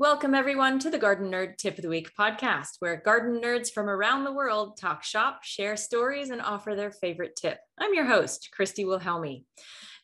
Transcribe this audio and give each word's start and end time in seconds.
Welcome, 0.00 0.34
everyone, 0.34 0.78
to 0.78 0.88
the 0.88 0.98
Gardenerd 0.98 1.58
Tip 1.58 1.76
of 1.76 1.82
the 1.82 1.90
Week 1.90 2.10
podcast, 2.18 2.76
where 2.78 3.02
garden 3.04 3.38
nerds 3.38 3.70
from 3.70 3.86
around 3.86 4.24
the 4.24 4.32
world 4.32 4.78
talk 4.78 5.04
shop, 5.04 5.44
share 5.44 5.76
stories, 5.76 6.30
and 6.30 6.40
offer 6.40 6.74
their 6.74 6.90
favorite 6.90 7.36
tip. 7.36 7.58
I'm 7.78 7.92
your 7.92 8.06
host, 8.06 8.48
Christy 8.50 8.86
Wilhelmi. 8.86 9.44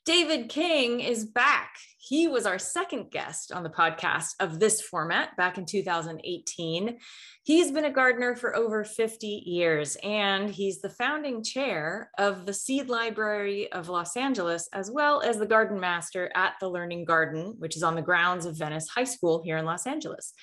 David 0.07 0.49
King 0.49 1.01
is 1.01 1.25
back. 1.25 1.75
He 1.99 2.29
was 2.29 2.47
our 2.47 2.61
second 2.61 3.11
guest 3.11 3.51
on 3.51 3.65
the 3.65 3.69
podcast 3.69 4.35
of 4.39 4.61
this 4.61 4.81
format 4.81 5.37
back 5.37 5.59
in 5.59 5.67
2018. 5.67 6.97
He's 7.43 7.73
been 7.73 7.87
a 7.87 7.91
gardener 7.91 8.37
for 8.37 8.55
over 8.55 8.85
50 8.85 9.27
years, 9.27 9.97
and 10.05 10.49
he's 10.49 10.81
the 10.81 10.91
founding 10.91 11.43
chair 11.43 12.13
of 12.19 12.47
the 12.47 12.53
Seed 12.53 12.89
Library 12.89 13.73
of 13.73 13.89
Los 13.89 14.17
Angeles, 14.17 14.69
as 14.73 14.93
well 14.93 15.23
as 15.23 15.39
the 15.39 15.45
garden 15.45 15.81
master 15.81 16.31
at 16.37 16.53
the 16.61 16.69
Learning 16.69 17.05
Garden, 17.05 17.57
which 17.59 17.77
is 17.77 17.83
on 17.83 17.97
the 17.97 18.01
grounds 18.01 18.47
of 18.47 18.57
Venice 18.57 18.87
High 18.87 19.03
School 19.03 19.43
here 19.45 19.57
in 19.57 19.65
Los 19.65 19.89
Angeles. 19.89 20.35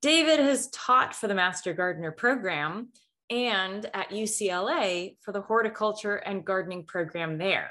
David 0.00 0.40
has 0.40 0.70
taught 0.70 1.14
for 1.14 1.28
the 1.28 1.34
Master 1.34 1.74
Gardener 1.74 2.12
program 2.12 2.88
and 3.28 3.90
at 3.92 4.08
UCLA 4.08 5.16
for 5.20 5.32
the 5.32 5.42
horticulture 5.42 6.16
and 6.16 6.46
gardening 6.46 6.86
program 6.86 7.36
there. 7.36 7.70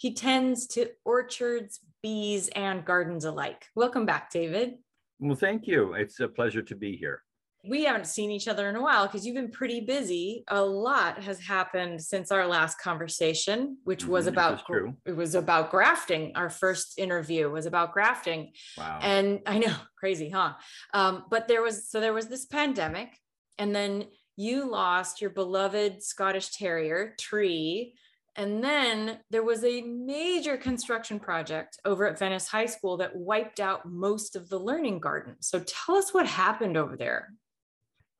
He 0.00 0.14
tends 0.14 0.66
to 0.68 0.86
orchards, 1.04 1.78
bees, 2.02 2.48
and 2.56 2.86
gardens 2.86 3.26
alike. 3.26 3.66
Welcome 3.76 4.06
back, 4.06 4.30
David. 4.30 4.76
Well, 5.18 5.36
thank 5.36 5.66
you. 5.66 5.92
It's 5.92 6.20
a 6.20 6.28
pleasure 6.28 6.62
to 6.62 6.74
be 6.74 6.96
here. 6.96 7.22
We 7.68 7.84
haven't 7.84 8.06
seen 8.06 8.30
each 8.30 8.48
other 8.48 8.70
in 8.70 8.76
a 8.76 8.80
while 8.80 9.06
because 9.06 9.26
you've 9.26 9.34
been 9.34 9.50
pretty 9.50 9.82
busy. 9.82 10.44
A 10.48 10.62
lot 10.62 11.22
has 11.22 11.38
happened 11.38 12.00
since 12.00 12.32
our 12.32 12.46
last 12.46 12.80
conversation, 12.80 13.76
which 13.84 14.06
was 14.06 14.24
mm-hmm, 14.24 14.32
about 14.32 14.62
it 15.04 15.14
was 15.14 15.34
about 15.34 15.70
grafting. 15.70 16.32
Our 16.34 16.48
first 16.48 16.98
interview 16.98 17.50
was 17.50 17.66
about 17.66 17.92
grafting. 17.92 18.52
Wow. 18.78 19.00
And 19.02 19.40
I 19.44 19.58
know, 19.58 19.74
crazy, 19.98 20.30
huh? 20.30 20.54
Um, 20.94 21.26
but 21.28 21.46
there 21.46 21.60
was 21.60 21.90
so 21.90 22.00
there 22.00 22.14
was 22.14 22.28
this 22.28 22.46
pandemic, 22.46 23.18
and 23.58 23.76
then 23.76 24.06
you 24.36 24.70
lost 24.70 25.20
your 25.20 25.28
beloved 25.28 26.02
Scottish 26.02 26.48
Terrier, 26.52 27.14
Tree, 27.20 27.92
and 28.40 28.64
then 28.64 29.18
there 29.28 29.42
was 29.42 29.62
a 29.64 29.82
major 29.82 30.56
construction 30.56 31.20
project 31.20 31.78
over 31.84 32.06
at 32.06 32.18
Venice 32.18 32.48
High 32.48 32.64
School 32.64 32.96
that 32.96 33.14
wiped 33.14 33.60
out 33.60 33.84
most 33.84 34.34
of 34.34 34.48
the 34.48 34.58
learning 34.58 34.98
garden. 34.98 35.36
So 35.40 35.62
tell 35.66 35.94
us 35.96 36.14
what 36.14 36.26
happened 36.26 36.78
over 36.78 36.96
there. 36.96 37.34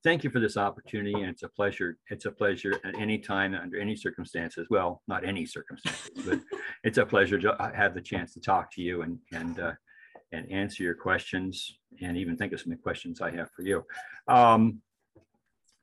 Thank 0.04 0.22
you 0.22 0.28
for 0.28 0.38
this 0.38 0.58
opportunity. 0.58 1.14
And 1.14 1.30
it's 1.30 1.42
a 1.42 1.48
pleasure. 1.48 1.96
It's 2.10 2.26
a 2.26 2.30
pleasure 2.30 2.78
at 2.84 2.94
any 3.00 3.16
time, 3.16 3.54
under 3.54 3.80
any 3.80 3.96
circumstances. 3.96 4.66
Well, 4.68 5.00
not 5.08 5.24
any 5.24 5.46
circumstances, 5.46 6.10
but 6.26 6.40
it's 6.84 6.98
a 6.98 7.06
pleasure 7.06 7.38
to 7.38 7.72
have 7.74 7.94
the 7.94 8.02
chance 8.02 8.34
to 8.34 8.40
talk 8.40 8.70
to 8.74 8.82
you 8.82 9.00
and, 9.00 9.18
and, 9.32 9.58
uh, 9.58 9.72
and 10.32 10.52
answer 10.52 10.82
your 10.82 10.96
questions 10.96 11.78
and 12.02 12.18
even 12.18 12.36
think 12.36 12.52
of 12.52 12.60
some 12.60 12.76
questions 12.76 13.22
I 13.22 13.30
have 13.30 13.50
for 13.52 13.62
you. 13.62 13.86
Um, 14.28 14.82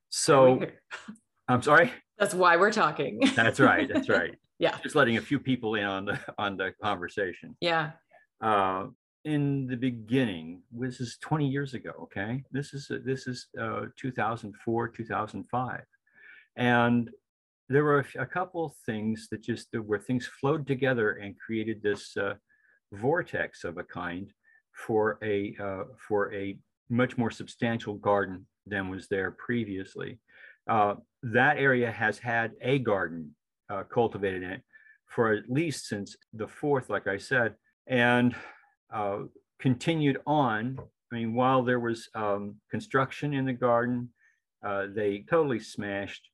so 0.09 0.61
I'm 1.47 1.61
sorry. 1.61 1.91
That's 2.17 2.33
why 2.33 2.57
we're 2.57 2.71
talking. 2.71 3.19
that's 3.35 3.59
right. 3.59 3.87
That's 3.91 4.09
right. 4.09 4.35
yeah. 4.59 4.77
Just 4.83 4.95
letting 4.95 5.17
a 5.17 5.21
few 5.21 5.39
people 5.39 5.75
in 5.75 5.85
on 5.85 6.05
the 6.05 6.19
on 6.37 6.57
the 6.57 6.73
conversation. 6.81 7.55
Yeah. 7.61 7.91
Uh, 8.41 8.87
in 9.25 9.67
the 9.67 9.75
beginning, 9.75 10.61
this 10.71 11.01
is 11.01 11.17
20 11.21 11.47
years 11.47 11.73
ago. 11.73 11.91
Okay, 12.03 12.43
this 12.51 12.73
is 12.73 12.89
this 13.03 13.27
is 13.27 13.47
uh, 13.59 13.85
2004, 13.97 14.87
2005, 14.87 15.81
and 16.55 17.09
there 17.69 17.83
were 17.83 18.05
a, 18.15 18.21
a 18.21 18.25
couple 18.25 18.73
things 18.85 19.27
that 19.31 19.41
just 19.41 19.67
where 19.85 19.99
things 19.99 20.27
flowed 20.39 20.65
together 20.65 21.11
and 21.13 21.37
created 21.37 21.81
this 21.83 22.15
uh, 22.15 22.35
vortex 22.93 23.63
of 23.63 23.77
a 23.77 23.83
kind 23.83 24.31
for 24.71 25.17
a 25.21 25.55
uh, 25.61 25.83
for 25.97 26.33
a 26.33 26.57
much 26.89 27.17
more 27.17 27.31
substantial 27.31 27.95
garden 27.95 28.45
than 28.65 28.89
was 28.89 29.07
there 29.07 29.31
previously. 29.31 30.19
Uh, 30.69 30.95
that 31.23 31.57
area 31.57 31.91
has 31.91 32.19
had 32.19 32.51
a 32.61 32.79
garden 32.79 33.35
uh, 33.69 33.83
cultivated 33.83 34.43
in 34.43 34.51
it 34.51 34.61
for 35.07 35.33
at 35.33 35.49
least 35.49 35.87
since 35.87 36.15
the 36.33 36.47
fourth, 36.47 36.89
like 36.89 37.07
I 37.07 37.17
said, 37.17 37.55
and 37.87 38.35
uh, 38.93 39.19
continued 39.59 40.19
on. 40.25 40.79
I 41.11 41.15
mean, 41.15 41.33
while 41.33 41.63
there 41.63 41.79
was 41.79 42.09
um, 42.13 42.55
construction 42.69 43.33
in 43.33 43.45
the 43.45 43.53
garden, 43.53 44.09
uh, 44.65 44.87
they 44.93 45.25
totally 45.29 45.59
smashed 45.59 46.29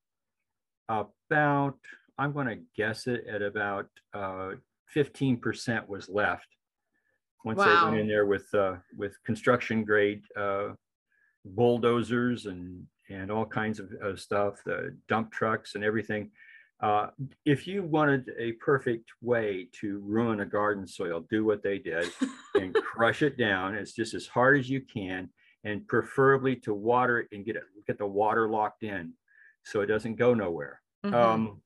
about, 0.90 1.78
I'm 2.18 2.34
going 2.34 2.48
to 2.48 2.60
guess 2.76 3.08
it 3.08 3.26
at 3.28 3.42
about 3.42 3.88
15% 4.16 5.78
uh, 5.78 5.82
was 5.88 6.10
left 6.10 6.48
once 7.44 7.58
wow. 7.58 7.66
they 7.66 7.92
went 7.92 8.02
in 8.02 8.08
there 8.08 8.26
with 8.26 8.48
uh, 8.54 8.76
with 8.98 9.22
construction 9.26 9.84
grade 9.84 10.22
uh, 10.38 10.70
bulldozers 11.46 12.46
and 12.46 12.86
and 13.10 13.32
all 13.32 13.46
kinds 13.46 13.80
of, 13.80 13.92
of 14.02 14.20
stuff, 14.20 14.62
the 14.66 14.96
dump 15.08 15.32
trucks 15.32 15.76
and 15.76 15.84
everything. 15.84 16.32
Uh, 16.82 17.08
if 17.46 17.66
you 17.66 17.84
wanted 17.84 18.30
a 18.38 18.52
perfect 18.54 19.10
way 19.22 19.70
to 19.72 20.00
ruin 20.00 20.42
a 20.42 20.46
garden 20.46 20.86
soil, 20.86 21.26
do 21.30 21.46
what 21.46 21.64
they 21.64 21.80
did 21.80 22.10
and 22.56 22.74
crush 22.74 23.22
it 23.22 23.38
down. 23.38 23.76
It's 23.76 23.94
just 23.94 24.14
as 24.14 24.28
hard 24.28 24.60
as 24.60 24.70
you 24.70 24.82
can, 24.82 25.30
and 25.64 25.88
preferably 25.88 26.58
to 26.58 26.74
water 26.74 27.20
it 27.20 27.28
and 27.32 27.46
get 27.46 27.56
it 27.56 27.64
get 27.88 27.98
the 27.98 28.06
water 28.06 28.50
locked 28.50 28.84
in, 28.84 29.14
so 29.64 29.82
it 29.82 29.86
doesn't 29.88 30.16
go 30.16 30.34
nowhere. 30.34 30.82
Mm-hmm. 31.06 31.16
Um, 31.16 31.62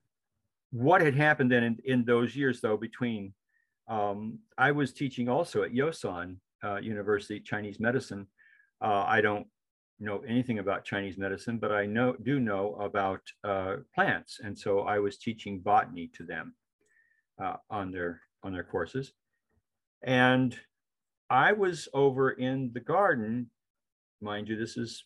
what 0.70 1.00
had 1.00 1.14
happened 1.14 1.50
then 1.50 1.64
in, 1.64 1.78
in 1.84 2.04
those 2.04 2.36
years, 2.36 2.60
though, 2.60 2.76
between 2.76 3.32
um, 3.88 4.38
I 4.56 4.72
was 4.72 4.92
teaching 4.92 5.28
also 5.28 5.62
at 5.62 5.72
Yosan 5.72 6.36
uh, 6.62 6.76
University 6.76 7.40
Chinese 7.40 7.80
medicine. 7.80 8.26
Uh, 8.80 9.04
I 9.06 9.20
don't 9.20 9.46
know 10.00 10.22
anything 10.26 10.58
about 10.58 10.84
Chinese 10.84 11.18
medicine, 11.18 11.58
but 11.58 11.72
I 11.72 11.86
know 11.86 12.14
do 12.22 12.40
know 12.40 12.74
about 12.74 13.20
uh, 13.44 13.76
plants, 13.94 14.40
and 14.42 14.56
so 14.56 14.80
I 14.80 14.98
was 14.98 15.18
teaching 15.18 15.60
botany 15.60 16.10
to 16.14 16.24
them 16.24 16.54
uh, 17.42 17.56
on 17.70 17.90
their 17.90 18.20
on 18.42 18.52
their 18.52 18.64
courses, 18.64 19.12
and 20.02 20.58
I 21.30 21.52
was 21.52 21.88
over 21.92 22.30
in 22.30 22.70
the 22.72 22.80
garden, 22.80 23.50
mind 24.20 24.48
you, 24.48 24.56
this 24.56 24.76
is 24.76 25.04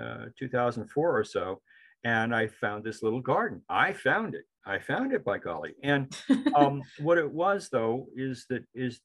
uh, 0.00 0.26
2004 0.38 1.18
or 1.18 1.24
so, 1.24 1.60
and 2.04 2.34
I 2.34 2.46
found 2.46 2.84
this 2.84 3.02
little 3.02 3.20
garden. 3.20 3.62
I 3.68 3.92
found 3.92 4.34
it. 4.34 4.44
I 4.66 4.78
found 4.78 5.12
it 5.12 5.24
by 5.24 5.38
golly. 5.38 5.74
And 5.82 6.16
um, 6.54 6.82
what 7.00 7.18
it 7.18 7.30
was 7.30 7.68
though 7.70 8.06
is 8.16 8.46
that 8.48 8.64
is 8.74 9.00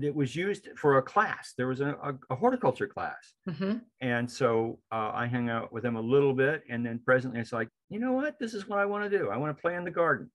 it 0.00 0.14
was 0.14 0.34
used 0.34 0.68
for 0.76 0.98
a 0.98 1.02
class. 1.02 1.54
There 1.56 1.68
was 1.68 1.80
a, 1.80 1.96
a, 2.02 2.14
a 2.30 2.34
horticulture 2.34 2.88
class. 2.88 3.34
Mm-hmm. 3.48 3.78
And 4.00 4.30
so 4.30 4.80
uh, 4.90 5.12
I 5.14 5.26
hung 5.26 5.48
out 5.48 5.72
with 5.72 5.84
them 5.84 5.96
a 5.96 6.00
little 6.00 6.34
bit. 6.34 6.62
And 6.68 6.84
then 6.84 7.00
presently 7.04 7.40
it's 7.40 7.52
like, 7.52 7.68
you 7.90 8.00
know 8.00 8.12
what? 8.12 8.38
This 8.40 8.54
is 8.54 8.68
what 8.68 8.80
I 8.80 8.86
want 8.86 9.08
to 9.08 9.18
do. 9.18 9.30
I 9.30 9.36
want 9.36 9.56
to 9.56 9.60
play 9.60 9.76
in 9.76 9.84
the 9.84 9.90
garden. 9.90 10.30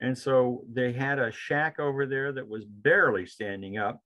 And 0.00 0.16
so 0.16 0.64
they 0.72 0.92
had 0.92 1.18
a 1.18 1.30
shack 1.30 1.78
over 1.78 2.06
there 2.06 2.32
that 2.32 2.48
was 2.48 2.64
barely 2.64 3.26
standing 3.26 3.78
up. 3.78 4.00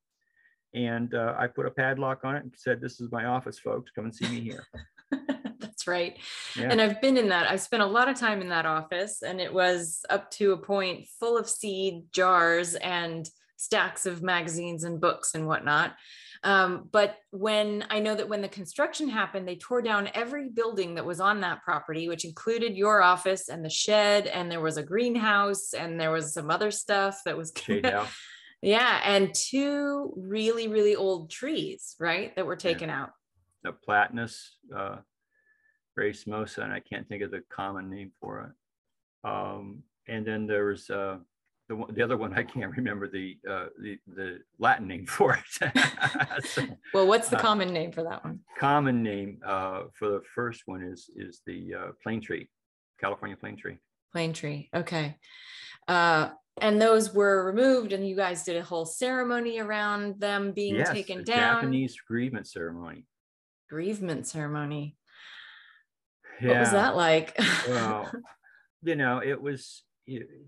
And 0.75 1.15
uh, 1.15 1.34
I 1.39 1.47
put 1.47 1.67
a 1.67 1.71
padlock 1.71 2.25
on 2.25 2.37
it 2.37 2.43
and 2.43 2.53
said, 2.56 2.81
This 2.81 3.00
is 3.00 3.12
my 3.12 3.27
office, 3.27 3.61
folks. 3.61 3.93
Come 3.93 4.06
and 4.06 4.15
see 4.15 4.28
me 4.28 4.41
here. 4.41 4.67
That's 5.61 5.87
right. 5.87 6.19
Yeah. 6.56 6.69
And 6.71 6.81
I've 6.81 7.00
been 7.00 7.17
in 7.17 7.28
that. 7.28 7.49
I've 7.49 7.61
spent 7.61 7.84
a 7.84 7.87
lot 7.87 8.09
of 8.09 8.19
time 8.19 8.41
in 8.41 8.49
that 8.49 8.67
office, 8.67 9.23
and 9.23 9.41
it 9.41 9.55
was 9.55 10.00
up 10.11 10.33
to 10.33 10.50
a 10.50 10.56
point 10.56 11.06
full 11.21 11.39
of 11.39 11.49
seed 11.49 12.06
jars 12.12 12.75
and 12.75 13.28
stacks 13.64 14.06
of 14.06 14.22
magazines 14.22 14.84
and 14.84 15.00
books 15.00 15.34
and 15.34 15.47
whatnot. 15.47 15.94
Um, 16.42 16.91
but 16.92 17.16
when 17.30 17.86
I 17.88 18.00
know 18.00 18.14
that 18.14 18.28
when 18.28 18.42
the 18.42 18.48
construction 18.48 19.08
happened, 19.08 19.48
they 19.48 19.56
tore 19.56 19.80
down 19.80 20.10
every 20.12 20.50
building 20.50 20.94
that 20.97 21.06
was 21.06 21.19
on 21.19 21.41
that 21.41 21.62
property, 21.62 22.06
which 22.06 22.26
included 22.26 22.76
your 22.76 23.02
office 23.02 23.48
and 23.48 23.64
the 23.64 23.70
shed, 23.70 24.26
and 24.26 24.50
there 24.50 24.60
was 24.60 24.76
a 24.76 24.82
greenhouse, 24.82 25.72
and 25.72 25.98
there 25.98 26.10
was 26.10 26.34
some 26.34 26.50
other 26.50 26.70
stuff 26.70 27.22
that 27.25 27.36
was. 27.36 27.52
yeah, 28.62 29.00
and 29.04 29.34
two 29.34 30.12
really 30.16 30.69
really 30.69 30.94
old 30.94 31.31
trees, 31.31 31.96
right, 31.98 32.36
that 32.36 32.44
were 32.44 32.56
taken 32.56 32.91
yeah. 32.91 33.02
out. 33.02 33.10
The 33.62 33.72
platanus, 33.72 34.58
uh, 34.76 34.96
racemosa, 35.99 36.58
and 36.58 36.75
I 36.75 36.81
can't 36.81 37.08
think 37.08 37.22
of 37.22 37.31
the 37.31 37.43
common 37.50 37.88
name 37.88 38.12
for 38.20 38.40
it. 38.40 39.28
Um, 39.31 39.82
and 40.06 40.26
then 40.26 40.46
there 40.46 40.67
was 40.67 40.90
uh, 40.90 41.17
the 41.69 41.76
one, 41.76 41.94
the 41.94 42.02
other 42.02 42.16
one 42.16 42.34
I 42.34 42.43
can't 42.43 42.76
remember 42.76 43.08
the 43.08 43.37
uh, 43.49 43.66
the 43.81 43.99
the 44.14 44.38
Latin 44.58 44.87
name 44.87 45.06
for 45.08 45.38
it. 45.38 46.44
so, 46.44 46.62
well, 46.93 47.06
what's 47.06 47.28
the 47.28 47.38
uh, 47.38 47.40
common 47.40 47.72
name 47.72 47.93
for 47.93 48.02
that 48.02 48.25
one? 48.25 48.40
Common 48.58 49.02
name 49.02 49.40
uh, 49.44 49.84
for 49.94 50.08
the 50.08 50.20
first 50.34 50.62
one 50.66 50.82
is 50.82 51.11
is 51.16 51.40
the 51.46 51.75
uh, 51.75 51.87
plane 52.02 52.20
tree, 52.20 52.49
California 53.00 53.37
plane 53.37 53.56
tree. 53.56 53.78
Plane 54.12 54.32
tree. 54.32 54.69
Okay. 54.75 55.16
Uh, 55.88 56.31
and 56.61 56.81
those 56.81 57.12
were 57.12 57.44
removed, 57.44 57.93
and 57.93 58.06
you 58.06 58.14
guys 58.14 58.44
did 58.44 58.56
a 58.56 58.62
whole 58.62 58.87
ceremony 58.87 59.58
around 59.58 60.20
them 60.20 60.52
being 60.52 60.76
yes, 60.76 60.90
taken 60.90 61.25
down. 61.25 61.62
Japanese 61.62 61.96
grievement 62.06 62.46
ceremony. 62.46 63.06
Grievement 63.69 64.26
ceremony. 64.28 64.96
Yeah. 66.40 66.50
What 66.50 66.60
was 66.60 66.70
that 66.70 66.96
like? 66.96 67.37
well, 67.69 68.12
you 68.82 68.94
know, 68.94 69.20
it 69.25 69.40
was 69.40 69.82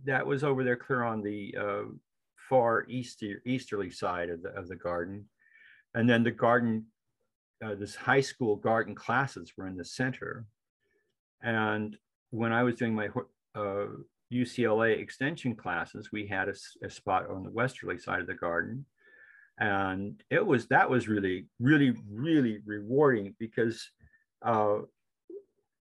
that 0.04 0.26
was 0.26 0.44
over 0.44 0.64
there 0.64 0.76
clear 0.76 1.02
on 1.02 1.22
the 1.22 1.54
uh, 1.58 1.82
far 2.48 2.84
easter, 2.88 3.42
easterly 3.44 3.90
side 3.90 4.30
of 4.30 4.42
the, 4.42 4.50
of 4.50 4.68
the 4.68 4.76
garden. 4.76 5.26
And 5.94 6.08
then 6.08 6.22
the 6.22 6.30
garden 6.30 6.86
uh, 7.64 7.74
this 7.74 7.94
high 7.94 8.20
school 8.20 8.56
garden 8.56 8.94
classes 8.94 9.52
were 9.56 9.66
in 9.66 9.76
the 9.76 9.84
center. 9.84 10.46
And 11.42 11.96
when 12.30 12.52
I 12.52 12.62
was 12.62 12.74
doing 12.74 12.94
my 12.94 13.08
uh, 13.54 13.86
UCLA 14.32 14.98
extension 14.98 15.54
classes, 15.54 16.10
we 16.12 16.26
had 16.26 16.48
a, 16.48 16.54
a, 16.84 16.90
spot 16.90 17.30
on 17.30 17.42
the 17.42 17.50
westerly 17.50 17.98
side 17.98 18.20
of 18.20 18.26
the 18.26 18.34
garden. 18.34 18.84
And 19.58 20.22
it 20.28 20.44
was, 20.44 20.66
that 20.66 20.90
was 20.90 21.08
really, 21.08 21.46
really, 21.58 21.94
really 22.10 22.60
rewarding 22.66 23.34
because 23.38 23.88
uh, 24.42 24.78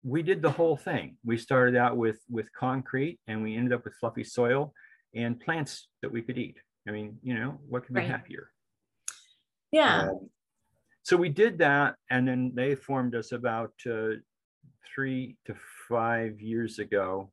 we 0.07 0.23
did 0.23 0.41
the 0.41 0.49
whole 0.49 0.77
thing. 0.77 1.17
We 1.25 1.37
started 1.37 1.75
out 1.75 1.97
with, 1.97 2.19
with 2.29 2.51
concrete 2.53 3.19
and 3.27 3.43
we 3.43 3.57
ended 3.57 3.73
up 3.73 3.83
with 3.83 3.93
fluffy 3.95 4.23
soil 4.23 4.73
and 5.13 5.37
plants 5.37 5.89
that 6.01 6.09
we 6.09 6.21
could 6.21 6.37
eat. 6.37 6.57
I 6.87 6.91
mean, 6.91 7.17
you 7.21 7.33
know, 7.33 7.59
what 7.67 7.85
could 7.85 7.93
be 7.93 7.99
right. 7.99 8.09
happier? 8.09 8.49
Yeah. 9.69 10.03
Um, 10.03 10.29
so 11.03 11.17
we 11.17 11.27
did 11.27 11.57
that, 11.57 11.95
and 12.09 12.25
then 12.25 12.53
they 12.55 12.75
formed 12.75 13.15
us 13.15 13.33
about 13.33 13.73
uh, 13.85 14.15
three 14.85 15.35
to 15.45 15.55
five 15.89 16.39
years 16.39 16.79
ago. 16.79 17.31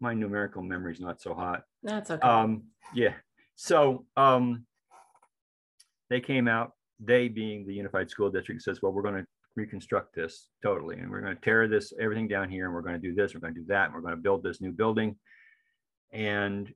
My 0.00 0.12
numerical 0.12 0.62
memory's 0.62 1.00
not 1.00 1.20
so 1.20 1.34
hot. 1.34 1.62
That's 1.84 2.10
okay. 2.10 2.26
Um, 2.26 2.64
yeah. 2.94 3.14
So 3.54 4.06
um, 4.16 4.66
they 6.10 6.20
came 6.20 6.48
out. 6.48 6.72
They, 6.98 7.28
being 7.28 7.64
the 7.64 7.74
Unified 7.74 8.10
School 8.10 8.30
District, 8.30 8.62
says, 8.62 8.80
"Well, 8.82 8.92
we're 8.92 9.02
going 9.02 9.22
to 9.22 9.26
reconstruct 9.56 10.14
this 10.14 10.48
totally, 10.62 10.98
and 10.98 11.10
we're 11.10 11.20
going 11.20 11.34
to 11.34 11.40
tear 11.40 11.68
this 11.68 11.92
everything 12.00 12.28
down 12.28 12.50
here, 12.50 12.66
and 12.66 12.74
we're 12.74 12.82
going 12.82 13.00
to 13.00 13.08
do 13.08 13.14
this, 13.14 13.34
we're 13.34 13.40
going 13.40 13.54
to 13.54 13.60
do 13.60 13.66
that, 13.66 13.86
and 13.86 13.94
we're 13.94 14.00
going 14.00 14.16
to 14.16 14.20
build 14.20 14.42
this 14.42 14.60
new 14.60 14.72
building." 14.72 15.16
And 16.12 16.72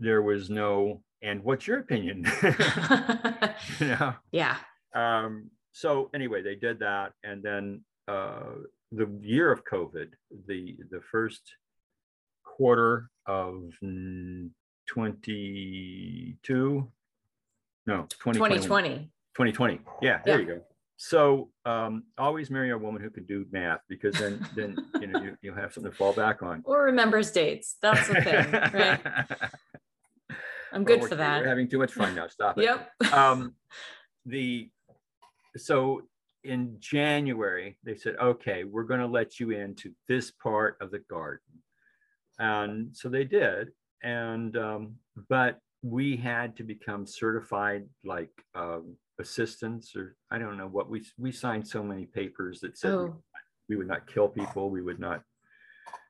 there 0.00 0.22
was 0.22 0.50
no 0.50 1.02
and 1.22 1.42
what's 1.42 1.66
your 1.66 1.78
opinion? 1.78 2.26
You 3.80 3.88
know? 3.88 4.14
Yeah. 4.32 4.56
Um, 4.94 5.50
so 5.74 6.08
anyway 6.14 6.40
they 6.40 6.54
did 6.54 6.78
that 6.78 7.12
and 7.24 7.42
then 7.42 7.82
uh, 8.08 8.52
the 8.92 9.06
year 9.20 9.52
of 9.52 9.64
covid 9.64 10.10
the 10.46 10.78
the 10.90 11.00
first 11.10 11.42
quarter 12.44 13.10
of 13.26 13.64
22 14.86 16.88
no 17.86 18.06
2020 18.08 19.10
2020 19.34 19.80
yeah 20.00 20.20
there 20.24 20.40
yeah. 20.40 20.40
you 20.40 20.46
go 20.54 20.62
so 21.08 21.50
um, 21.66 22.04
always 22.16 22.50
marry 22.50 22.70
a 22.70 22.78
woman 22.78 23.02
who 23.02 23.10
can 23.10 23.24
do 23.24 23.46
math 23.50 23.80
because 23.88 24.14
then 24.16 24.46
then 24.54 24.76
you 25.00 25.06
know 25.06 25.20
you, 25.22 25.36
you'll 25.42 25.54
have 25.54 25.72
something 25.72 25.92
to 25.92 25.96
fall 25.96 26.12
back 26.12 26.42
on 26.42 26.62
or 26.64 26.84
remembers 26.84 27.30
dates 27.30 27.76
that's 27.82 28.08
the 28.08 28.20
thing 28.22 28.52
right 28.52 29.00
I'm 30.74 30.82
good 30.82 31.00
well, 31.00 31.08
for 31.08 31.14
that. 31.14 31.40
We're 31.40 31.48
having 31.48 31.68
too 31.68 31.78
much 31.78 31.92
fun 31.92 32.16
now. 32.16 32.26
Stop 32.26 32.58
it. 32.58 32.64
Yep. 32.64 33.12
um, 33.12 33.54
the 34.26 34.68
so 35.56 36.02
in 36.42 36.76
January 36.80 37.78
they 37.84 37.94
said, 37.94 38.16
okay, 38.20 38.64
we're 38.64 38.82
going 38.82 39.00
to 39.00 39.06
let 39.06 39.38
you 39.38 39.52
into 39.52 39.92
this 40.08 40.32
part 40.32 40.76
of 40.80 40.90
the 40.90 40.98
garden, 40.98 41.62
and 42.40 42.88
so 42.92 43.08
they 43.08 43.24
did. 43.24 43.70
And 44.02 44.56
um, 44.56 44.96
but 45.28 45.60
we 45.82 46.16
had 46.16 46.56
to 46.56 46.64
become 46.64 47.06
certified 47.06 47.84
like 48.04 48.32
um, 48.54 48.96
assistants, 49.20 49.94
or 49.96 50.16
I 50.30 50.38
don't 50.38 50.56
know 50.56 50.68
what 50.68 50.90
we 50.90 51.04
we 51.18 51.32
signed 51.32 51.66
so 51.66 51.82
many 51.82 52.06
papers 52.06 52.60
that 52.60 52.78
said 52.78 52.92
oh. 52.92 53.22
we, 53.68 53.76
we 53.76 53.76
would 53.76 53.88
not 53.88 54.06
kill 54.06 54.28
people, 54.28 54.70
we 54.70 54.82
would 54.82 55.00
not 55.00 55.22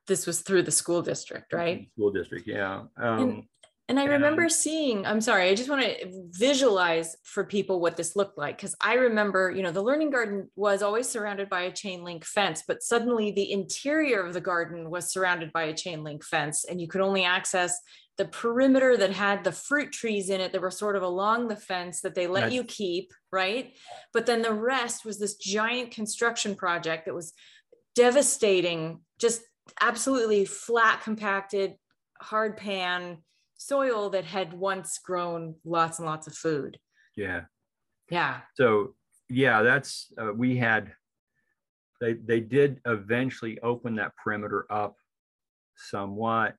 this 0.06 0.26
was 0.26 0.40
through 0.40 0.62
the 0.62 0.70
school 0.70 1.02
district, 1.02 1.52
right? 1.52 1.88
School 1.96 2.12
district, 2.12 2.46
yeah. 2.46 2.82
Um, 2.96 3.48
and 3.88 4.00
I 4.00 4.04
remember 4.04 4.48
seeing, 4.48 5.04
I'm 5.04 5.20
sorry, 5.20 5.50
I 5.50 5.54
just 5.54 5.68
want 5.68 5.82
to 5.82 6.28
visualize 6.30 7.16
for 7.22 7.44
people 7.44 7.80
what 7.80 7.98
this 7.98 8.16
looked 8.16 8.38
like. 8.38 8.56
Because 8.56 8.74
I 8.80 8.94
remember, 8.94 9.50
you 9.50 9.62
know, 9.62 9.72
the 9.72 9.82
learning 9.82 10.08
garden 10.08 10.50
was 10.56 10.82
always 10.82 11.06
surrounded 11.06 11.50
by 11.50 11.62
a 11.62 11.72
chain 11.72 12.02
link 12.02 12.24
fence, 12.24 12.62
but 12.66 12.82
suddenly 12.82 13.30
the 13.30 13.52
interior 13.52 14.24
of 14.24 14.32
the 14.32 14.40
garden 14.40 14.88
was 14.88 15.12
surrounded 15.12 15.52
by 15.52 15.64
a 15.64 15.74
chain 15.74 16.02
link 16.02 16.24
fence, 16.24 16.64
and 16.64 16.80
you 16.80 16.88
could 16.88 17.02
only 17.02 17.24
access 17.24 17.78
the 18.16 18.26
perimeter 18.26 18.96
that 18.96 19.12
had 19.12 19.42
the 19.42 19.52
fruit 19.52 19.92
trees 19.92 20.30
in 20.30 20.40
it 20.40 20.52
that 20.52 20.60
were 20.60 20.70
sort 20.70 20.96
of 20.96 21.02
along 21.02 21.48
the 21.48 21.56
fence 21.56 22.00
that 22.02 22.14
they 22.14 22.26
let 22.26 22.42
That's... 22.42 22.54
you 22.54 22.64
keep, 22.64 23.12
right? 23.32 23.72
But 24.12 24.26
then 24.26 24.42
the 24.42 24.52
rest 24.52 25.04
was 25.04 25.18
this 25.18 25.34
giant 25.36 25.90
construction 25.90 26.54
project 26.54 27.06
that 27.06 27.14
was 27.14 27.32
devastating, 27.94 29.00
just 29.18 29.42
absolutely 29.80 30.44
flat, 30.44 31.02
compacted, 31.02 31.74
hard 32.20 32.56
pan 32.56 33.18
soil 33.56 34.10
that 34.10 34.24
had 34.24 34.52
once 34.52 34.98
grown 34.98 35.54
lots 35.64 35.98
and 35.98 36.06
lots 36.06 36.26
of 36.26 36.34
food. 36.34 36.78
Yeah. 37.16 37.42
Yeah. 38.10 38.40
So 38.54 38.94
yeah, 39.28 39.62
that's 39.62 40.12
uh, 40.18 40.32
we 40.32 40.56
had. 40.56 40.92
They 42.00 42.14
they 42.14 42.40
did 42.40 42.80
eventually 42.86 43.58
open 43.60 43.96
that 43.96 44.12
perimeter 44.22 44.66
up 44.68 44.96
somewhat, 45.76 46.56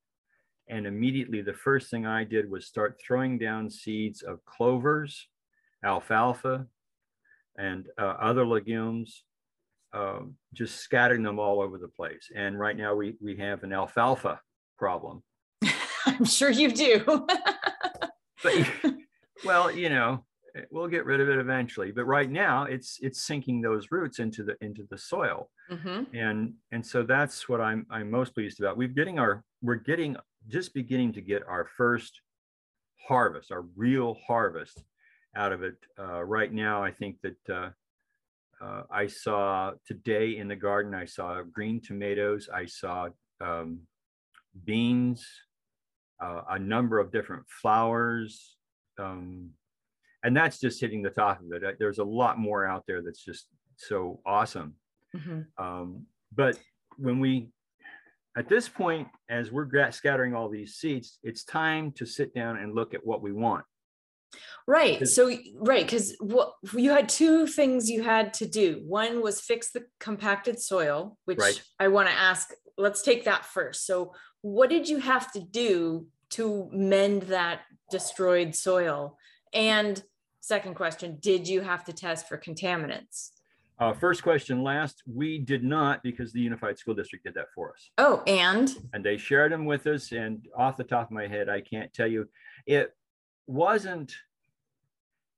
and 0.67 0.87
immediately 0.87 1.41
the 1.41 1.53
first 1.53 1.89
thing 1.89 2.05
I 2.05 2.23
did 2.23 2.49
was 2.49 2.65
start 2.65 2.99
throwing 3.05 3.37
down 3.37 3.69
seeds 3.69 4.21
of 4.21 4.43
clovers, 4.45 5.27
alfalfa, 5.83 6.65
and 7.57 7.87
uh, 7.99 8.15
other 8.19 8.45
legumes. 8.45 9.23
Uh, 9.93 10.19
just 10.53 10.81
scattering 10.81 11.23
them 11.23 11.39
all 11.39 11.61
over 11.61 11.77
the 11.77 11.87
place. 11.87 12.29
And 12.35 12.59
right 12.59 12.75
now 12.75 12.93
we 12.95 13.15
we 13.21 13.37
have 13.37 13.63
an 13.63 13.71
alfalfa 13.71 14.41
problem 14.77 15.23
I'm 16.05 16.25
sure 16.25 16.49
you 16.49 16.71
do. 16.71 17.03
but, 18.43 18.71
well, 19.45 19.71
you 19.71 19.89
know, 19.89 20.23
we'll 20.71 20.87
get 20.87 21.05
rid 21.05 21.19
of 21.19 21.29
it 21.29 21.37
eventually. 21.39 21.91
But 21.91 22.05
right 22.05 22.29
now, 22.29 22.63
it's 22.63 22.99
it's 23.01 23.21
sinking 23.21 23.61
those 23.61 23.91
roots 23.91 24.19
into 24.19 24.43
the 24.43 24.55
into 24.61 24.85
the 24.89 24.97
soil, 24.97 25.49
mm-hmm. 25.71 26.15
and 26.15 26.53
and 26.71 26.85
so 26.85 27.03
that's 27.03 27.49
what 27.49 27.61
I'm 27.61 27.85
I'm 27.89 28.09
most 28.09 28.33
pleased 28.33 28.59
about. 28.59 28.77
We're 28.77 28.87
getting 28.87 29.19
our 29.19 29.43
we're 29.61 29.75
getting 29.75 30.15
just 30.47 30.73
beginning 30.73 31.13
to 31.13 31.21
get 31.21 31.43
our 31.47 31.65
first 31.77 32.21
harvest, 33.07 33.51
our 33.51 33.65
real 33.75 34.17
harvest 34.27 34.83
out 35.35 35.51
of 35.51 35.63
it. 35.63 35.75
Uh, 35.99 36.23
right 36.23 36.51
now, 36.51 36.83
I 36.83 36.91
think 36.91 37.17
that. 37.21 37.49
Uh, 37.49 37.69
uh, 38.61 38.83
I 38.89 39.07
saw 39.07 39.71
today 39.85 40.37
in 40.37 40.47
the 40.47 40.55
garden, 40.55 40.95
I 40.95 41.03
saw 41.03 41.41
green 41.41 41.81
tomatoes, 41.81 42.47
I 42.51 42.65
saw 42.65 43.09
um, 43.41 43.81
beans, 44.63 45.27
uh, 46.23 46.41
a 46.51 46.59
number 46.59 46.99
of 46.99 47.11
different 47.11 47.43
flowers. 47.49 48.55
Um, 48.97 49.49
and 50.23 50.35
that's 50.35 50.59
just 50.59 50.79
hitting 50.79 51.01
the 51.01 51.09
top 51.09 51.41
of 51.41 51.51
it. 51.51 51.77
There's 51.79 51.99
a 51.99 52.03
lot 52.03 52.39
more 52.39 52.65
out 52.65 52.85
there 52.87 53.01
that's 53.01 53.23
just 53.23 53.47
so 53.75 54.21
awesome. 54.25 54.75
Mm-hmm. 55.15 55.41
Um, 55.63 56.05
but 56.33 56.57
when 56.97 57.19
we, 57.19 57.49
at 58.37 58.49
this 58.49 58.67
point, 58.67 59.07
as 59.29 59.51
we're 59.51 59.91
scattering 59.91 60.35
all 60.35 60.49
these 60.49 60.75
seeds, 60.75 61.19
it's 61.23 61.43
time 61.43 61.91
to 61.93 62.05
sit 62.05 62.33
down 62.35 62.57
and 62.57 62.75
look 62.75 62.93
at 62.93 63.05
what 63.05 63.21
we 63.21 63.31
want. 63.31 63.63
Right. 64.67 65.07
So, 65.07 65.31
right. 65.55 65.85
Because 65.85 66.15
what 66.19 66.53
you 66.73 66.91
had 66.91 67.07
two 67.07 67.47
things 67.47 67.89
you 67.89 68.03
had 68.03 68.33
to 68.35 68.45
do. 68.45 68.81
One 68.85 69.21
was 69.21 69.39
fix 69.39 69.71
the 69.71 69.85
compacted 69.99 70.59
soil, 70.59 71.17
which 71.25 71.37
right. 71.37 71.61
I 71.79 71.87
want 71.87 72.09
to 72.09 72.15
ask. 72.15 72.49
Let's 72.77 73.01
take 73.01 73.23
that 73.25 73.45
first. 73.45 73.85
So, 73.85 74.13
what 74.41 74.69
did 74.69 74.89
you 74.89 74.97
have 74.99 75.31
to 75.33 75.39
do 75.39 76.07
to 76.31 76.69
mend 76.73 77.23
that 77.23 77.61
destroyed 77.89 78.55
soil? 78.55 79.17
And 79.53 80.03
second 80.41 80.75
question, 80.75 81.17
did 81.21 81.47
you 81.47 81.61
have 81.61 81.85
to 81.85 81.93
test 81.93 82.27
for 82.27 82.37
contaminants? 82.37 83.29
Uh, 83.77 83.93
first 83.93 84.23
question 84.23 84.63
last, 84.63 85.03
we 85.05 85.37
did 85.37 85.63
not 85.63 86.01
because 86.01 86.31
the 86.31 86.39
Unified 86.39 86.77
School 86.77 86.93
District 86.93 87.25
did 87.25 87.33
that 87.33 87.51
for 87.53 87.71
us. 87.71 87.89
Oh, 87.97 88.23
and? 88.25 88.73
And 88.93 89.03
they 89.03 89.17
shared 89.17 89.51
them 89.51 89.65
with 89.65 89.85
us. 89.87 90.11
And 90.11 90.47
off 90.55 90.77
the 90.77 90.83
top 90.83 91.07
of 91.07 91.11
my 91.11 91.27
head, 91.27 91.49
I 91.49 91.61
can't 91.61 91.93
tell 91.93 92.07
you. 92.07 92.29
It 92.65 92.95
wasn't 93.47 94.15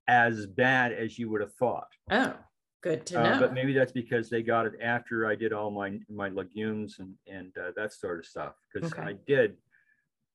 as 0.08 0.46
bad 0.46 0.94
as 0.94 1.18
you 1.18 1.30
would 1.30 1.42
have 1.42 1.54
thought. 1.54 1.88
Oh. 2.12 2.36
Good 2.82 3.08
to 3.08 3.16
know. 3.16 3.22
Uh, 3.22 3.40
but 3.40 3.54
maybe 3.54 3.74
that's 3.74 3.92
because 3.92 4.30
they 4.30 4.44
got 4.44 4.68
it 4.68 4.74
after 4.82 5.26
I 5.26 5.34
did 5.34 5.52
all 5.52 5.72
my 5.72 6.00
my 6.10 6.30
legumes 6.30 7.00
and 7.00 7.16
and 7.28 7.52
uh, 7.58 7.72
that 7.76 7.92
sort 7.92 8.20
of 8.20 8.26
stuff. 8.28 8.54
Because 8.72 8.94
okay. 8.94 9.02
I 9.02 9.16
did, 9.26 9.58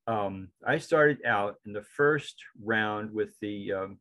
um, 0.09 0.49
I 0.67 0.79
started 0.79 1.25
out 1.25 1.61
in 1.65 1.73
the 1.73 1.83
first 1.83 2.35
round 2.63 3.13
with 3.13 3.39
the 3.41 3.73
um, 3.73 3.99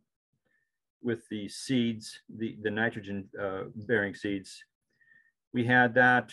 with 1.03 1.27
the 1.29 1.47
seeds, 1.49 2.19
the 2.37 2.57
the 2.61 2.71
nitrogen 2.71 3.29
uh, 3.41 3.63
bearing 3.75 4.15
seeds. 4.15 4.63
We 5.53 5.65
had 5.65 5.93
that 5.95 6.31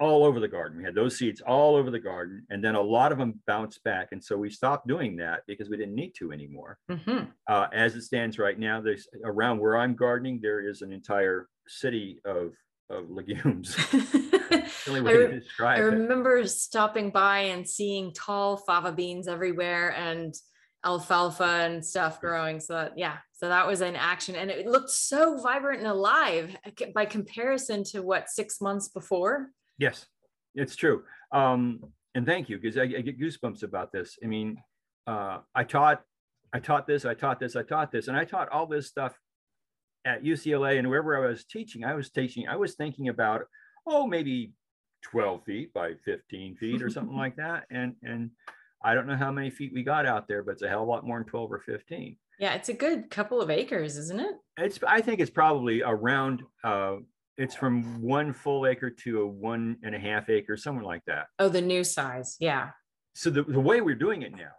all 0.00 0.24
over 0.24 0.38
the 0.38 0.48
garden. 0.48 0.78
We 0.78 0.84
had 0.84 0.94
those 0.94 1.18
seeds 1.18 1.40
all 1.40 1.74
over 1.74 1.90
the 1.90 1.98
garden, 1.98 2.46
and 2.50 2.62
then 2.62 2.74
a 2.74 2.80
lot 2.80 3.10
of 3.10 3.18
them 3.18 3.40
bounced 3.46 3.82
back. 3.84 4.08
And 4.12 4.22
so 4.22 4.36
we 4.36 4.50
stopped 4.50 4.86
doing 4.86 5.16
that 5.16 5.40
because 5.46 5.68
we 5.68 5.76
didn't 5.76 5.94
need 5.94 6.12
to 6.18 6.32
anymore. 6.32 6.78
Mm-hmm. 6.90 7.24
Uh, 7.48 7.66
as 7.72 7.96
it 7.96 8.02
stands 8.02 8.38
right 8.38 8.58
now, 8.58 8.80
there's 8.80 9.08
around 9.24 9.58
where 9.58 9.76
I'm 9.76 9.96
gardening, 9.96 10.40
there 10.40 10.66
is 10.66 10.82
an 10.82 10.92
entire 10.92 11.48
city 11.66 12.20
of 12.24 12.52
of 12.90 13.10
legumes. 13.10 13.76
I, 13.92 14.98
re- 14.98 15.42
I 15.60 15.78
remember 15.78 16.38
it. 16.38 16.48
stopping 16.48 17.10
by 17.10 17.40
and 17.40 17.68
seeing 17.68 18.12
tall 18.14 18.56
fava 18.56 18.92
beans 18.92 19.28
everywhere, 19.28 19.94
and 19.94 20.34
alfalfa 20.84 21.44
and 21.44 21.84
stuff 21.84 22.20
growing. 22.20 22.60
So 22.60 22.74
that, 22.74 22.92
yeah, 22.96 23.16
so 23.32 23.48
that 23.48 23.66
was 23.66 23.80
in 23.80 23.96
action 23.96 24.36
and 24.36 24.50
it 24.50 24.66
looked 24.66 24.90
so 24.90 25.40
vibrant 25.40 25.80
and 25.80 25.88
alive 25.88 26.56
by 26.94 27.04
comparison 27.04 27.84
to 27.84 28.02
what 28.02 28.28
six 28.28 28.60
months 28.60 28.88
before. 28.88 29.48
Yes, 29.78 30.06
it's 30.54 30.76
true. 30.76 31.02
Um, 31.32 31.80
and 32.14 32.26
thank 32.26 32.48
you 32.48 32.58
because 32.58 32.76
I, 32.76 32.82
I, 32.82 33.00
get 33.00 33.20
goosebumps 33.20 33.62
about 33.62 33.92
this. 33.92 34.18
I 34.24 34.26
mean, 34.26 34.56
uh, 35.06 35.38
I 35.54 35.64
taught, 35.64 36.02
I 36.52 36.58
taught 36.58 36.86
this, 36.86 37.04
I 37.04 37.14
taught 37.14 37.38
this, 37.38 37.54
I 37.54 37.62
taught 37.62 37.92
this, 37.92 38.08
and 38.08 38.16
I 38.16 38.24
taught 38.24 38.48
all 38.48 38.66
this 38.66 38.88
stuff 38.88 39.14
at 40.04 40.24
UCLA 40.24 40.78
and 40.78 40.88
wherever 40.88 41.22
I 41.22 41.28
was 41.28 41.44
teaching. 41.44 41.84
I 41.84 41.94
was 41.94 42.10
teaching. 42.10 42.48
I 42.48 42.56
was 42.56 42.74
thinking 42.74 43.08
about 43.08 43.42
oh 43.86 44.06
maybe 44.06 44.52
12 45.02 45.44
feet 45.44 45.72
by 45.72 45.92
15 46.04 46.56
feet 46.56 46.82
or 46.82 46.90
something 46.90 47.16
like 47.24 47.36
that, 47.36 47.64
and 47.70 47.94
and 48.02 48.30
I 48.82 48.94
don't 48.94 49.06
know 49.06 49.16
how 49.16 49.32
many 49.32 49.50
feet 49.50 49.72
we 49.74 49.82
got 49.82 50.06
out 50.06 50.28
there, 50.28 50.42
but 50.42 50.52
it's 50.52 50.62
a 50.62 50.68
hell 50.68 50.82
of 50.82 50.88
a 50.88 50.90
lot 50.90 51.06
more 51.06 51.18
than 51.18 51.26
12 51.26 51.52
or 51.52 51.58
15. 51.60 52.16
Yeah, 52.38 52.54
it's 52.54 52.68
a 52.68 52.74
good 52.74 53.10
couple 53.10 53.40
of 53.40 53.50
acres, 53.50 53.96
isn't 53.96 54.20
it? 54.20 54.36
It's 54.56 54.78
I 54.86 55.00
think 55.00 55.20
it's 55.20 55.30
probably 55.30 55.82
around 55.82 56.42
uh 56.62 56.96
it's 57.36 57.54
from 57.54 58.02
one 58.02 58.32
full 58.32 58.66
acre 58.66 58.90
to 58.90 59.22
a 59.22 59.26
one 59.26 59.76
and 59.82 59.94
a 59.94 59.98
half 59.98 60.28
acre, 60.28 60.56
somewhere 60.56 60.84
like 60.84 61.04
that. 61.06 61.26
Oh, 61.38 61.48
the 61.48 61.60
new 61.60 61.84
size. 61.84 62.36
Yeah. 62.40 62.70
So 63.14 63.30
the, 63.30 63.44
the 63.44 63.60
way 63.60 63.80
we're 63.80 63.94
doing 63.94 64.22
it 64.22 64.32
now, 64.32 64.52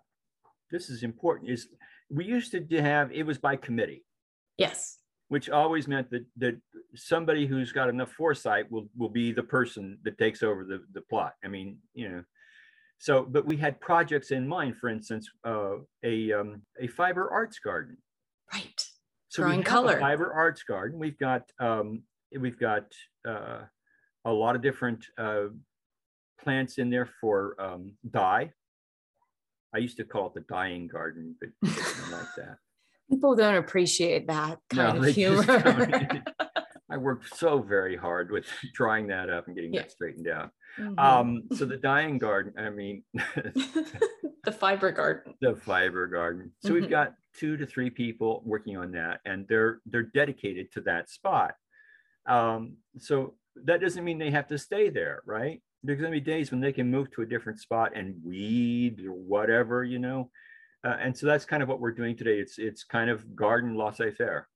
this 0.72 0.90
is 0.90 1.04
important, 1.04 1.50
is 1.50 1.68
we 2.10 2.26
used 2.26 2.52
to 2.52 2.82
have 2.82 3.12
it 3.12 3.24
was 3.24 3.38
by 3.38 3.56
committee. 3.56 4.06
Yes. 4.58 4.98
Which 5.30 5.50
always 5.50 5.88
meant 5.88 6.10
that 6.12 6.26
that 6.38 6.58
somebody 6.96 7.46
who's 7.46 7.72
got 7.72 7.88
enough 7.88 8.12
foresight 8.12 8.70
will 8.72 8.90
will 8.98 9.10
be 9.10 9.32
the 9.32 9.44
person 9.44 10.00
that 10.04 10.18
takes 10.18 10.42
over 10.42 10.66
the, 10.66 10.82
the 10.94 11.02
plot. 11.02 11.34
I 11.44 11.48
mean, 11.48 11.78
you 11.94 12.10
know, 12.10 12.24
so, 13.00 13.26
but 13.28 13.46
we 13.46 13.56
had 13.56 13.80
projects 13.80 14.32
in 14.32 14.46
mind, 14.46 14.76
for 14.76 14.90
instance, 14.90 15.30
uh, 15.48 15.76
a, 16.04 16.34
um, 16.34 16.62
a 16.80 16.88
fiber 16.88 17.32
arts 17.32 17.58
garden. 17.58 17.98
Right. 18.54 18.86
So 19.30 19.44
Growing 19.44 19.60
we 19.60 19.64
have 19.64 19.72
color. 19.72 19.98
a 19.98 20.00
fiber 20.00 20.34
arts 20.34 20.64
garden. 20.64 21.00
We've 21.00 21.18
got, 21.18 21.44
um, 21.60 22.04
we've 22.38 22.60
got 22.60 22.92
uh, 23.28 23.62
a 24.26 24.32
lot 24.32 24.58
of 24.58 24.62
different 24.62 25.06
uh, 25.18 25.46
plants 26.44 26.78
in 26.78 26.90
there 26.90 27.10
for 27.22 27.56
um, 27.58 27.94
dye. 28.12 28.52
I 29.74 29.78
used 29.78 29.98
to 29.98 30.04
call 30.04 30.28
it 30.28 30.34
the 30.34 30.42
dying 30.54 30.88
garden, 30.88 31.36
but 31.40 31.50
like 31.64 32.36
that. 32.38 32.58
People 33.10 33.36
don't 33.36 33.56
appreciate 33.56 34.28
that 34.28 34.60
kind 34.70 35.02
no, 35.02 35.08
of 35.08 35.16
humor. 35.16 35.44
I 36.92 36.98
worked 36.98 37.36
so 37.36 37.60
very 37.60 37.96
hard 37.96 38.32
with 38.32 38.46
drawing 38.74 39.08
that 39.08 39.30
up 39.30 39.48
and 39.48 39.56
getting 39.56 39.74
yeah. 39.74 39.82
that 39.82 39.92
straightened 39.92 40.28
out. 40.28 40.52
Mm-hmm. 40.78 41.00
Um, 41.00 41.44
so 41.54 41.66
the 41.66 41.78
dying 41.78 42.18
garden, 42.18 42.54
I 42.58 42.70
mean, 42.70 43.04
the 43.14 44.52
fiber 44.52 44.92
garden. 44.92 45.34
The 45.42 45.56
fiber 45.56 46.08
garden. 46.08 46.52
So 46.62 46.70
mm-hmm. 46.70 46.82
we've 46.82 46.90
got 46.90 47.14
two 47.38 47.58
to 47.58 47.66
three 47.66 47.90
people 47.90 48.42
working 48.46 48.78
on 48.78 48.92
that, 48.92 49.22
and 49.26 49.46
they're 49.48 49.82
they're 49.86 50.04
dedicated 50.04 50.72
to 50.74 50.82
that 50.82 51.10
spot. 51.10 51.54
Um, 52.28 52.78
so 52.98 53.36
that 53.66 53.82
doesn't 53.82 54.04
mean 54.04 54.20
they 54.20 54.32
have 54.32 54.48
to 54.48 54.58
stay 54.58 54.90
there, 54.90 55.22
right? 55.26 55.62
There's 55.84 56.00
going 56.00 56.12
to 56.12 56.20
be 56.20 56.24
days 56.24 56.52
when 56.52 56.60
they 56.60 56.74
can 56.74 56.92
move 56.92 57.10
to 57.12 57.22
a 57.22 57.26
different 57.26 57.60
spot 57.60 57.94
and 57.96 58.16
weed 58.24 59.06
or 59.06 59.14
whatever, 59.14 59.84
you 59.84 60.00
know. 60.00 60.30
Uh, 60.84 60.96
and 61.00 61.18
so 61.18 61.26
that's 61.26 61.46
kind 61.46 61.64
of 61.64 61.70
what 61.70 61.80
we're 61.80 61.92
doing 61.92 62.16
today. 62.16 62.40
It's 62.40 62.58
it's 62.58 62.84
kind 62.84 63.10
of 63.10 63.36
garden 63.36 63.76
laissez 63.76 64.12
faire. 64.12 64.48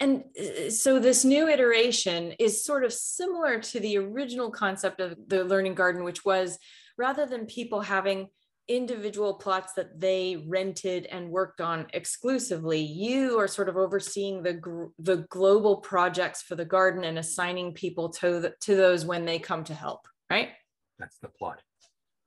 And 0.00 0.24
uh, 0.38 0.70
so 0.70 0.98
this 0.98 1.24
new 1.24 1.48
iteration 1.48 2.32
is 2.38 2.64
sort 2.64 2.84
of 2.84 2.92
similar 2.92 3.58
to 3.60 3.80
the 3.80 3.98
original 3.98 4.50
concept 4.50 5.00
of 5.00 5.16
the 5.26 5.44
learning 5.44 5.74
garden, 5.74 6.04
which 6.04 6.24
was 6.24 6.58
rather 6.96 7.26
than 7.26 7.46
people 7.46 7.80
having 7.80 8.28
individual 8.68 9.34
plots 9.34 9.72
that 9.72 9.98
they 9.98 10.44
rented 10.46 11.06
and 11.06 11.30
worked 11.30 11.58
on 11.58 11.86
exclusively 11.94 12.78
you 12.78 13.38
are 13.38 13.48
sort 13.48 13.66
of 13.66 13.78
overseeing 13.78 14.42
the 14.42 14.52
gr- 14.52 14.88
the 14.98 15.24
global 15.30 15.78
projects 15.78 16.42
for 16.42 16.54
the 16.54 16.66
garden 16.66 17.04
and 17.04 17.18
assigning 17.18 17.72
people 17.72 18.10
to 18.10 18.40
the, 18.40 18.54
to 18.60 18.76
those 18.76 19.06
when 19.06 19.24
they 19.24 19.38
come 19.38 19.64
to 19.64 19.72
help 19.72 20.06
right? 20.30 20.50
That's 20.98 21.16
the 21.18 21.28
plot. 21.28 21.62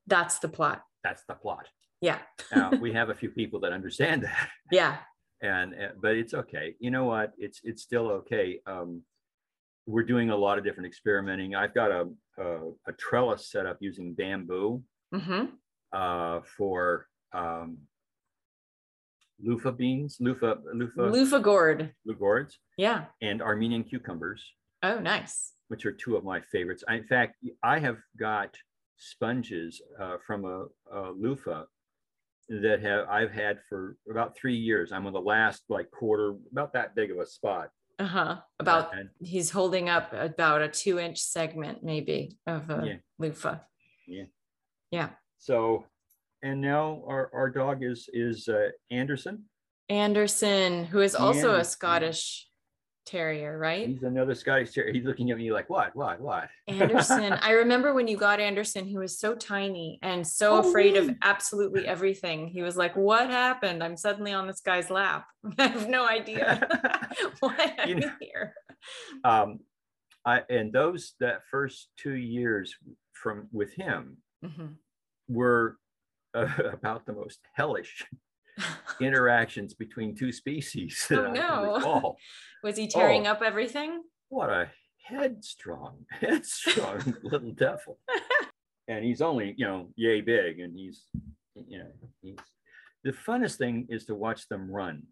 That's 0.07 0.39
the 0.39 0.49
plot. 0.49 0.81
That's 1.03 1.23
the 1.27 1.35
plot. 1.35 1.67
Yeah. 2.01 2.17
Now 2.55 2.71
we 2.81 2.91
have 2.93 3.09
a 3.09 3.13
few 3.13 3.29
people 3.29 3.59
that 3.59 3.71
understand 3.71 4.23
that. 4.23 4.49
Yeah 4.71 4.97
and 5.41 5.73
but 6.01 6.15
it's 6.15 6.33
okay. 6.33 6.75
You 6.79 6.91
know 6.91 7.05
what? 7.05 7.33
It's 7.37 7.61
it's 7.63 7.81
still 7.81 8.09
okay. 8.09 8.59
Um, 8.65 9.01
we're 9.87 10.03
doing 10.03 10.29
a 10.29 10.35
lot 10.35 10.57
of 10.57 10.63
different 10.63 10.87
experimenting. 10.87 11.55
I've 11.55 11.73
got 11.73 11.91
a 11.91 12.09
a, 12.37 12.71
a 12.87 12.93
trellis 12.97 13.51
set 13.51 13.65
up 13.65 13.77
using 13.79 14.13
bamboo 14.13 14.83
mm-hmm. 15.13 15.45
uh, 15.93 16.41
for 16.57 17.07
um, 17.33 17.77
loofah 19.43 19.71
beans 19.71 20.17
loofah 20.19 20.55
loofah 20.73 21.09
loofah 21.09 21.39
gourd. 21.39 21.91
Gourds 22.19 22.59
yeah. 22.77 23.05
and 23.21 23.41
armenian 23.41 23.83
cucumbers. 23.83 24.43
Oh 24.83 24.99
nice. 24.99 25.53
Which 25.67 25.85
are 25.85 25.91
two 25.91 26.15
of 26.17 26.23
my 26.23 26.41
favorites. 26.51 26.83
I, 26.87 26.95
in 26.95 27.05
fact 27.05 27.37
i 27.63 27.79
have 27.79 27.97
got 28.19 28.55
sponges 28.97 29.81
uh, 29.99 30.17
from 30.25 30.45
a, 30.45 30.65
a 30.93 31.11
loofah 31.11 31.63
that 32.59 32.81
have 32.81 33.07
I've 33.07 33.31
had 33.31 33.59
for 33.69 33.95
about 34.09 34.35
three 34.35 34.55
years. 34.55 34.91
I'm 34.91 35.07
on 35.07 35.13
the 35.13 35.21
last 35.21 35.63
like 35.69 35.89
quarter, 35.89 36.35
about 36.51 36.73
that 36.73 36.95
big 36.95 37.11
of 37.11 37.17
a 37.17 37.25
spot. 37.25 37.69
Uh-huh. 37.97 38.37
About 38.59 38.95
and, 38.97 39.09
he's 39.21 39.51
holding 39.51 39.87
up 39.87 40.11
about 40.11 40.61
a 40.61 40.67
two 40.67 40.99
inch 40.99 41.19
segment 41.19 41.83
maybe 41.83 42.37
of 42.45 42.69
a 42.69 42.83
yeah. 42.85 42.93
loofah. 43.19 43.59
Yeah. 44.07 44.23
Yeah. 44.91 45.09
So 45.37 45.85
and 46.43 46.59
now 46.59 47.03
our, 47.07 47.29
our 47.33 47.49
dog 47.49 47.83
is 47.83 48.09
is 48.11 48.47
uh, 48.49 48.69
Anderson. 48.89 49.45
Anderson, 49.89 50.85
who 50.85 51.01
is 51.01 51.15
also 51.15 51.55
a 51.55 51.65
Scottish 51.65 52.47
Terrier, 53.05 53.57
right? 53.57 53.87
He's 53.87 54.03
another 54.03 54.35
Scottish 54.35 54.71
Terrier. 54.71 54.93
He's 54.93 55.05
looking 55.05 55.31
at 55.31 55.37
me 55.37 55.51
like, 55.51 55.69
what, 55.69 55.95
what, 55.95 56.21
what? 56.21 56.49
Anderson. 56.67 57.33
I 57.33 57.51
remember 57.51 57.93
when 57.93 58.07
you 58.07 58.17
got 58.17 58.39
Anderson, 58.39 58.85
he 58.85 58.97
was 58.97 59.19
so 59.19 59.35
tiny 59.35 59.99
and 60.01 60.25
so 60.25 60.55
oh, 60.55 60.69
afraid 60.69 60.93
really? 60.93 61.09
of 61.09 61.15
absolutely 61.21 61.87
everything. 61.87 62.47
He 62.47 62.61
was 62.61 62.77
like, 62.77 62.95
what 62.95 63.29
happened? 63.29 63.83
I'm 63.83 63.97
suddenly 63.97 64.33
on 64.33 64.47
this 64.47 64.61
guy's 64.61 64.89
lap. 64.89 65.25
I 65.57 65.67
have 65.67 65.89
no 65.89 66.07
idea 66.07 66.67
why 67.39 67.73
I'm 67.79 67.89
you 67.89 67.95
know, 67.95 68.11
here. 68.19 68.53
Um, 69.23 69.59
I, 70.25 70.43
and 70.49 70.71
those, 70.71 71.13
that 71.19 71.41
first 71.49 71.89
two 71.97 72.13
years 72.13 72.75
from 73.13 73.47
with 73.51 73.73
him 73.73 74.17
mm-hmm. 74.45 74.67
were 75.27 75.77
uh, 76.33 76.47
about 76.71 77.05
the 77.05 77.13
most 77.13 77.39
hellish 77.53 78.05
interactions 78.99 79.73
between 79.73 80.15
two 80.15 80.31
species. 80.31 81.07
Oh 81.11 81.31
no! 81.31 82.15
Was 82.63 82.77
he 82.77 82.87
tearing 82.87 83.27
oh, 83.27 83.31
up 83.31 83.41
everything? 83.41 84.03
What 84.29 84.49
a 84.49 84.69
headstrong, 85.03 86.05
headstrong 86.11 87.15
little 87.23 87.51
devil! 87.51 87.99
and 88.87 89.03
he's 89.03 89.21
only 89.21 89.53
you 89.57 89.65
know 89.65 89.89
yay 89.95 90.21
big, 90.21 90.59
and 90.59 90.75
he's 90.75 91.05
you 91.67 91.79
know 91.79 91.91
he's 92.21 92.37
the 93.03 93.11
funnest 93.11 93.57
thing 93.57 93.87
is 93.89 94.05
to 94.05 94.15
watch 94.15 94.47
them 94.47 94.69
run 94.69 95.03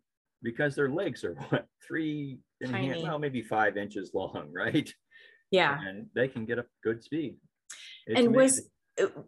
because 0.44 0.76
their 0.76 0.90
legs 0.90 1.24
are 1.24 1.34
what 1.50 1.66
three 1.86 2.40
and 2.62 2.76
half, 2.76 3.02
well 3.02 3.20
maybe 3.20 3.42
five 3.42 3.78
inches 3.78 4.12
long, 4.14 4.50
right? 4.54 4.94
Yeah, 5.52 5.80
and 5.82 6.08
they 6.16 6.28
can 6.28 6.46
get 6.46 6.60
up 6.60 6.68
good 6.84 7.04
speed. 7.04 7.38
It's 8.08 8.20
and 8.20 8.28
amazing. 8.28 8.34
was 8.36 8.70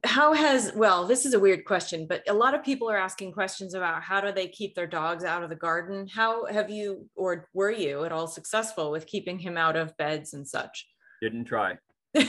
how 0.04 0.34
has 0.34 0.74
well 0.76 1.06
this 1.06 1.26
is 1.26 1.34
a 1.34 1.40
weird 1.40 1.66
question 1.66 2.06
but 2.08 2.24
a 2.28 2.34
lot 2.34 2.54
of 2.54 2.64
people 2.64 2.90
are 2.90 2.98
asking 2.98 3.32
questions 3.32 3.74
about 3.74 4.02
how 4.02 4.20
do 4.22 4.32
they 4.32 4.48
keep 4.48 4.76
their 4.76 4.88
dogs 4.88 5.24
out 5.24 5.44
of 5.44 5.50
the 5.50 5.56
garden? 5.56 6.08
How 6.08 6.46
have 6.46 6.70
you 6.70 7.08
or 7.16 7.48
were 7.54 7.72
you 7.72 8.04
at 8.04 8.12
all 8.12 8.28
successful 8.28 8.92
with 8.92 9.08
keeping 9.08 9.40
him 9.40 9.58
out 9.58 9.76
of 9.76 9.96
beds 9.98 10.34
and 10.34 10.48
such? 10.48 10.88
Didn't 11.22 11.46
try. 11.46 11.78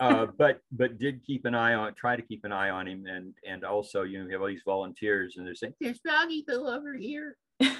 Uh, 0.00 0.26
but 0.36 0.58
but 0.72 0.98
did 0.98 1.24
keep 1.24 1.44
an 1.44 1.54
eye 1.54 1.72
on 1.72 1.94
try 1.94 2.16
to 2.16 2.20
keep 2.20 2.44
an 2.44 2.50
eye 2.50 2.68
on 2.68 2.86
him 2.88 3.06
and 3.06 3.32
and 3.48 3.62
also 3.62 4.02
you 4.02 4.18
know 4.18 4.26
we 4.26 4.32
have 4.32 4.42
all 4.42 4.48
these 4.48 4.60
volunteers 4.66 5.36
and 5.36 5.46
they're 5.46 5.54
saying 5.54 5.72
there's 5.80 6.00
doggy 6.00 6.42
bill 6.46 6.66
over 6.66 6.94
here. 6.96 7.36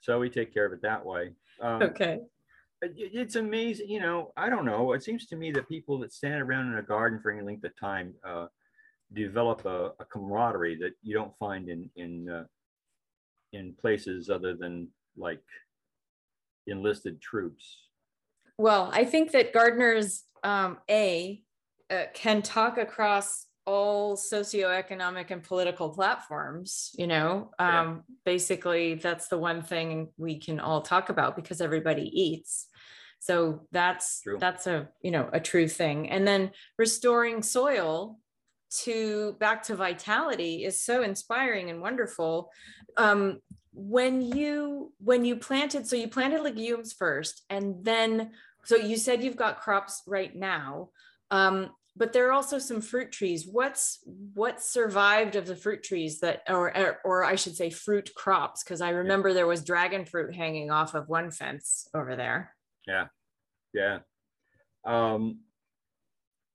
So 0.00 0.20
we 0.20 0.30
take 0.30 0.54
care 0.54 0.64
of 0.64 0.72
it 0.72 0.82
that 0.82 1.04
way. 1.04 1.32
Um, 1.60 1.82
okay 1.82 2.20
it's 2.82 3.36
amazing 3.36 3.88
you 3.88 4.00
know 4.00 4.32
i 4.36 4.48
don't 4.48 4.66
know 4.66 4.92
it 4.92 5.02
seems 5.02 5.26
to 5.26 5.36
me 5.36 5.50
that 5.50 5.68
people 5.68 5.98
that 5.98 6.12
stand 6.12 6.42
around 6.42 6.70
in 6.70 6.78
a 6.78 6.82
garden 6.82 7.18
for 7.20 7.30
any 7.30 7.42
length 7.42 7.64
of 7.64 7.78
time 7.78 8.14
uh, 8.26 8.46
develop 9.14 9.64
a, 9.64 9.92
a, 9.98 10.04
camaraderie 10.04 10.76
that 10.76 10.92
you 11.02 11.14
don't 11.14 11.36
find 11.38 11.68
in 11.68 11.88
in 11.96 12.28
uh, 12.28 12.44
in 13.52 13.72
places 13.80 14.28
other 14.28 14.54
than 14.54 14.88
like 15.16 15.42
enlisted 16.66 17.20
troops. 17.20 17.78
Well 18.58 18.90
i 18.92 19.04
think 19.04 19.32
that 19.32 19.52
gardeners 19.52 20.24
um, 20.44 20.78
a 20.90 21.42
uh, 21.90 22.04
can 22.14 22.42
talk 22.42 22.78
across 22.78 23.45
all 23.66 24.16
socioeconomic 24.16 25.30
and 25.30 25.42
political 25.42 25.90
platforms 25.90 26.90
you 26.96 27.06
know 27.06 27.50
um, 27.58 27.68
yeah. 27.68 27.94
basically 28.24 28.94
that's 28.94 29.28
the 29.28 29.38
one 29.38 29.62
thing 29.62 30.08
we 30.16 30.38
can 30.38 30.60
all 30.60 30.80
talk 30.80 31.08
about 31.08 31.36
because 31.36 31.60
everybody 31.60 32.10
eats 32.12 32.68
so 33.18 33.66
that's 33.72 34.20
true. 34.22 34.38
that's 34.38 34.66
a 34.66 34.88
you 35.02 35.10
know 35.10 35.28
a 35.32 35.40
true 35.40 35.66
thing 35.66 36.10
and 36.10 36.26
then 36.26 36.50
restoring 36.78 37.42
soil 37.42 38.18
to 38.70 39.36
back 39.38 39.62
to 39.64 39.76
vitality 39.76 40.64
is 40.64 40.80
so 40.80 41.02
inspiring 41.02 41.70
and 41.70 41.80
wonderful. 41.80 42.50
Um, 42.96 43.40
when 43.72 44.20
you 44.22 44.92
when 44.98 45.24
you 45.24 45.36
planted, 45.36 45.86
so 45.86 45.96
you 45.96 46.08
planted 46.08 46.42
legumes 46.42 46.92
first, 46.92 47.44
and 47.50 47.84
then 47.84 48.30
so 48.64 48.76
you 48.76 48.96
said 48.96 49.22
you've 49.22 49.36
got 49.36 49.60
crops 49.60 50.02
right 50.06 50.34
now. 50.34 50.90
Um, 51.30 51.70
but 51.96 52.12
there 52.12 52.28
are 52.28 52.32
also 52.32 52.58
some 52.58 52.80
fruit 52.80 53.10
trees. 53.10 53.46
What's 53.50 54.00
what 54.34 54.62
survived 54.62 55.34
of 55.34 55.46
the 55.46 55.56
fruit 55.56 55.82
trees 55.82 56.20
that, 56.20 56.42
or 56.48 56.98
or, 57.04 57.24
I 57.24 57.36
should 57.36 57.56
say, 57.56 57.70
fruit 57.70 58.10
crops? 58.14 58.62
Because 58.62 58.80
I 58.80 58.90
remember 58.90 59.32
there 59.32 59.46
was 59.46 59.64
dragon 59.64 60.04
fruit 60.04 60.34
hanging 60.34 60.70
off 60.70 60.94
of 60.94 61.08
one 61.08 61.30
fence 61.30 61.88
over 61.94 62.14
there. 62.14 62.52
Yeah, 62.86 63.06
yeah. 63.72 63.98
Um, 64.84 65.40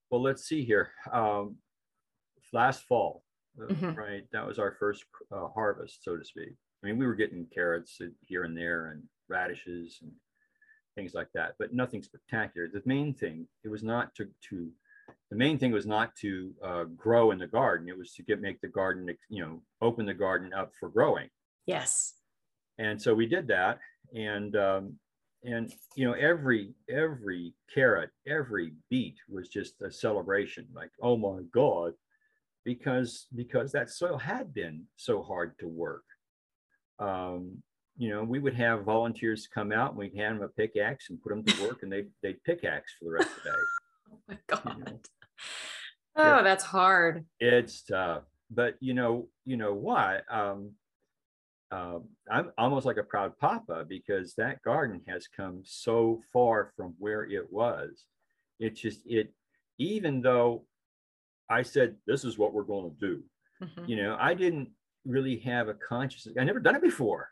well, 0.09 0.21
let's 0.21 0.43
see 0.43 0.63
here. 0.63 0.91
Um, 1.11 1.57
last 2.53 2.83
fall, 2.83 3.23
uh, 3.59 3.73
mm-hmm. 3.73 3.93
right? 3.93 4.23
That 4.31 4.45
was 4.45 4.59
our 4.59 4.75
first 4.79 5.05
uh, 5.31 5.47
harvest, 5.47 6.03
so 6.03 6.17
to 6.17 6.23
speak. 6.23 6.53
I 6.83 6.87
mean, 6.87 6.97
we 6.97 7.05
were 7.05 7.15
getting 7.15 7.47
carrots 7.53 7.99
here 8.21 8.43
and 8.43 8.55
there 8.55 8.91
and 8.91 9.03
radishes 9.27 9.99
and 10.01 10.11
things 10.95 11.13
like 11.13 11.29
that, 11.33 11.53
but 11.57 11.73
nothing 11.73 12.03
spectacular. 12.03 12.67
The 12.71 12.81
main 12.85 13.13
thing, 13.13 13.47
it 13.63 13.69
was 13.69 13.83
not 13.83 14.13
to 14.15 14.27
to 14.49 14.69
the 15.31 15.37
main 15.37 15.57
thing 15.57 15.71
was 15.71 15.85
not 15.85 16.13
to 16.17 16.51
uh, 16.63 16.83
grow 16.83 17.31
in 17.31 17.39
the 17.39 17.47
garden. 17.47 17.87
It 17.87 17.97
was 17.97 18.11
to 18.15 18.23
get 18.23 18.41
make 18.41 18.59
the 18.59 18.67
garden, 18.67 19.07
you 19.29 19.41
know, 19.41 19.63
open 19.81 20.05
the 20.05 20.13
garden 20.13 20.53
up 20.53 20.73
for 20.77 20.89
growing. 20.89 21.29
Yes. 21.65 22.15
And 22.77 23.01
so 23.01 23.13
we 23.13 23.27
did 23.27 23.47
that, 23.47 23.79
and 24.13 24.55
um, 24.57 24.99
and 25.43 25.73
you 25.95 26.05
know 26.05 26.13
every 26.13 26.73
every 26.89 27.53
carrot, 27.73 28.09
every 28.27 28.73
beet 28.89 29.15
was 29.29 29.47
just 29.47 29.81
a 29.81 29.91
celebration. 29.91 30.67
Like, 30.73 30.91
oh 31.01 31.15
my 31.15 31.43
God, 31.53 31.93
because 32.65 33.27
because 33.33 33.71
that 33.71 33.89
soil 33.89 34.17
had 34.17 34.53
been 34.53 34.83
so 34.97 35.21
hard 35.21 35.57
to 35.59 35.67
work. 35.67 36.03
Um, 36.99 37.63
you 37.97 38.09
know, 38.09 38.23
we 38.23 38.39
would 38.39 38.55
have 38.55 38.83
volunteers 38.83 39.47
come 39.47 39.71
out 39.71 39.91
and 39.91 39.99
we'd 39.99 40.15
hand 40.15 40.37
them 40.37 40.43
a 40.43 40.47
pickaxe 40.49 41.09
and 41.09 41.21
put 41.21 41.29
them 41.29 41.43
to 41.43 41.63
work, 41.63 41.83
and 41.83 41.91
they 41.91 42.05
they'd 42.21 42.43
pickaxe 42.43 42.93
for 42.99 43.05
the 43.05 43.11
rest 43.11 43.29
of 43.29 43.43
the 43.43 43.49
day. 43.49 43.55
oh 44.11 44.17
my 44.27 44.37
God. 44.47 44.77
You 44.77 44.83
know? 44.83 44.99
Oh, 46.15 46.43
that's 46.43 46.63
hard. 46.63 47.25
It's 47.39 47.83
tough. 47.83 48.23
But 48.49 48.75
you 48.79 48.93
know, 48.93 49.29
you 49.45 49.57
know 49.57 49.73
what? 49.73 50.23
Um, 50.29 50.71
uh, 51.71 51.99
I'm 52.29 52.51
almost 52.57 52.85
like 52.85 52.97
a 52.97 53.03
proud 53.03 53.37
papa 53.39 53.85
because 53.87 54.33
that 54.35 54.61
garden 54.61 55.01
has 55.07 55.27
come 55.27 55.61
so 55.63 56.21
far 56.33 56.73
from 56.75 56.95
where 56.99 57.23
it 57.23 57.51
was. 57.51 58.05
It 58.59 58.75
just 58.75 58.99
it, 59.05 59.33
even 59.77 60.21
though 60.21 60.65
I 61.49 61.63
said 61.63 61.95
this 62.05 62.25
is 62.25 62.37
what 62.37 62.53
we're 62.53 62.63
going 62.63 62.91
to 62.91 62.99
do, 62.99 63.23
mm-hmm. 63.63 63.85
you 63.89 63.95
know, 63.95 64.17
I 64.19 64.33
didn't 64.33 64.69
really 65.05 65.37
have 65.39 65.69
a 65.69 65.73
consciousness. 65.73 66.35
I 66.37 66.43
never 66.43 66.59
done 66.59 66.75
it 66.75 66.81
before, 66.81 67.29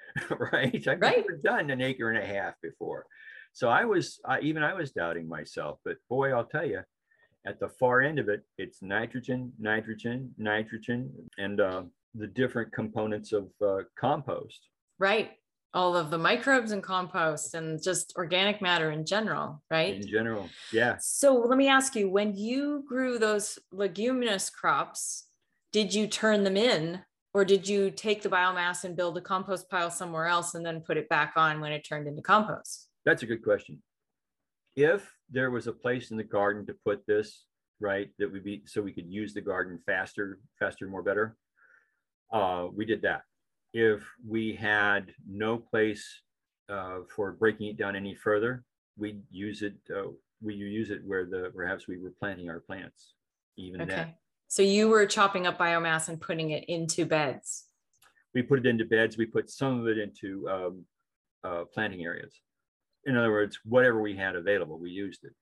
right? 0.52 0.88
I've 0.88 1.00
right. 1.00 1.18
never 1.18 1.36
done 1.36 1.68
an 1.68 1.82
acre 1.82 2.10
and 2.10 2.18
a 2.18 2.26
half 2.26 2.54
before, 2.62 3.04
so 3.52 3.68
I 3.68 3.84
was 3.84 4.20
I, 4.24 4.40
even 4.40 4.62
I 4.62 4.72
was 4.72 4.92
doubting 4.92 5.28
myself. 5.28 5.78
But 5.84 5.96
boy, 6.08 6.32
I'll 6.32 6.46
tell 6.46 6.66
you, 6.66 6.80
at 7.46 7.58
the 7.58 7.68
far 7.68 8.02
end 8.02 8.18
of 8.18 8.28
it, 8.28 8.42
it's 8.58 8.82
nitrogen, 8.82 9.52
nitrogen, 9.58 10.32
nitrogen, 10.38 11.10
and 11.38 11.60
uh, 11.60 11.82
the 12.14 12.26
different 12.26 12.72
components 12.72 13.32
of 13.32 13.48
uh, 13.64 13.78
compost. 13.98 14.68
Right. 14.98 15.32
All 15.74 15.96
of 15.96 16.10
the 16.10 16.18
microbes 16.18 16.72
and 16.72 16.82
compost 16.82 17.54
and 17.54 17.82
just 17.82 18.12
organic 18.16 18.60
matter 18.60 18.90
in 18.90 19.06
general, 19.06 19.62
right? 19.70 19.94
In 19.94 20.06
general, 20.06 20.50
yeah. 20.70 20.96
So 21.00 21.34
let 21.34 21.56
me 21.56 21.66
ask 21.66 21.96
you 21.96 22.10
when 22.10 22.36
you 22.36 22.84
grew 22.86 23.18
those 23.18 23.58
leguminous 23.72 24.50
crops, 24.50 25.26
did 25.72 25.94
you 25.94 26.06
turn 26.06 26.44
them 26.44 26.58
in 26.58 27.00
or 27.32 27.46
did 27.46 27.66
you 27.66 27.90
take 27.90 28.20
the 28.20 28.28
biomass 28.28 28.84
and 28.84 28.94
build 28.94 29.16
a 29.16 29.22
compost 29.22 29.70
pile 29.70 29.90
somewhere 29.90 30.26
else 30.26 30.54
and 30.54 30.64
then 30.64 30.82
put 30.82 30.98
it 30.98 31.08
back 31.08 31.32
on 31.36 31.60
when 31.60 31.72
it 31.72 31.86
turned 31.88 32.06
into 32.06 32.20
compost? 32.20 32.88
That's 33.06 33.22
a 33.22 33.26
good 33.26 33.42
question. 33.42 33.82
If 34.76 35.10
there 35.30 35.50
was 35.50 35.66
a 35.66 35.72
place 35.72 36.10
in 36.10 36.16
the 36.16 36.24
garden 36.24 36.66
to 36.66 36.74
put 36.84 37.06
this, 37.06 37.44
right, 37.80 38.08
that 38.18 38.32
would 38.32 38.44
be 38.44 38.62
so 38.66 38.80
we 38.80 38.92
could 38.92 39.10
use 39.10 39.34
the 39.34 39.40
garden 39.40 39.78
faster, 39.84 40.38
faster, 40.58 40.86
more 40.86 41.02
better, 41.02 41.36
uh, 42.32 42.68
we 42.74 42.84
did 42.84 43.02
that. 43.02 43.22
If 43.74 44.02
we 44.26 44.54
had 44.54 45.12
no 45.28 45.58
place 45.58 46.06
uh, 46.68 47.00
for 47.14 47.32
breaking 47.32 47.68
it 47.68 47.76
down 47.76 47.96
any 47.96 48.14
further, 48.14 48.64
we 48.96 49.20
use 49.30 49.62
it. 49.62 49.74
Uh, 49.94 50.08
we 50.40 50.54
use 50.54 50.90
it 50.90 51.00
where 51.04 51.24
the 51.24 51.52
perhaps 51.54 51.86
we 51.86 51.98
were 51.98 52.12
planting 52.18 52.50
our 52.50 52.60
plants. 52.60 53.14
Even 53.56 53.82
okay. 53.82 53.94
Then. 53.94 54.14
So 54.48 54.62
you 54.62 54.88
were 54.88 55.06
chopping 55.06 55.46
up 55.46 55.58
biomass 55.58 56.08
and 56.08 56.20
putting 56.20 56.50
it 56.50 56.64
into 56.68 57.06
beds. 57.06 57.64
We 58.34 58.42
put 58.42 58.58
it 58.58 58.66
into 58.66 58.84
beds. 58.84 59.16
We 59.16 59.26
put 59.26 59.50
some 59.50 59.80
of 59.80 59.86
it 59.88 59.98
into 59.98 60.48
um, 60.48 60.84
uh, 61.44 61.64
planting 61.72 62.04
areas. 62.04 62.34
In 63.06 63.16
other 63.16 63.30
words, 63.30 63.58
whatever 63.64 64.00
we 64.00 64.16
had 64.16 64.36
available, 64.36 64.78
we 64.78 64.90
used 64.90 65.24
it. 65.24 65.32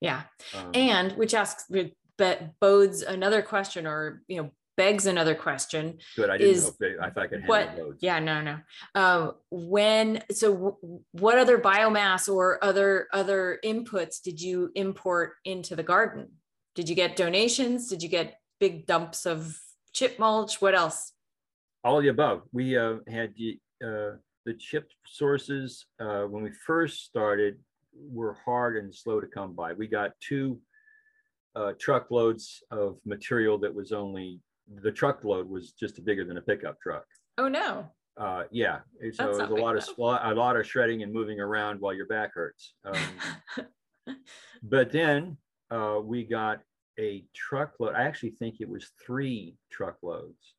Yeah, 0.00 0.22
um, 0.56 0.70
and 0.74 1.12
which 1.12 1.34
asks, 1.34 1.70
but 2.18 2.58
bodes 2.60 3.02
another 3.02 3.42
question, 3.42 3.86
or 3.86 4.22
you 4.26 4.42
know, 4.42 4.50
begs 4.76 5.06
another 5.06 5.34
question. 5.34 5.98
Good. 6.16 6.30
I 6.30 6.38
didn't 6.38 6.54
is, 6.54 6.64
know 6.64 6.68
if, 6.70 6.78
they, 6.78 7.06
if 7.06 7.18
I 7.18 7.26
could 7.26 7.46
what, 7.46 7.76
those. 7.76 7.96
Yeah, 8.00 8.18
no, 8.18 8.40
no. 8.40 8.58
Um, 8.94 9.32
when 9.50 10.22
so, 10.30 10.52
w- 10.52 11.00
what 11.12 11.38
other 11.38 11.58
biomass 11.58 12.32
or 12.32 12.62
other 12.64 13.08
other 13.12 13.58
inputs 13.64 14.20
did 14.22 14.40
you 14.40 14.70
import 14.74 15.34
into 15.44 15.76
the 15.76 15.82
garden? 15.82 16.28
Did 16.74 16.88
you 16.88 16.94
get 16.94 17.16
donations? 17.16 17.88
Did 17.88 18.02
you 18.02 18.08
get 18.08 18.38
big 18.58 18.86
dumps 18.86 19.26
of 19.26 19.56
chip 19.92 20.18
mulch? 20.18 20.60
What 20.60 20.74
else? 20.74 21.12
All 21.84 21.98
of 21.98 22.02
the 22.04 22.10
above. 22.10 22.42
We 22.52 22.76
uh, 22.78 22.96
had 23.08 23.34
the 23.36 23.58
uh, 23.84 24.16
the 24.44 24.54
chip 24.54 24.90
sources 25.06 25.86
uh, 26.00 26.22
when 26.22 26.42
we 26.42 26.50
first 26.66 27.04
started 27.04 27.58
were 27.94 28.36
hard 28.44 28.76
and 28.76 28.94
slow 28.94 29.20
to 29.20 29.26
come 29.26 29.52
by. 29.54 29.72
We 29.72 29.86
got 29.86 30.12
two 30.20 30.60
uh, 31.54 31.72
truckloads 31.78 32.62
of 32.70 32.98
material 33.04 33.58
that 33.58 33.74
was 33.74 33.92
only 33.92 34.40
the 34.82 34.92
truckload 34.92 35.48
was 35.48 35.72
just 35.72 36.02
bigger 36.04 36.24
than 36.24 36.38
a 36.38 36.42
pickup 36.42 36.80
truck. 36.80 37.04
Oh 37.38 37.48
no. 37.48 37.90
Uh, 38.16 38.44
yeah, 38.50 38.80
so 39.14 39.24
it 39.24 39.28
was 39.28 39.38
a 39.38 39.54
lot 39.54 39.76
of 39.76 39.88
a 39.98 40.34
lot 40.34 40.56
of 40.56 40.66
shredding 40.66 41.02
and 41.02 41.12
moving 41.12 41.40
around 41.40 41.80
while 41.80 41.94
your 41.94 42.06
back 42.06 42.34
hurts. 42.34 42.74
Um, 42.84 44.16
but 44.62 44.92
then 44.92 45.38
uh, 45.70 45.98
we 46.02 46.24
got 46.24 46.60
a 46.98 47.24
truckload. 47.34 47.94
I 47.94 48.02
actually 48.02 48.32
think 48.32 48.56
it 48.60 48.68
was 48.68 48.90
three 49.04 49.56
truckloads. 49.70 50.54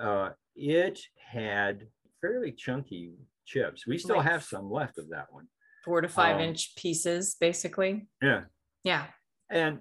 Uh, 0.00 0.30
it 0.54 0.98
had 1.30 1.86
fairly 2.26 2.52
chunky 2.52 3.12
chips. 3.44 3.86
We 3.86 3.98
still 3.98 4.16
like 4.16 4.26
have 4.26 4.42
some 4.42 4.70
left 4.70 4.98
of 4.98 5.08
that 5.10 5.26
one. 5.30 5.46
Four 5.84 6.00
to 6.00 6.08
five 6.08 6.36
um, 6.36 6.42
inch 6.42 6.74
pieces, 6.76 7.36
basically. 7.40 8.08
Yeah. 8.22 8.42
Yeah. 8.82 9.06
And 9.50 9.78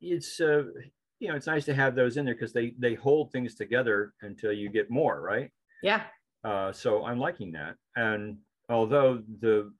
it's 0.00 0.40
uh, 0.40 0.64
you 1.18 1.28
know, 1.28 1.34
it's 1.34 1.46
nice 1.46 1.64
to 1.66 1.74
have 1.74 1.94
those 1.94 2.16
in 2.16 2.24
there 2.24 2.34
because 2.34 2.52
they 2.52 2.74
they 2.78 2.94
hold 2.94 3.32
things 3.32 3.54
together 3.54 4.12
until 4.22 4.52
you 4.52 4.68
get 4.68 4.90
more, 4.90 5.20
right? 5.20 5.50
Yeah. 5.82 6.02
Uh, 6.44 6.72
so 6.72 7.04
I'm 7.04 7.18
liking 7.18 7.52
that. 7.52 7.74
And 7.96 8.38
although 8.68 9.22
the 9.40 9.72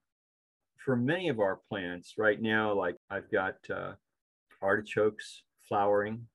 for 0.77 0.95
many 0.95 1.29
of 1.29 1.39
our 1.39 1.59
plants 1.69 2.15
right 2.17 2.41
now, 2.41 2.73
like 2.73 2.95
I've 3.09 3.31
got 3.31 3.55
uh, 3.73 3.93
artichokes 4.61 5.43
flowering. 5.67 6.27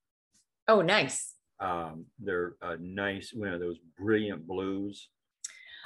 Oh, 0.67 0.81
nice. 0.81 1.35
Um, 1.59 2.05
they're 2.19 2.53
uh, 2.61 2.77
nice, 2.79 3.31
you 3.33 3.45
know, 3.45 3.59
those 3.59 3.77
brilliant 3.97 4.47
blues. 4.47 5.09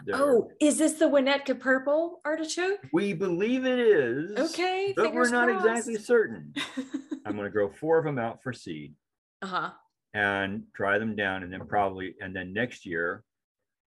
They're, 0.06 0.15
oh, 0.15 0.49
is 0.60 0.77
this 0.77 0.93
the 0.93 1.06
Winnetka 1.06 1.60
purple 1.60 2.21
artichoke? 2.25 2.79
We 2.91 3.13
believe 3.13 3.65
it 3.65 3.79
is. 3.79 4.51
Okay, 4.51 4.93
but 4.95 5.13
we're 5.13 5.29
not 5.29 5.47
crossed. 5.47 5.65
exactly 5.65 5.95
certain. 5.97 6.53
I'm 7.25 7.36
going 7.36 7.45
to 7.45 7.49
grow 7.49 7.69
four 7.69 7.99
of 7.99 8.06
them 8.06 8.19
out 8.19 8.41
for 8.43 8.53
seed 8.53 8.93
uh-huh. 9.41 9.71
and 10.13 10.63
dry 10.73 10.97
them 10.97 11.15
down, 11.15 11.43
and 11.43 11.53
then 11.53 11.65
probably, 11.67 12.15
and 12.21 12.36
then 12.36 12.53
next 12.53 12.86
year, 12.86 13.23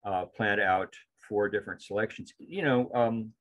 uh, 0.05 0.27
plant 0.27 0.61
out 0.61 0.95
four 1.29 1.49
different 1.49 1.83
selections. 1.83 2.33
You 2.39 2.63
know, 2.63 2.91
um, 2.95 3.33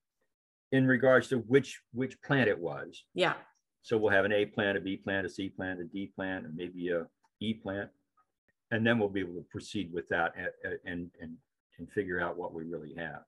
in 0.71 0.87
regards 0.87 1.27
to 1.29 1.37
which 1.39 1.81
which 1.93 2.21
plant 2.21 2.49
it 2.49 2.59
was. 2.59 3.03
Yeah. 3.13 3.33
So 3.81 3.97
we'll 3.97 4.11
have 4.11 4.25
an 4.25 4.31
A 4.31 4.45
plant, 4.45 4.77
a 4.77 4.81
B 4.81 4.97
plant, 4.97 5.25
a 5.25 5.29
C 5.29 5.49
plant, 5.49 5.81
a 5.81 5.85
D 5.85 6.11
plant, 6.15 6.45
and 6.45 6.55
maybe 6.55 6.89
a 6.89 7.07
E 7.41 7.55
plant, 7.55 7.89
and 8.69 8.85
then 8.85 8.99
we'll 8.99 9.09
be 9.09 9.21
able 9.21 9.33
to 9.33 9.45
proceed 9.49 9.91
with 9.91 10.07
that 10.09 10.33
and 10.63 10.77
and 10.85 11.09
and, 11.19 11.37
and 11.81 11.91
figure 11.91 12.21
out 12.21 12.37
what 12.37 12.53
we 12.53 12.63
really 12.63 12.93
have. 12.95 13.23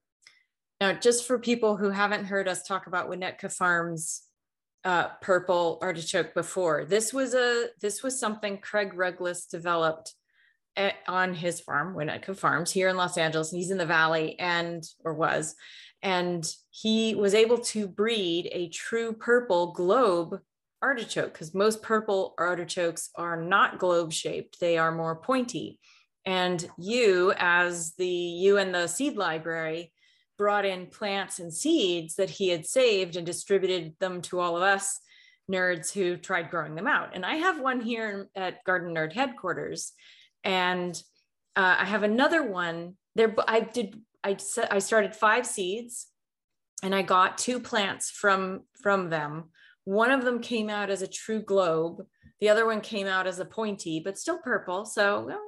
Now, 0.79 0.93
just 0.93 1.27
for 1.27 1.39
people 1.39 1.75
who 1.75 1.89
haven't 1.89 2.25
heard 2.25 2.47
us 2.47 2.63
talk 2.63 2.87
about 2.87 3.09
Winnetka 3.09 3.51
Farms 3.51 4.23
uh, 4.85 5.07
purple 5.21 5.79
artichoke 5.81 6.33
before. 6.33 6.85
This 6.85 7.13
was 7.13 7.33
a 7.33 7.67
this 7.81 8.03
was 8.03 8.19
something 8.19 8.57
Craig 8.57 8.93
Ruggless 8.93 9.45
developed 9.45 10.13
at, 10.75 10.95
on 11.07 11.33
his 11.33 11.61
farm, 11.61 11.95
Winnetka 11.95 12.35
Farms, 12.35 12.71
here 12.71 12.89
in 12.89 12.97
Los 12.97 13.17
Angeles. 13.17 13.51
And 13.51 13.59
he's 13.59 13.71
in 13.71 13.77
the 13.77 13.85
valley, 13.85 14.37
and 14.39 14.83
or 15.03 15.13
was, 15.13 15.55
and 16.01 16.45
he 16.69 17.15
was 17.15 17.33
able 17.33 17.59
to 17.59 17.87
breed 17.87 18.49
a 18.51 18.69
true 18.69 19.13
purple 19.13 19.71
globe 19.71 20.39
artichoke 20.81 21.31
because 21.31 21.53
most 21.53 21.81
purple 21.81 22.33
artichokes 22.37 23.09
are 23.15 23.41
not 23.41 23.79
globe 23.79 24.11
shaped, 24.11 24.59
they 24.59 24.77
are 24.77 24.91
more 24.91 25.15
pointy. 25.15 25.79
And 26.25 26.65
you, 26.77 27.33
as 27.37 27.93
the 27.95 28.07
you 28.07 28.57
and 28.57 28.73
the 28.73 28.87
seed 28.87 29.17
library, 29.17 29.91
brought 30.37 30.65
in 30.65 30.87
plants 30.87 31.39
and 31.39 31.53
seeds 31.53 32.15
that 32.15 32.29
he 32.29 32.49
had 32.49 32.65
saved 32.65 33.15
and 33.15 33.25
distributed 33.25 33.93
them 33.99 34.21
to 34.23 34.39
all 34.39 34.57
of 34.57 34.63
us 34.63 34.99
nerds 35.51 35.91
who 35.91 36.17
tried 36.17 36.49
growing 36.49 36.75
them 36.75 36.87
out. 36.87 37.11
And 37.13 37.25
I 37.25 37.35
have 37.35 37.59
one 37.59 37.81
here 37.81 38.29
at 38.35 38.65
Gardenerd 38.65 39.13
headquarters, 39.13 39.93
and 40.43 40.95
uh, 41.55 41.77
I 41.79 41.85
have 41.85 42.03
another 42.03 42.43
one 42.43 42.95
there. 43.15 43.35
I 43.47 43.61
did. 43.61 44.01
I 44.23 44.37
I 44.71 44.79
started 44.79 45.15
five 45.15 45.45
seeds, 45.45 46.07
and 46.81 46.95
I 46.95 47.01
got 47.01 47.37
two 47.37 47.59
plants 47.59 48.09
from 48.09 48.61
from 48.81 49.09
them. 49.09 49.45
One 49.85 50.11
of 50.11 50.23
them 50.23 50.39
came 50.39 50.69
out 50.69 50.89
as 50.89 51.01
a 51.01 51.07
true 51.07 51.41
globe. 51.41 52.05
The 52.39 52.49
other 52.49 52.65
one 52.65 52.81
came 52.81 53.07
out 53.07 53.27
as 53.27 53.39
a 53.39 53.45
pointy, 53.45 54.01
but 54.03 54.17
still 54.17 54.39
purple. 54.39 54.85
So 54.85 55.25
well, 55.25 55.41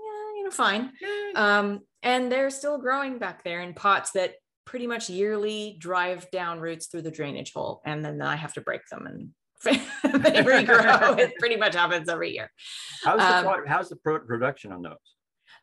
you 0.46 0.50
know, 0.50 0.56
fine. 0.56 0.92
Um, 1.36 1.82
and 2.04 2.32
they're 2.32 2.50
still 2.50 2.78
growing 2.78 3.18
back 3.18 3.44
there 3.44 3.62
in 3.62 3.74
pots 3.74 4.12
that 4.12 4.36
pretty 4.66 4.88
much 4.88 5.10
yearly 5.10 5.78
drive 5.80 6.30
down 6.32 6.60
roots 6.60 6.88
through 6.88 7.04
the 7.04 7.12
drainage 7.12 7.54
hole, 7.54 7.82
and 7.86 8.04
then 8.04 8.22
I 8.22 8.36
have 8.36 8.54
to 8.54 8.62
break 8.62 8.82
them 8.90 9.08
and 9.08 9.30
they 9.64 10.44
regrow. 10.44 11.18
it 11.18 11.34
pretty 11.40 11.56
much 11.56 11.76
happens 11.76 12.08
every 12.08 12.34
year. 12.34 12.52
How's 13.04 13.20
the, 13.20 13.50
um, 13.50 13.64
how's 13.66 13.90
the 13.90 13.96
production 13.96 14.72
on 14.72 14.84
those? 14.84 14.94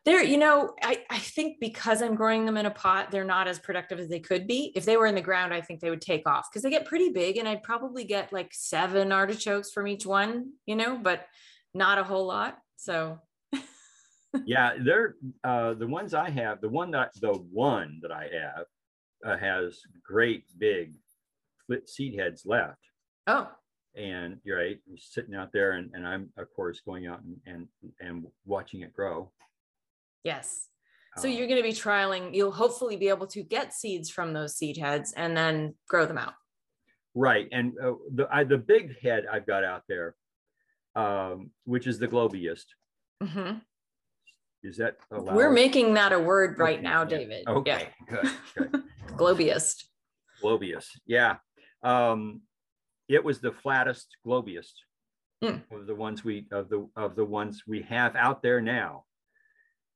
They're, 0.03 0.23
you 0.23 0.37
know, 0.37 0.73
I, 0.81 1.03
I 1.09 1.19
think 1.19 1.57
because 1.61 2.01
I'm 2.01 2.15
growing 2.15 2.45
them 2.45 2.57
in 2.57 2.65
a 2.65 2.71
pot, 2.71 3.11
they're 3.11 3.23
not 3.23 3.47
as 3.47 3.59
productive 3.59 3.99
as 3.99 4.09
they 4.09 4.19
could 4.19 4.47
be. 4.47 4.73
If 4.75 4.83
they 4.83 4.97
were 4.97 5.05
in 5.05 5.15
the 5.15 5.21
ground, 5.21 5.53
I 5.53 5.61
think 5.61 5.79
they 5.79 5.89
would 5.89 6.01
take 6.01 6.27
off 6.27 6.49
because 6.51 6.63
they 6.63 6.69
get 6.69 6.85
pretty 6.85 7.09
big 7.09 7.37
and 7.37 7.47
I'd 7.47 7.63
probably 7.63 8.03
get 8.03 8.33
like 8.33 8.49
seven 8.51 9.13
artichokes 9.13 9.71
from 9.71 9.87
each 9.87 10.05
one, 10.05 10.51
you 10.65 10.75
know, 10.75 10.97
but 10.97 11.25
not 11.73 11.99
a 11.99 12.03
whole 12.03 12.25
lot. 12.25 12.57
So 12.75 13.19
yeah, 14.45 14.73
they're 14.79 15.15
uh, 15.43 15.73
the 15.73 15.87
ones 15.87 16.13
I 16.13 16.29
have. 16.29 16.61
The 16.61 16.69
one 16.69 16.91
that 16.91 17.11
the 17.19 17.33
one 17.33 17.99
that 18.01 18.11
I 18.11 18.29
have 18.33 18.65
uh, 19.25 19.37
has 19.37 19.79
great 20.03 20.45
big 20.57 20.93
seed 21.85 22.19
heads 22.19 22.43
left. 22.45 22.79
Oh, 23.27 23.49
and 23.95 24.37
you're 24.43 24.57
right 24.57 24.79
you're 24.87 24.97
sitting 24.97 25.35
out 25.35 25.51
there 25.53 25.73
and, 25.73 25.91
and 25.93 26.07
i'm 26.07 26.29
of 26.37 26.51
course 26.55 26.81
going 26.85 27.07
out 27.07 27.21
and, 27.23 27.37
and 27.45 27.67
and 27.99 28.25
watching 28.45 28.81
it 28.81 28.93
grow 28.93 29.31
yes 30.23 30.69
so 31.17 31.27
um, 31.27 31.33
you're 31.33 31.47
going 31.47 31.61
to 31.61 31.67
be 31.67 31.73
trialing 31.73 32.33
you'll 32.33 32.51
hopefully 32.51 32.95
be 32.95 33.09
able 33.09 33.27
to 33.27 33.43
get 33.43 33.73
seeds 33.73 34.09
from 34.09 34.33
those 34.33 34.55
seed 34.55 34.77
heads 34.77 35.13
and 35.15 35.37
then 35.37 35.75
grow 35.87 36.05
them 36.05 36.17
out 36.17 36.33
right 37.13 37.47
and 37.51 37.73
uh, 37.83 37.93
the 38.15 38.27
I, 38.31 38.43
the 38.43 38.57
big 38.57 38.99
head 39.01 39.25
i've 39.31 39.45
got 39.45 39.63
out 39.63 39.83
there 39.87 40.15
um, 40.95 41.51
which 41.65 41.87
is 41.87 41.99
the 41.99 42.07
globiest 42.07 42.65
mm-hmm. 43.21 43.57
Is 44.63 44.77
that 44.77 44.97
allowed? 45.11 45.35
we're 45.35 45.51
making 45.51 45.93
that 45.93 46.13
a 46.13 46.19
word 46.19 46.57
right 46.57 46.79
okay. 46.79 46.83
now 46.83 47.03
david 47.03 47.47
okay 47.47 47.89
yeah. 48.11 48.21
good, 48.21 48.71
good. 48.71 48.83
globiest 49.17 49.85
globiest 50.41 50.87
yeah 51.05 51.35
um, 51.83 52.41
it 53.09 53.23
was 53.23 53.39
the 53.39 53.51
flattest 53.51 54.07
globiest 54.25 54.73
mm. 55.43 55.61
of 55.71 55.85
the 55.85 55.95
ones 55.95 56.23
we 56.23 56.47
of 56.51 56.69
the 56.69 56.87
of 56.95 57.15
the 57.15 57.25
ones 57.25 57.63
we 57.67 57.81
have 57.81 58.15
out 58.15 58.41
there 58.41 58.61
now 58.61 59.03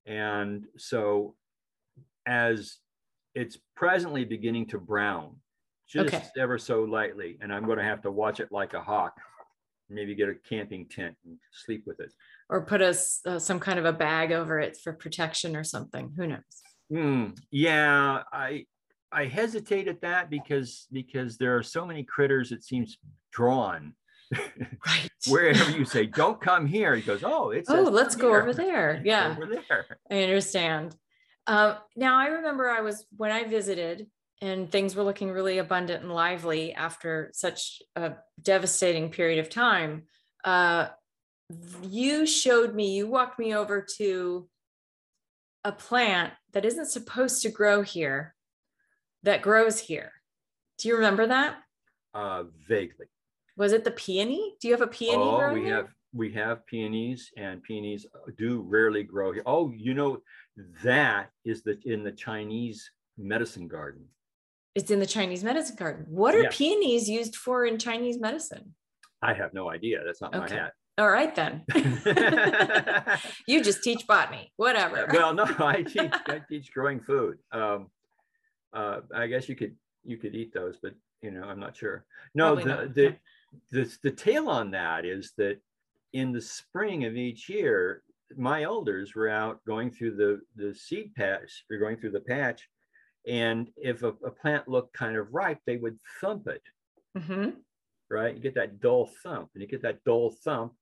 and 0.06 0.65
so 0.77 1.36
as 2.25 2.77
it's 3.36 3.58
presently 3.75 4.25
beginning 4.25 4.65
to 4.67 4.77
brown 4.77 5.36
just 5.88 6.13
okay. 6.13 6.25
ever 6.38 6.58
so 6.58 6.84
lightly 6.84 7.38
and 7.41 7.53
i'm 7.53 7.65
going 7.65 7.77
to 7.77 7.84
have 7.84 8.01
to 8.01 8.12
watch 8.12 8.39
it 8.39 8.51
like 8.51 8.73
a 8.73 8.82
hawk 8.82 9.13
maybe 9.89 10.15
get 10.15 10.30
a 10.30 10.36
camping 10.47 10.86
tent 10.88 11.15
and 11.25 11.38
sleep 11.51 11.84
with 11.86 11.99
it 11.99 12.12
or 12.49 12.62
put 12.65 12.81
us 12.81 13.19
uh, 13.25 13.39
some 13.39 13.60
kind 13.60 13.79
of 13.79 13.86
a 13.86 13.93
bag 13.93 14.31
over 14.31 14.60
it 14.60 14.77
for 14.81 14.93
protection 14.93 15.55
or 15.55 15.63
something 15.63 16.13
who 16.15 16.27
knows 16.27 16.41
mm, 16.91 17.38
yeah 17.51 18.23
i 18.31 18.65
I 19.12 19.25
hesitate 19.25 19.88
at 19.88 20.01
that 20.01 20.29
because 20.29 20.88
because 20.91 21.38
there 21.38 21.55
are 21.57 21.63
so 21.63 21.86
many 21.86 22.03
critters 22.03 22.51
it 22.51 22.63
seems 22.63 22.97
drawn. 23.31 23.93
Right. 24.86 25.10
Wherever 25.27 25.71
you 25.71 25.86
say, 25.86 26.05
don't 26.21 26.39
come 26.39 26.65
here, 26.65 26.95
he 26.95 27.01
goes, 27.01 27.23
oh, 27.23 27.49
it's 27.49 27.69
oh, 27.69 27.83
let's 27.83 28.15
go 28.15 28.36
over 28.36 28.53
there. 28.53 29.01
Yeah. 29.05 29.31
Over 29.31 29.45
there. 29.45 29.86
I 30.12 30.23
understand. 30.23 30.95
Uh, 31.45 31.75
now 31.95 32.17
I 32.17 32.27
remember 32.27 32.69
I 32.69 32.81
was 32.81 33.05
when 33.15 33.31
I 33.31 33.45
visited 33.45 34.07
and 34.41 34.71
things 34.71 34.95
were 34.95 35.03
looking 35.03 35.31
really 35.31 35.57
abundant 35.57 36.03
and 36.03 36.13
lively 36.13 36.73
after 36.73 37.31
such 37.33 37.81
a 37.95 38.13
devastating 38.41 39.10
period 39.10 39.39
of 39.39 39.49
time. 39.49 40.03
Uh, 40.43 40.88
you 41.81 42.25
showed 42.25 42.75
me, 42.75 42.95
you 42.95 43.07
walked 43.07 43.39
me 43.39 43.55
over 43.55 43.86
to 43.97 44.47
a 45.63 45.71
plant 45.71 46.33
that 46.53 46.65
isn't 46.65 46.88
supposed 46.88 47.41
to 47.41 47.49
grow 47.49 47.81
here 47.81 48.36
that 49.23 49.41
grows 49.41 49.79
here. 49.79 50.12
Do 50.77 50.88
you 50.88 50.95
remember 50.95 51.27
that? 51.27 51.57
Uh, 52.13 52.43
vaguely. 52.67 53.07
Was 53.57 53.73
it 53.73 53.83
the 53.83 53.91
peony? 53.91 54.55
Do 54.62 54.67
you 54.67 54.73
have 54.73 54.81
a 54.81 54.88
peony? 54.88 55.23
Oh, 55.23 55.53
we 55.53 55.63
here? 55.63 55.75
have 55.75 55.88
we 56.13 56.31
have 56.33 56.65
peonies, 56.67 57.31
and 57.38 57.62
peonies 57.63 58.05
do 58.38 58.62
rarely 58.62 59.03
grow 59.03 59.31
here. 59.31 59.43
Oh, 59.45 59.71
you 59.75 59.93
know, 59.93 60.19
that 60.83 61.29
is 61.43 61.63
the 61.63 61.79
in 61.86 62.03
the 62.03 62.12
Chinese 62.12 62.89
medicine 63.17 63.67
garden. 63.67 64.05
It's 64.75 64.91
in 64.91 64.99
the 64.99 65.07
Chinese 65.07 65.43
medicine 65.43 65.75
garden. 65.75 66.05
What 66.07 66.36
are 66.36 66.49
peonies 66.49 67.10
used 67.10 67.36
for 67.36 67.65
in 67.65 67.79
Chinese 67.79 68.19
medicine? 68.19 68.75
I 69.23 69.33
have 69.33 69.53
no 69.53 69.71
idea. 69.71 70.01
That's 70.05 70.21
not 70.21 70.36
okay. 70.36 70.55
my 70.55 70.62
hat. 70.62 70.73
All 70.97 71.10
right 71.10 71.33
then. 71.36 71.63
you 73.47 73.63
just 73.63 73.83
teach 73.83 74.07
botany, 74.07 74.51
whatever. 74.57 75.07
Well, 75.12 75.33
no, 75.33 75.45
I 75.60 75.83
teach 75.83 76.13
I 76.27 76.41
teach 76.49 76.73
growing 76.73 76.99
food. 76.99 77.38
Um, 77.51 77.91
uh, 78.73 79.01
I 79.13 79.27
guess 79.27 79.47
you 79.47 79.55
could 79.55 79.75
you 80.03 80.17
could 80.17 80.33
eat 80.33 80.53
those, 80.53 80.77
but 80.81 80.93
you 81.21 81.31
know, 81.31 81.43
I'm 81.43 81.60
not 81.60 81.75
sure. 81.75 82.05
No, 82.33 82.55
the, 82.55 82.91
the, 82.93 83.15
the 83.71 83.97
the 84.03 84.12
tail 84.12 84.49
on 84.49 84.71
that 84.71 85.05
is 85.05 85.33
that 85.38 85.60
in 86.13 86.31
the 86.31 86.41
spring 86.41 87.05
of 87.05 87.15
each 87.15 87.47
year, 87.47 88.01
my 88.36 88.63
elders 88.63 89.13
were 89.15 89.29
out 89.29 89.63
going 89.65 89.91
through 89.91 90.15
the 90.15 90.41
the 90.55 90.73
seed 90.73 91.13
patch, 91.15 91.63
or 91.69 91.77
going 91.77 91.97
through 91.97 92.12
the 92.12 92.21
patch, 92.21 92.67
and 93.27 93.69
if 93.77 94.03
a, 94.03 94.13
a 94.25 94.31
plant 94.31 94.67
looked 94.67 94.93
kind 94.93 95.15
of 95.15 95.33
ripe, 95.33 95.60
they 95.65 95.77
would 95.77 95.99
thump 96.21 96.47
it. 96.47 96.62
Mm-hmm. 97.17 97.51
Right, 98.10 98.36
you 98.36 98.41
get 98.41 98.55
that 98.55 98.79
dull 98.79 99.10
thump, 99.21 99.49
and 99.53 99.62
you 99.62 99.67
get 99.67 99.81
that 99.81 100.03
dull 100.05 100.33
thump, 100.43 100.73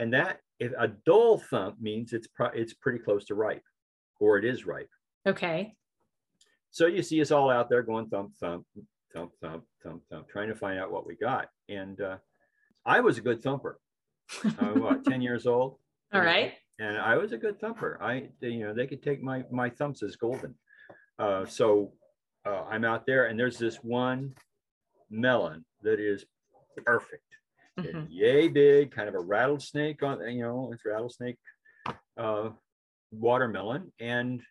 and 0.00 0.12
that 0.14 0.40
if 0.58 0.72
a 0.78 0.88
dull 0.88 1.38
thump 1.38 1.80
means 1.80 2.12
it's 2.12 2.26
pro- 2.26 2.48
it's 2.48 2.72
pretty 2.72 2.98
close 2.98 3.26
to 3.26 3.34
ripe, 3.34 3.62
or 4.18 4.38
it 4.38 4.44
is 4.44 4.66
ripe. 4.66 4.88
Okay. 5.26 5.74
So 6.70 6.86
you 6.86 7.02
see 7.02 7.20
us 7.20 7.30
all 7.30 7.50
out 7.50 7.68
there 7.68 7.82
going 7.82 8.06
thump, 8.08 8.32
thump, 8.40 8.64
thump, 9.12 9.32
thump, 9.40 9.64
thump, 9.82 10.02
thump, 10.10 10.28
trying 10.28 10.48
to 10.48 10.54
find 10.54 10.78
out 10.78 10.90
what 10.90 11.06
we 11.06 11.16
got. 11.16 11.48
And 11.68 12.00
uh, 12.00 12.16
I 12.86 13.00
was 13.00 13.18
a 13.18 13.20
good 13.20 13.42
thumper. 13.42 13.78
I 14.60 14.70
was 14.70 14.80
what, 14.80 15.04
10 15.08 15.20
years 15.20 15.46
old. 15.46 15.76
All 16.12 16.20
right. 16.20 16.54
And 16.78 16.96
I 16.96 17.16
was 17.16 17.32
a 17.32 17.36
good 17.36 17.60
thumper. 17.60 17.98
I, 18.00 18.28
you 18.40 18.60
know, 18.60 18.72
they 18.72 18.86
could 18.86 19.02
take 19.02 19.22
my, 19.22 19.44
my 19.50 19.68
thumps 19.68 20.02
as 20.02 20.16
golden. 20.16 20.54
Uh, 21.18 21.44
so 21.44 21.92
uh, 22.46 22.62
I'm 22.70 22.84
out 22.84 23.04
there 23.04 23.26
and 23.26 23.38
there's 23.38 23.58
this 23.58 23.76
one 23.82 24.34
melon 25.10 25.64
that 25.82 25.98
is 25.98 26.24
perfect. 26.86 27.24
Mm-hmm. 27.82 28.04
Yay 28.08 28.48
big, 28.48 28.90
kind 28.92 29.08
of 29.08 29.14
a 29.14 29.20
rattlesnake 29.20 30.02
on, 30.02 30.20
you 30.30 30.42
know, 30.42 30.70
it's 30.72 30.84
rattlesnake 30.84 31.38
uh, 32.16 32.50
watermelon. 33.10 33.92
And 34.00 34.42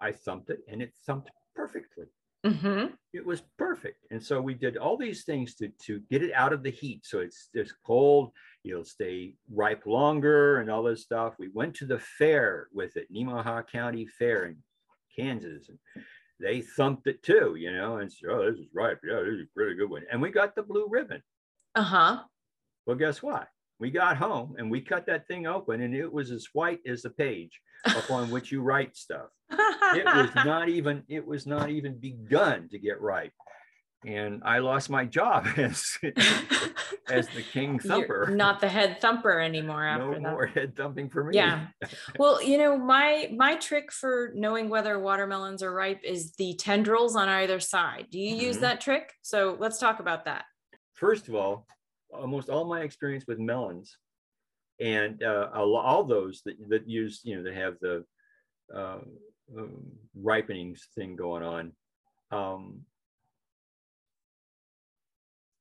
I 0.00 0.12
thumped 0.12 0.50
it 0.50 0.60
and 0.68 0.82
it 0.82 0.92
thumped 1.06 1.30
perfectly. 1.54 2.06
Mm-hmm. 2.44 2.94
It 3.12 3.26
was 3.26 3.42
perfect. 3.58 4.06
And 4.10 4.22
so 4.22 4.40
we 4.40 4.54
did 4.54 4.76
all 4.76 4.96
these 4.96 5.24
things 5.24 5.54
to, 5.56 5.68
to 5.86 6.00
get 6.10 6.22
it 6.22 6.32
out 6.32 6.52
of 6.52 6.62
the 6.62 6.70
heat. 6.70 7.04
So 7.04 7.18
it's 7.18 7.48
it's 7.54 7.74
cold, 7.84 8.30
it'll 8.64 8.84
stay 8.84 9.34
ripe 9.50 9.84
longer 9.86 10.60
and 10.60 10.70
all 10.70 10.84
this 10.84 11.02
stuff. 11.02 11.34
We 11.38 11.48
went 11.52 11.74
to 11.76 11.86
the 11.86 11.98
fair 11.98 12.68
with 12.72 12.96
it, 12.96 13.12
Nemaha 13.12 13.66
County 13.66 14.06
Fair 14.06 14.46
in 14.46 14.58
Kansas. 15.16 15.68
And 15.68 15.78
they 16.38 16.60
thumped 16.60 17.06
it 17.08 17.22
too, 17.22 17.56
you 17.58 17.72
know, 17.72 17.96
and 17.96 18.12
said, 18.12 18.30
oh, 18.30 18.48
this 18.50 18.60
is 18.60 18.66
ripe. 18.72 19.00
Yeah, 19.02 19.22
this 19.24 19.34
is 19.34 19.40
a 19.40 19.46
really 19.56 19.74
good 19.74 19.90
one. 19.90 20.02
And 20.12 20.22
we 20.22 20.30
got 20.30 20.54
the 20.54 20.62
blue 20.62 20.86
ribbon. 20.88 21.22
Uh-huh. 21.74 22.22
Well, 22.86 22.96
guess 22.96 23.22
what? 23.22 23.48
We 23.78 23.90
got 23.90 24.16
home 24.16 24.54
and 24.58 24.70
we 24.70 24.80
cut 24.80 25.06
that 25.06 25.26
thing 25.26 25.46
open 25.46 25.82
and 25.82 25.94
it 25.94 26.10
was 26.10 26.30
as 26.30 26.48
white 26.52 26.80
as 26.86 27.02
the 27.02 27.10
page 27.10 27.60
upon 27.84 28.30
which 28.30 28.50
you 28.50 28.62
write 28.62 28.96
stuff. 28.96 29.28
it 29.50 30.04
was 30.04 30.30
not 30.46 30.68
even 30.68 31.02
it 31.08 31.26
was 31.26 31.46
not 31.46 31.68
even 31.68 31.98
begun 31.98 32.68
to 32.70 32.78
get 32.78 33.00
ripe. 33.00 33.32
And 34.06 34.42
I 34.44 34.58
lost 34.58 34.88
my 34.88 35.04
job 35.04 35.46
as 35.56 35.98
as 37.10 37.28
the 37.28 37.42
king 37.42 37.78
thumper. 37.80 38.26
You're 38.28 38.36
not 38.36 38.60
the 38.60 38.68
head 38.68 39.00
thumper 39.00 39.40
anymore 39.40 39.84
after 39.84 40.06
no 40.06 40.12
that. 40.14 40.22
more 40.22 40.46
head 40.46 40.76
thumping 40.76 41.10
for 41.10 41.24
me. 41.24 41.36
Yeah. 41.36 41.66
Well, 42.18 42.42
you 42.42 42.58
know, 42.58 42.78
my 42.78 43.30
my 43.36 43.56
trick 43.56 43.92
for 43.92 44.32
knowing 44.34 44.68
whether 44.68 44.98
watermelons 44.98 45.62
are 45.62 45.72
ripe 45.72 46.00
is 46.04 46.32
the 46.32 46.54
tendrils 46.54 47.16
on 47.16 47.28
either 47.28 47.60
side. 47.60 48.06
Do 48.10 48.18
you 48.18 48.36
use 48.36 48.56
mm-hmm. 48.56 48.62
that 48.62 48.80
trick? 48.80 49.12
So 49.22 49.56
let's 49.58 49.78
talk 49.78 50.00
about 50.00 50.24
that. 50.26 50.44
First 50.94 51.28
of 51.28 51.34
all, 51.34 51.66
almost 52.12 52.48
all 52.48 52.64
my 52.64 52.82
experience 52.82 53.24
with 53.26 53.38
melons 53.38 53.96
and 54.80 55.22
uh, 55.22 55.48
all 55.54 56.04
those 56.04 56.42
that, 56.44 56.54
that 56.68 56.88
use, 56.88 57.20
you 57.24 57.36
know, 57.36 57.42
that 57.42 57.54
have 57.54 57.74
the 57.80 58.04
uh, 58.74 58.98
um, 59.56 59.92
ripening 60.14 60.76
thing 60.94 61.16
going 61.16 61.42
on. 61.42 61.72
Um, 62.30 62.80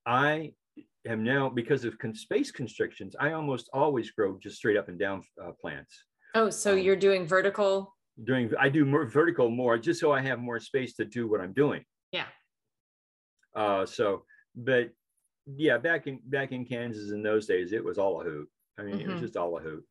I 0.06 0.54
am 1.08 1.24
now, 1.24 1.50
because 1.50 1.86
of 1.86 1.98
con- 1.98 2.16
space 2.16 2.52
constrictions, 2.52 3.16
I 3.20 3.32
almost 3.32 3.70
always 3.74 4.12
grow 4.12 4.38
just 4.42 4.58
straight 4.58 4.78
up 4.78 4.90
and 4.90 5.00
down 5.00 5.24
uh, 5.42 5.52
plants. 5.60 5.96
Oh, 6.36 6.50
so 6.50 6.74
um, 6.74 6.80
you're 6.80 6.96
doing 6.96 7.26
vertical? 7.26 7.96
Doing, 8.24 8.52
I 8.60 8.70
do 8.70 8.86
more 8.86 9.06
vertical 9.06 9.50
more 9.50 9.78
just 9.78 10.00
so 10.00 10.12
I 10.12 10.22
have 10.22 10.40
more 10.40 10.60
space 10.60 10.96
to 10.96 11.06
do 11.06 11.28
what 11.28 11.42
I'm 11.42 11.54
doing. 11.54 11.84
Yeah. 12.12 12.26
Uh, 13.56 13.86
so, 13.86 14.26
but 14.56 14.90
yeah, 15.46 15.78
back 15.78 16.08
in 16.08 16.20
back 16.26 16.52
in 16.52 16.66
Kansas 16.66 17.12
in 17.12 17.22
those 17.22 17.46
days, 17.46 17.72
it 17.72 17.84
was 17.84 17.98
all 17.98 18.22
a 18.22 18.24
hoot. 18.24 18.50
I 18.78 18.84
mean, 18.84 18.96
mm-hmm. 18.96 19.02
it 19.02 19.08
was 19.08 19.16
mm-hmm. 19.16 19.26
just 19.26 19.38
all 19.38 19.58
a 19.58 19.62
hoot. 19.62 19.86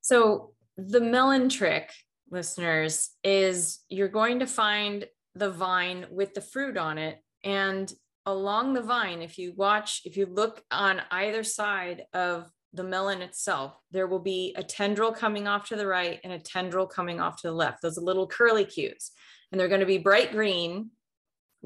So 0.00 0.52
the 0.76 1.00
melon 1.00 1.48
trick, 1.48 1.92
listeners, 2.30 3.10
is 3.24 3.80
you're 3.88 4.08
going 4.08 4.40
to 4.40 4.46
find 4.46 5.06
the 5.34 5.50
vine 5.50 6.06
with 6.10 6.34
the 6.34 6.40
fruit 6.40 6.76
on 6.76 6.98
it. 6.98 7.18
And 7.44 7.92
along 8.24 8.74
the 8.74 8.82
vine, 8.82 9.22
if 9.22 9.38
you 9.38 9.52
watch, 9.56 10.02
if 10.04 10.16
you 10.16 10.26
look 10.26 10.62
on 10.70 11.02
either 11.10 11.44
side 11.44 12.04
of 12.12 12.50
the 12.72 12.84
melon 12.84 13.22
itself, 13.22 13.78
there 13.90 14.06
will 14.06 14.20
be 14.20 14.54
a 14.56 14.62
tendril 14.62 15.12
coming 15.12 15.46
off 15.46 15.68
to 15.68 15.76
the 15.76 15.86
right 15.86 16.20
and 16.24 16.32
a 16.32 16.38
tendril 16.38 16.86
coming 16.86 17.20
off 17.20 17.40
to 17.40 17.48
the 17.48 17.54
left. 17.54 17.82
Those 17.82 17.98
little 17.98 18.26
curly 18.26 18.64
cues. 18.64 19.12
And 19.50 19.60
they're 19.60 19.68
going 19.68 19.80
to 19.80 19.86
be 19.86 19.98
bright 19.98 20.32
green 20.32 20.90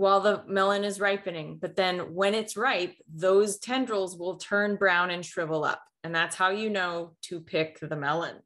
while 0.00 0.20
the 0.20 0.42
melon 0.46 0.82
is 0.82 0.98
ripening. 0.98 1.58
But 1.60 1.76
then 1.76 2.14
when 2.14 2.32
it's 2.32 2.56
ripe, 2.56 2.94
those 3.14 3.58
tendrils 3.58 4.16
will 4.16 4.36
turn 4.36 4.76
brown 4.76 5.10
and 5.10 5.24
shrivel 5.24 5.62
up. 5.62 5.82
And 6.02 6.14
that's 6.14 6.34
how 6.34 6.48
you 6.48 6.70
know 6.70 7.12
to 7.24 7.38
pick 7.38 7.78
the 7.78 7.94
melon. 7.94 8.36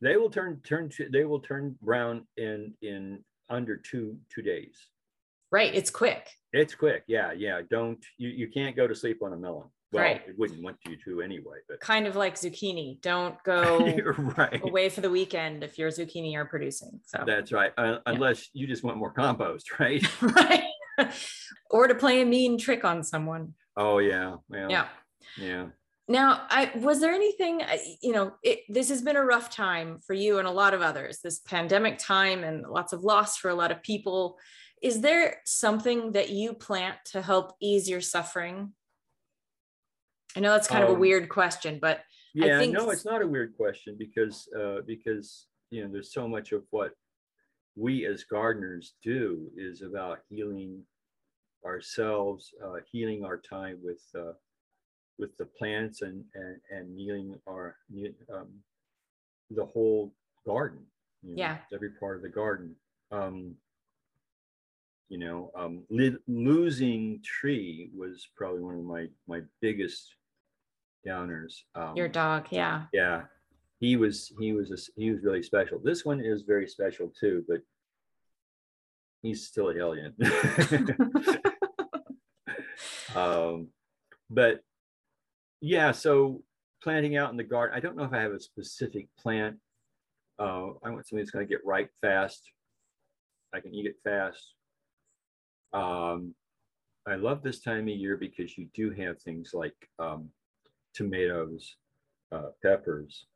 They 0.00 0.16
will 0.16 0.30
turn 0.30 0.62
turn 0.64 0.90
they 1.12 1.24
will 1.24 1.40
turn 1.40 1.76
brown 1.82 2.26
in 2.38 2.72
in 2.80 3.22
under 3.50 3.76
two 3.76 4.16
two 4.34 4.40
days. 4.40 4.88
Right. 5.52 5.74
It's 5.74 5.90
quick. 5.90 6.30
It's 6.54 6.74
quick. 6.74 7.04
Yeah. 7.06 7.32
Yeah. 7.32 7.60
Don't 7.70 8.02
you, 8.16 8.30
you 8.30 8.48
can't 8.48 8.74
go 8.74 8.86
to 8.86 8.94
sleep 8.94 9.22
on 9.22 9.34
a 9.34 9.36
melon. 9.36 9.68
Well, 9.92 10.02
right. 10.02 10.22
it 10.26 10.36
wouldn't 10.38 10.62
want 10.62 10.78
you 10.88 10.96
to 11.04 11.20
anyway, 11.20 11.58
but 11.68 11.78
kind 11.78 12.06
of 12.06 12.16
like 12.16 12.34
zucchini. 12.34 13.00
Don't 13.02 13.40
go 13.44 13.78
right. 14.36 14.60
away 14.62 14.88
for 14.88 15.02
the 15.02 15.10
weekend 15.10 15.62
if 15.62 15.78
you're 15.78 15.90
zucchini 15.90 16.34
are 16.36 16.44
producing. 16.46 17.00
So 17.04 17.22
that's 17.26 17.52
right. 17.52 17.72
Uh, 17.78 17.84
yeah. 17.84 17.98
Unless 18.06 18.48
you 18.52 18.66
just 18.66 18.82
want 18.82 18.96
more 18.96 19.12
compost, 19.12 19.78
right? 19.78 20.02
right. 20.22 20.64
or 21.70 21.88
to 21.88 21.94
play 21.94 22.20
a 22.20 22.26
mean 22.26 22.58
trick 22.58 22.84
on 22.84 23.02
someone. 23.02 23.54
Oh 23.76 23.98
yeah. 23.98 24.36
Well, 24.48 24.70
yeah. 24.70 24.88
Yeah. 25.36 25.66
Now, 26.08 26.46
I 26.48 26.70
was 26.76 27.00
there 27.00 27.12
anything, 27.12 27.62
you 28.00 28.12
know, 28.12 28.34
it, 28.44 28.60
this 28.68 28.90
has 28.90 29.02
been 29.02 29.16
a 29.16 29.24
rough 29.24 29.50
time 29.50 29.98
for 30.06 30.14
you 30.14 30.38
and 30.38 30.46
a 30.46 30.52
lot 30.52 30.72
of 30.72 30.80
others, 30.80 31.18
this 31.22 31.40
pandemic 31.40 31.98
time 31.98 32.44
and 32.44 32.64
lots 32.64 32.92
of 32.92 33.02
loss 33.02 33.36
for 33.36 33.48
a 33.48 33.54
lot 33.54 33.72
of 33.72 33.82
people. 33.82 34.38
Is 34.82 35.00
there 35.00 35.38
something 35.46 36.12
that 36.12 36.30
you 36.30 36.54
plant 36.54 36.98
to 37.06 37.22
help 37.22 37.56
ease 37.60 37.88
your 37.88 38.00
suffering? 38.00 38.72
I 40.36 40.40
know 40.40 40.52
that's 40.52 40.68
kind 40.68 40.84
um, 40.84 40.90
of 40.90 40.92
a 40.92 40.94
um, 40.94 41.00
weird 41.00 41.28
question, 41.28 41.78
but 41.80 42.02
yeah, 42.34 42.56
I 42.56 42.58
think 42.60 42.74
no, 42.74 42.90
it's 42.90 43.06
not 43.06 43.22
a 43.22 43.26
weird 43.26 43.56
question 43.56 43.96
because 43.98 44.46
uh, 44.56 44.82
because 44.86 45.46
you 45.70 45.82
know 45.82 45.90
there's 45.90 46.12
so 46.12 46.28
much 46.28 46.52
of 46.52 46.62
what 46.70 46.92
we 47.76 48.06
as 48.06 48.24
gardeners 48.24 48.94
do 49.02 49.50
is 49.56 49.82
about 49.82 50.20
healing 50.28 50.82
ourselves, 51.64 52.52
uh, 52.64 52.76
healing 52.90 53.24
our 53.24 53.36
time 53.38 53.78
with 53.82 54.02
uh, 54.18 54.32
with 55.18 55.36
the 55.36 55.44
plants 55.44 56.02
and 56.02 56.24
and, 56.34 56.56
and 56.70 56.94
kneeling 56.96 57.38
our 57.48 57.76
um, 58.34 58.48
the 59.50 59.64
whole 59.64 60.12
garden. 60.46 60.80
You 61.22 61.30
know, 61.30 61.42
yeah, 61.42 61.58
every 61.72 61.90
part 61.90 62.16
of 62.16 62.22
the 62.22 62.28
garden. 62.28 62.74
Um, 63.12 63.54
you 65.08 65.18
know, 65.18 65.52
um, 65.54 65.84
li- 65.88 66.16
losing 66.26 67.20
tree 67.22 67.90
was 67.96 68.26
probably 68.36 68.62
one 68.62 68.76
of 68.76 68.84
my 68.84 69.06
my 69.28 69.40
biggest 69.60 70.14
downers. 71.06 71.62
Um, 71.74 71.96
Your 71.96 72.08
dog, 72.08 72.48
yeah. 72.50 72.84
Yeah, 72.92 73.22
he 73.80 73.96
was 73.96 74.32
he 74.38 74.52
was 74.52 74.70
a, 74.70 75.00
he 75.00 75.10
was 75.10 75.22
really 75.22 75.42
special. 75.42 75.78
This 75.82 76.04
one 76.04 76.20
is 76.20 76.42
very 76.42 76.66
special 76.66 77.12
too, 77.18 77.44
but 77.48 77.60
he's 79.22 79.46
still 79.46 79.68
a 79.68 79.76
alien. 79.76 80.14
um, 83.14 83.68
but 84.30 84.60
yeah, 85.60 85.92
so 85.92 86.42
planting 86.82 87.16
out 87.16 87.30
in 87.30 87.36
the 87.36 87.44
garden. 87.44 87.76
I 87.76 87.80
don't 87.80 87.96
know 87.96 88.04
if 88.04 88.12
I 88.12 88.20
have 88.20 88.32
a 88.32 88.40
specific 88.40 89.08
plant. 89.18 89.56
Uh, 90.38 90.70
I 90.84 90.90
want 90.90 91.06
something 91.06 91.18
that's 91.18 91.30
going 91.30 91.46
to 91.46 91.50
get 91.50 91.64
ripe 91.64 91.90
fast. 92.00 92.42
I 93.54 93.60
can 93.60 93.74
eat 93.74 93.86
it 93.86 93.96
fast. 94.04 94.54
Um, 95.72 96.34
I 97.06 97.14
love 97.14 97.42
this 97.42 97.60
time 97.60 97.82
of 97.82 97.88
year 97.88 98.16
because 98.16 98.58
you 98.58 98.68
do 98.74 98.90
have 98.90 99.20
things 99.20 99.52
like 99.54 99.74
um, 99.98 100.28
tomatoes, 100.94 101.76
uh, 102.32 102.50
peppers. 102.62 103.26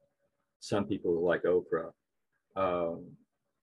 Some 0.61 0.85
people 0.85 1.25
like 1.25 1.45
okra. 1.45 1.91
Um, 2.57 3.07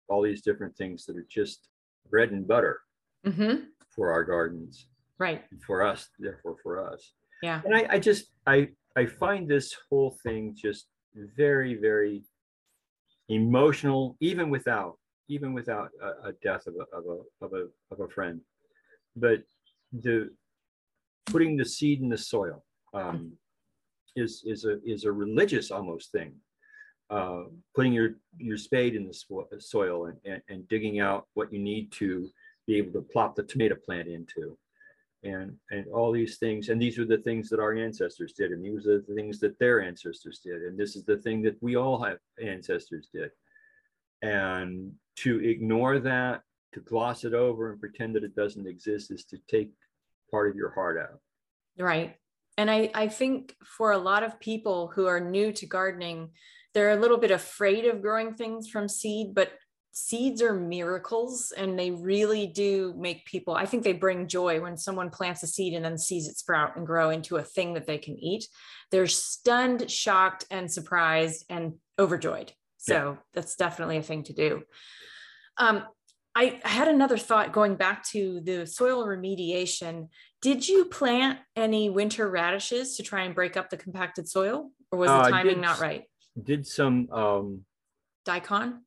all 0.09 0.23
these 0.23 0.43
different 0.43 0.77
things 0.77 1.05
that 1.05 1.17
are 1.17 1.27
just 1.29 1.69
bread 2.11 2.31
and 2.31 2.47
butter 2.47 2.81
mm-hmm. 3.27 3.65
for 3.95 4.11
our 4.11 4.25
gardens. 4.25 4.89
Right. 5.19 5.45
For 5.67 5.83
us, 5.83 6.09
therefore 6.19 6.57
for 6.63 6.93
us. 6.93 7.13
Yeah. 7.43 7.61
And 7.65 7.77
I, 7.77 7.87
I 7.91 7.99
just 7.99 8.27
I 8.47 8.69
I 8.97 9.07
find 9.07 9.49
this 9.49 9.75
whole 9.89 10.17
thing 10.23 10.57
just 10.57 10.87
very, 11.37 11.75
very 11.75 12.23
emotional, 13.29 14.17
even 14.21 14.51
without 14.51 14.99
even 15.29 15.53
without 15.53 15.91
a, 16.03 16.29
a 16.29 16.33
death 16.43 16.67
of 16.67 16.75
a, 16.75 16.97
of 16.97 17.05
a 17.05 17.45
of 17.45 17.53
a 17.53 17.67
of 17.93 18.01
a 18.01 18.09
friend. 18.09 18.41
But 19.17 19.43
the 19.93 20.31
putting 21.27 21.57
the 21.57 21.65
seed 21.65 22.01
in 22.01 22.09
the 22.09 22.19
soil 22.19 22.65
um, 22.95 23.33
is 24.17 24.43
is 24.47 24.65
a 24.65 24.79
is 24.85 25.05
a 25.05 25.13
religious 25.13 25.71
almost 25.71 26.13
thing. 26.13 26.35
Uh, 27.11 27.45
putting 27.75 27.93
your 27.93 28.17
your 28.37 28.59
spade 28.59 28.95
in 28.95 29.07
the 29.07 29.61
soil 29.61 30.07
and, 30.07 30.19
and, 30.25 30.43
and 30.49 30.69
digging 30.69 31.01
out 31.01 31.27
what 31.35 31.51
you 31.53 31.59
need 31.59 31.91
to 31.91 32.29
be 32.67 32.77
able 32.77 32.93
to 32.93 33.01
plop 33.01 33.35
the 33.35 33.43
tomato 33.43 33.75
plant 33.75 34.09
into. 34.09 34.57
And 35.25 35.57
and 35.71 35.87
all 35.89 36.13
these 36.13 36.37
things 36.37 36.69
and 36.69 36.81
these 36.81 36.99
are 36.99 37.07
the 37.07 37.19
things 37.19 37.49
that 37.49 37.61
our 37.61 37.75
ancestors 37.75 38.35
did 38.35 38.53
and 38.53 38.65
these 38.65 38.87
are 38.87 39.01
the 39.01 39.15
things 39.15 39.41
that 39.41 39.59
their 39.59 39.81
ancestors 39.81 40.41
did 40.45 40.63
and 40.63 40.79
this 40.79 40.95
is 40.95 41.05
the 41.05 41.17
thing 41.17 41.43
that 41.43 41.61
we 41.61 41.77
all 41.77 42.03
have 42.03 42.19
ancestors 42.41 43.09
did. 43.13 43.31
And 44.23 44.93
to 45.17 45.41
ignore 45.41 45.99
that 46.01 46.43
to 46.73 46.81
gloss 46.81 47.25
it 47.25 47.35
over 47.35 47.71
and 47.71 47.81
pretend 47.81 48.15
that 48.15 48.25
it 48.25 48.37
doesn't 48.37 48.67
exist 48.67 49.11
is 49.11 49.25
to 49.25 49.39
take 49.49 49.71
part 50.31 50.51
of 50.51 50.57
your 50.57 50.71
heart 50.71 50.99
out. 50.99 51.21
Right. 51.79 52.17
And 52.57 52.71
I, 52.71 52.91
I 52.95 53.09
think 53.09 53.57
for 53.65 53.93
a 53.93 53.99
lot 53.99 54.23
of 54.23 54.41
people 54.41 54.89
who 54.89 55.07
are 55.07 55.21
new 55.21 55.53
to 55.53 55.67
gardening, 55.67 56.31
they're 56.75 56.91
a 56.91 57.01
little 57.01 57.17
bit 57.19 57.31
afraid 57.31 57.85
of 57.85 58.03
growing 58.03 58.35
things 58.35 58.69
from 58.69 58.89
seed, 58.89 59.35
but 59.35 59.53
seeds 59.93 60.43
are 60.43 60.55
miracles 60.55 61.53
and 61.57 61.79
they 61.79 61.91
really 61.91 62.47
do 62.47 62.95
make 62.97 63.25
people, 63.25 63.55
I 63.55 63.67
think 63.67 63.83
they 63.83 63.93
bring 63.93 64.29
joy 64.29 64.61
when 64.61 64.77
someone 64.77 65.11
plants 65.11 65.43
a 65.43 65.47
seed 65.47 65.75
and 65.75 65.85
then 65.85 65.99
sees 65.99 66.29
it 66.29 66.37
sprout 66.37 66.77
and 66.77 66.87
grow 66.87 67.11
into 67.11 67.37
a 67.37 67.43
thing 67.43 67.75
that 67.75 67.87
they 67.87 67.99
can 67.99 68.17
eat. 68.17 68.47
They're 68.91 69.07
stunned, 69.07 69.91
shocked, 69.91 70.45
and 70.51 70.71
surprised 70.71 71.45
and 71.49 71.75
overjoyed. 71.99 72.53
So 72.77 72.95
yeah. 72.95 73.17
that's 73.35 73.57
definitely 73.57 73.97
a 73.97 74.03
thing 74.03 74.23
to 74.25 74.33
do. 74.33 74.63
Um, 75.57 75.85
I 76.35 76.61
had 76.63 76.87
another 76.87 77.19
thought 77.19 77.53
going 77.53 77.75
back 77.75 78.05
to 78.11 78.41
the 78.45 78.65
soil 78.67 79.05
remediation. 79.05 80.09
Did 80.41 80.69
you 80.69 80.85
plant 80.85 81.41
any 81.57 81.91
winter 81.91 82.31
radishes 82.31 82.97
to 82.97 83.03
try 83.03 83.23
and 83.23 83.35
break 83.35 83.57
up 83.57 83.71
the 83.71 83.77
compacted 83.77 84.29
soil, 84.29 84.71
or 84.93 85.01
was 85.01 85.09
the 85.09 85.15
uh, 85.15 85.31
timing 85.31 85.61
not 85.61 85.81
right? 85.81 86.05
Did 86.43 86.67
some 86.67 87.09
um, 87.11 87.65
daikon? 88.25 88.83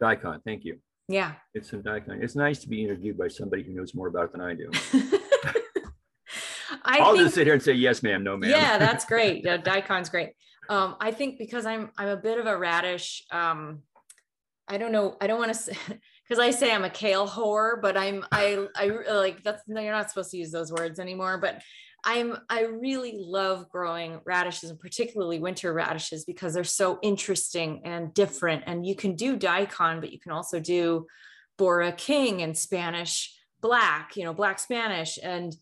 Daikon, 0.00 0.40
thank 0.44 0.64
you. 0.64 0.78
Yeah, 1.08 1.32
it's 1.52 1.70
some 1.70 1.82
daikon. 1.82 2.22
It's 2.22 2.34
nice 2.34 2.60
to 2.60 2.68
be 2.68 2.82
interviewed 2.82 3.18
by 3.18 3.28
somebody 3.28 3.62
who 3.62 3.72
knows 3.72 3.94
more 3.94 4.08
about 4.08 4.24
it 4.24 4.32
than 4.32 4.40
I 4.40 4.54
do. 4.54 4.70
I 6.84 7.00
will 7.00 7.16
just 7.16 7.34
sit 7.34 7.46
here 7.46 7.54
and 7.54 7.62
say 7.62 7.72
yes, 7.72 8.02
ma'am, 8.02 8.22
no, 8.22 8.36
ma'am. 8.36 8.50
Yeah, 8.50 8.78
that's 8.78 9.04
great. 9.12 9.44
Yeah, 9.44 9.56
daikon's 9.56 10.08
great. 10.08 10.30
Um, 10.68 10.96
I 11.00 11.10
think 11.10 11.38
because 11.38 11.66
I'm 11.66 11.90
I'm 11.98 12.08
a 12.08 12.16
bit 12.16 12.38
of 12.38 12.46
a 12.46 12.56
radish. 12.56 13.24
Um, 13.30 13.82
I 14.68 14.78
don't 14.78 14.92
know. 14.92 15.16
I 15.20 15.26
don't 15.26 15.38
want 15.38 15.52
to 15.52 15.58
say 15.58 15.76
because 16.28 16.38
I 16.38 16.50
say 16.50 16.72
I'm 16.72 16.84
a 16.84 16.90
kale 16.90 17.28
whore, 17.28 17.80
but 17.80 17.96
I'm 17.96 18.24
I 18.32 18.66
I 18.74 18.86
like 19.12 19.42
that's 19.42 19.62
no, 19.66 19.80
you're 19.80 19.92
not 19.92 20.10
supposed 20.10 20.30
to 20.30 20.38
use 20.38 20.50
those 20.50 20.72
words 20.72 20.98
anymore. 20.98 21.38
But 21.38 21.60
I'm 22.04 22.36
I 22.50 22.64
really 22.64 23.14
love 23.18 23.68
growing 23.70 24.20
radishes 24.24 24.70
and 24.70 24.78
particularly 24.78 25.38
winter 25.38 25.72
radishes 25.72 26.24
because 26.24 26.52
they're 26.52 26.64
so 26.64 26.98
interesting 27.02 27.80
and 27.84 28.12
different. 28.12 28.64
And 28.66 28.86
you 28.86 28.94
can 28.94 29.16
do 29.16 29.36
daikon, 29.36 30.00
but 30.00 30.12
you 30.12 30.20
can 30.20 30.32
also 30.32 30.60
do 30.60 31.06
Bora 31.56 31.92
King 31.92 32.42
and 32.42 32.56
Spanish 32.56 33.34
black, 33.60 34.16
you 34.16 34.24
know, 34.24 34.34
black 34.34 34.58
Spanish 34.58 35.18
and 35.22 35.54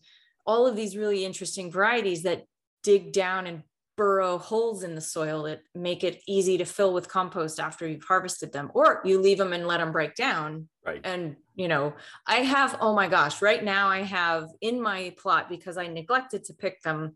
all 0.45 0.67
of 0.67 0.75
these 0.75 0.97
really 0.97 1.23
interesting 1.23 1.71
varieties 1.71 2.23
that 2.23 2.43
dig 2.83 3.13
down 3.13 3.47
and 3.47 3.63
burrow 3.95 4.37
holes 4.37 4.83
in 4.83 4.95
the 4.95 5.01
soil 5.01 5.43
that 5.43 5.61
make 5.75 6.03
it 6.03 6.21
easy 6.27 6.57
to 6.57 6.65
fill 6.65 6.93
with 6.93 7.07
compost 7.07 7.59
after 7.59 7.87
you've 7.87 8.03
harvested 8.03 8.51
them 8.51 8.71
or 8.73 9.01
you 9.05 9.19
leave 9.19 9.37
them 9.37 9.53
and 9.53 9.67
let 9.67 9.77
them 9.77 9.91
break 9.91 10.15
down. 10.15 10.67
Right. 10.85 11.01
And 11.03 11.35
you 11.55 11.67
know 11.67 11.93
i 12.25 12.37
have 12.37 12.77
oh 12.81 12.93
my 12.95 13.07
gosh 13.07 13.41
right 13.41 13.63
now 13.63 13.87
i 13.87 14.01
have 14.01 14.49
in 14.61 14.81
my 14.81 15.13
plot 15.17 15.49
because 15.49 15.77
i 15.77 15.87
neglected 15.87 16.43
to 16.43 16.53
pick 16.53 16.81
them 16.81 17.15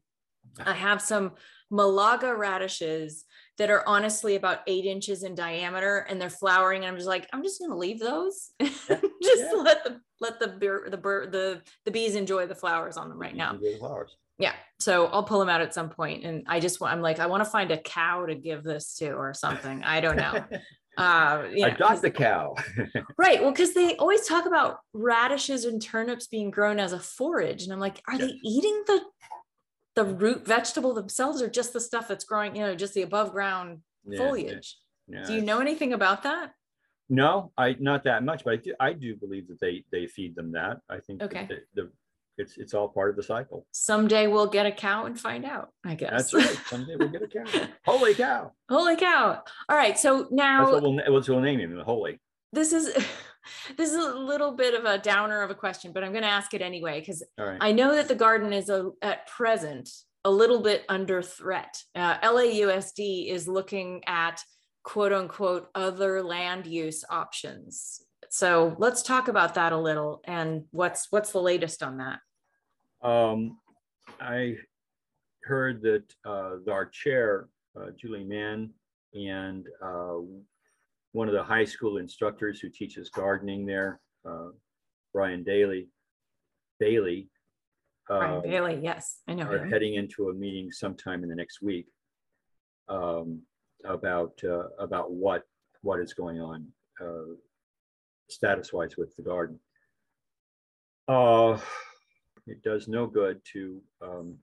i 0.59 0.71
ah. 0.71 0.73
have 0.73 1.01
some 1.01 1.31
malaga 1.69 2.33
radishes 2.33 3.25
that 3.57 3.69
are 3.69 3.83
honestly 3.87 4.35
about 4.35 4.59
eight 4.67 4.85
inches 4.85 5.23
in 5.23 5.35
diameter 5.35 6.05
and 6.09 6.21
they're 6.21 6.29
flowering 6.29 6.83
and 6.83 6.91
i'm 6.91 6.95
just 6.95 7.07
like 7.07 7.27
i'm 7.33 7.43
just 7.43 7.59
going 7.59 7.71
to 7.71 7.77
leave 7.77 7.99
those. 7.99 8.51
Yeah. 8.89 9.01
just 9.21 9.43
yeah. 9.53 9.61
let 9.61 9.83
the 9.83 9.99
let 10.21 10.39
the 10.39 10.47
the 10.47 10.97
the 11.29 11.61
the 11.83 11.91
bees 11.91 12.15
enjoy 12.15 12.47
the 12.47 12.55
flowers 12.55 12.95
on 12.95 13.09
them 13.09 13.19
right 13.19 13.35
now. 13.35 13.53
the 13.53 13.75
flowers 13.77 14.15
yeah 14.37 14.53
so 14.79 15.07
i'll 15.07 15.23
pull 15.23 15.39
them 15.39 15.49
out 15.49 15.61
at 15.61 15.73
some 15.73 15.89
point 15.89 16.23
and 16.23 16.43
i 16.47 16.59
just 16.59 16.79
want 16.79 16.93
i'm 16.93 17.01
like 17.01 17.19
i 17.19 17.25
want 17.25 17.43
to 17.43 17.49
find 17.49 17.71
a 17.71 17.77
cow 17.77 18.25
to 18.25 18.35
give 18.35 18.63
this 18.63 18.95
to 18.95 19.11
or 19.11 19.33
something 19.33 19.83
i 19.83 19.99
don't 20.01 20.17
know. 20.17 20.43
Uh 20.97 21.43
know, 21.51 21.67
adopt 21.67 22.01
the 22.01 22.09
cow. 22.09 22.55
Right 23.19 23.39
well 23.39 23.51
because 23.51 23.75
they 23.75 23.95
always 23.97 24.25
talk 24.25 24.47
about 24.47 24.79
radishes 24.93 25.63
and 25.65 25.79
turnips 25.79 26.25
being 26.25 26.49
grown 26.49 26.79
as 26.79 26.91
a 26.91 26.99
forage 26.99 27.61
and 27.61 27.71
i'm 27.71 27.79
like 27.79 28.01
are 28.07 28.17
they 28.17 28.33
eating 28.43 28.83
the 28.87 29.01
the 29.93 30.05
root 30.05 30.43
vegetable 30.43 30.95
themselves 30.95 31.39
or 31.39 31.49
just 31.49 31.71
the 31.71 31.79
stuff 31.79 32.07
that's 32.07 32.23
growing 32.23 32.55
you 32.55 32.63
know 32.63 32.73
just 32.73 32.95
the 32.95 33.03
above 33.03 33.31
ground 33.31 33.81
yeah, 34.07 34.17
foliage? 34.17 34.77
Yeah, 35.07 35.23
do 35.27 35.33
you 35.35 35.41
know 35.41 35.59
anything 35.59 35.93
about 35.93 36.23
that? 36.23 36.53
No 37.09 37.51
i 37.59 37.75
not 37.79 38.03
that 38.05 38.23
much 38.23 38.43
but 38.43 38.53
i 38.53 38.55
do 38.55 38.73
i 38.79 38.91
do 38.91 39.15
believe 39.15 39.47
that 39.49 39.59
they 39.59 39.83
they 39.91 40.07
feed 40.07 40.35
them 40.35 40.51
that. 40.53 40.77
I 40.89 40.97
think 40.99 41.21
okay. 41.21 41.47
the, 41.47 41.59
the 41.79 41.91
it's 42.37 42.57
it's 42.57 42.73
all 42.73 42.87
part 42.87 43.09
of 43.09 43.15
the 43.15 43.23
cycle. 43.23 43.65
Someday 43.71 44.27
we'll 44.27 44.47
get 44.47 44.65
a 44.65 44.71
cow 44.71 45.05
and 45.05 45.19
find 45.19 45.45
out. 45.45 45.69
I 45.85 45.95
guess 45.95 46.31
that's 46.31 46.33
right. 46.33 46.57
Someday 46.67 46.95
we'll 46.95 47.09
get 47.09 47.23
a 47.23 47.27
cow. 47.27 47.43
Holy 47.85 48.13
cow! 48.13 48.51
Holy 48.69 48.95
cow! 48.95 49.41
All 49.69 49.77
right. 49.77 49.97
So 49.97 50.27
now 50.31 50.65
that's 50.65 50.73
what 50.73 50.83
we'll, 50.83 51.13
what's 51.13 51.29
we'll 51.29 51.41
name 51.41 51.59
him. 51.59 51.75
The 51.75 51.83
holy. 51.83 52.19
This 52.53 52.73
is 52.73 52.93
this 53.77 53.91
is 53.91 53.95
a 53.95 54.13
little 54.13 54.51
bit 54.51 54.73
of 54.73 54.85
a 54.85 54.97
downer 54.97 55.41
of 55.41 55.49
a 55.49 55.55
question, 55.55 55.91
but 55.93 56.03
I'm 56.03 56.11
going 56.11 56.23
to 56.23 56.29
ask 56.29 56.53
it 56.53 56.61
anyway 56.61 56.99
because 56.99 57.23
right. 57.37 57.57
I 57.59 57.71
know 57.71 57.95
that 57.95 58.07
the 58.07 58.15
garden 58.15 58.53
is 58.53 58.69
a, 58.69 58.91
at 59.01 59.27
present 59.27 59.89
a 60.23 60.31
little 60.31 60.61
bit 60.61 60.83
under 60.89 61.21
threat. 61.21 61.81
Uh, 61.95 62.17
LAUSD 62.19 63.29
is 63.29 63.47
looking 63.47 64.03
at 64.07 64.43
quote 64.83 65.13
unquote 65.13 65.69
other 65.73 66.21
land 66.21 66.67
use 66.67 67.03
options. 67.09 68.01
So 68.29 68.75
let's 68.77 69.03
talk 69.03 69.27
about 69.27 69.55
that 69.55 69.71
a 69.71 69.77
little 69.77 70.21
and 70.25 70.65
what's 70.71 71.07
what's 71.11 71.31
the 71.31 71.41
latest 71.41 71.81
on 71.81 71.97
that? 71.97 72.19
Um, 73.01 73.57
I 74.19 74.55
heard 75.43 75.81
that 75.81 76.03
uh, 76.25 76.57
our 76.69 76.85
chair, 76.85 77.47
uh, 77.79 77.91
Julie 77.99 78.23
Mann, 78.23 78.71
and 79.13 79.65
uh, 79.83 80.15
one 81.11 81.27
of 81.27 81.33
the 81.33 81.43
high 81.43 81.65
school 81.65 81.97
instructors 81.97 82.59
who 82.59 82.69
teaches 82.69 83.09
gardening 83.09 83.65
there, 83.65 83.99
uh, 84.27 84.49
Brian 85.13 85.43
Daly, 85.43 85.89
Bailey. 86.79 87.29
Brian 88.07 88.37
uh, 88.37 88.41
Bailey, 88.41 88.79
yes, 88.81 89.21
I 89.27 89.33
know. 89.33 89.45
Are 89.45 89.57
him. 89.57 89.69
heading 89.69 89.95
into 89.95 90.29
a 90.29 90.33
meeting 90.33 90.71
sometime 90.71 91.23
in 91.23 91.29
the 91.29 91.35
next 91.35 91.61
week 91.61 91.87
um, 92.89 93.41
about 93.85 94.39
uh, 94.43 94.69
about 94.79 95.11
what 95.11 95.43
what 95.81 95.99
is 95.99 96.13
going 96.13 96.41
on 96.41 96.67
status 98.29 98.73
wise 98.73 98.97
with 98.97 99.15
the 99.15 99.21
garden. 99.21 99.59
Uh, 101.07 101.57
it 102.47 102.63
does 102.63 102.87
no 102.87 103.05
good 103.05 103.41
to 103.53 103.81
um, 104.01 104.35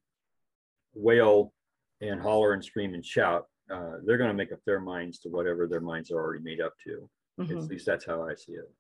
wail 0.94 1.52
and 2.00 2.20
holler 2.20 2.52
and 2.52 2.64
scream 2.64 2.94
and 2.94 3.04
shout. 3.04 3.46
Uh, 3.72 3.94
they're 4.04 4.18
going 4.18 4.30
to 4.30 4.36
make 4.36 4.52
up 4.52 4.60
their 4.66 4.80
minds 4.80 5.18
to 5.20 5.28
whatever 5.30 5.66
their 5.66 5.80
minds 5.80 6.10
are 6.10 6.20
already 6.20 6.42
made 6.42 6.60
up 6.60 6.74
to. 6.84 7.08
Mm-hmm. 7.40 7.56
At 7.56 7.64
least 7.64 7.86
that's 7.86 8.04
how 8.04 8.22
I 8.22 8.34
see 8.34 8.52
it. 8.52 8.70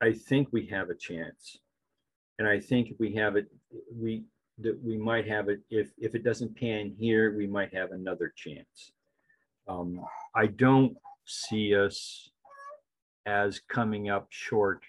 I 0.00 0.12
think 0.12 0.48
we 0.52 0.66
have 0.66 0.90
a 0.90 0.94
chance, 0.94 1.58
and 2.38 2.46
I 2.46 2.60
think 2.60 2.90
if 2.90 2.98
we 3.00 3.14
have 3.14 3.36
it, 3.36 3.46
we 3.92 4.24
that 4.58 4.80
we 4.82 4.96
might 4.96 5.26
have 5.26 5.48
it. 5.48 5.60
If 5.70 5.90
if 5.98 6.14
it 6.14 6.24
doesn't 6.24 6.56
pan 6.56 6.94
here, 6.98 7.36
we 7.36 7.46
might 7.46 7.74
have 7.74 7.92
another 7.92 8.32
chance. 8.36 8.92
Um, 9.66 10.00
I 10.34 10.46
don't 10.46 10.96
see 11.24 11.74
us 11.74 12.30
as 13.26 13.60
coming 13.68 14.08
up 14.08 14.26
short 14.30 14.82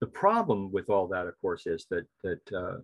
the 0.00 0.06
problem 0.06 0.70
with 0.72 0.88
all 0.90 1.08
that, 1.08 1.26
of 1.26 1.40
course, 1.40 1.66
is 1.66 1.86
that 1.90 2.06
that 2.22 2.52
uh, 2.52 2.78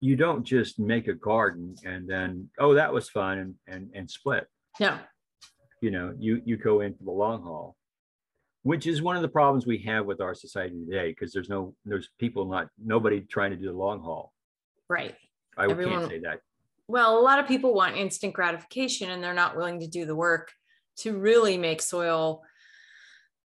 you 0.00 0.16
don't 0.16 0.44
just 0.44 0.78
make 0.78 1.08
a 1.08 1.14
garden 1.14 1.74
and 1.84 2.08
then 2.08 2.48
oh 2.58 2.74
that 2.74 2.92
was 2.92 3.08
fun 3.08 3.38
and 3.38 3.54
and, 3.66 3.90
and 3.94 4.10
split. 4.10 4.46
Yeah. 4.78 4.98
You 5.80 5.90
know, 5.90 6.14
you 6.18 6.42
you 6.44 6.56
go 6.56 6.80
into 6.80 7.02
the 7.04 7.10
long 7.10 7.42
haul, 7.42 7.76
which 8.62 8.86
is 8.86 9.02
one 9.02 9.16
of 9.16 9.22
the 9.22 9.28
problems 9.28 9.66
we 9.66 9.78
have 9.78 10.06
with 10.06 10.20
our 10.20 10.34
society 10.34 10.84
today 10.84 11.10
because 11.10 11.32
there's 11.32 11.48
no 11.48 11.74
there's 11.84 12.10
people 12.18 12.46
not 12.46 12.68
nobody 12.82 13.20
trying 13.20 13.50
to 13.50 13.56
do 13.56 13.66
the 13.66 13.72
long 13.72 14.00
haul. 14.00 14.32
Right. 14.88 15.14
I 15.56 15.64
Everyone, 15.64 16.00
can't 16.00 16.10
say 16.10 16.20
that. 16.20 16.40
Well, 16.86 17.18
a 17.18 17.22
lot 17.22 17.38
of 17.38 17.46
people 17.46 17.74
want 17.74 17.96
instant 17.96 18.32
gratification 18.32 19.10
and 19.10 19.22
they're 19.22 19.34
not 19.34 19.56
willing 19.56 19.80
to 19.80 19.86
do 19.86 20.06
the 20.06 20.14
work 20.14 20.52
to 20.98 21.16
really 21.16 21.56
make 21.56 21.80
soil 21.80 22.42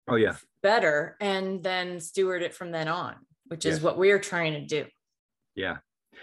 oh 0.08 0.16
yeah 0.16 0.34
better 0.62 1.16
and 1.20 1.62
then 1.62 2.00
steward 2.00 2.42
it 2.42 2.54
from 2.54 2.70
then 2.70 2.88
on, 2.88 3.16
which 3.46 3.66
is 3.66 3.80
what 3.80 3.98
we're 3.98 4.18
trying 4.18 4.54
to 4.54 4.64
do. 4.64 4.86
Yeah. 5.54 5.78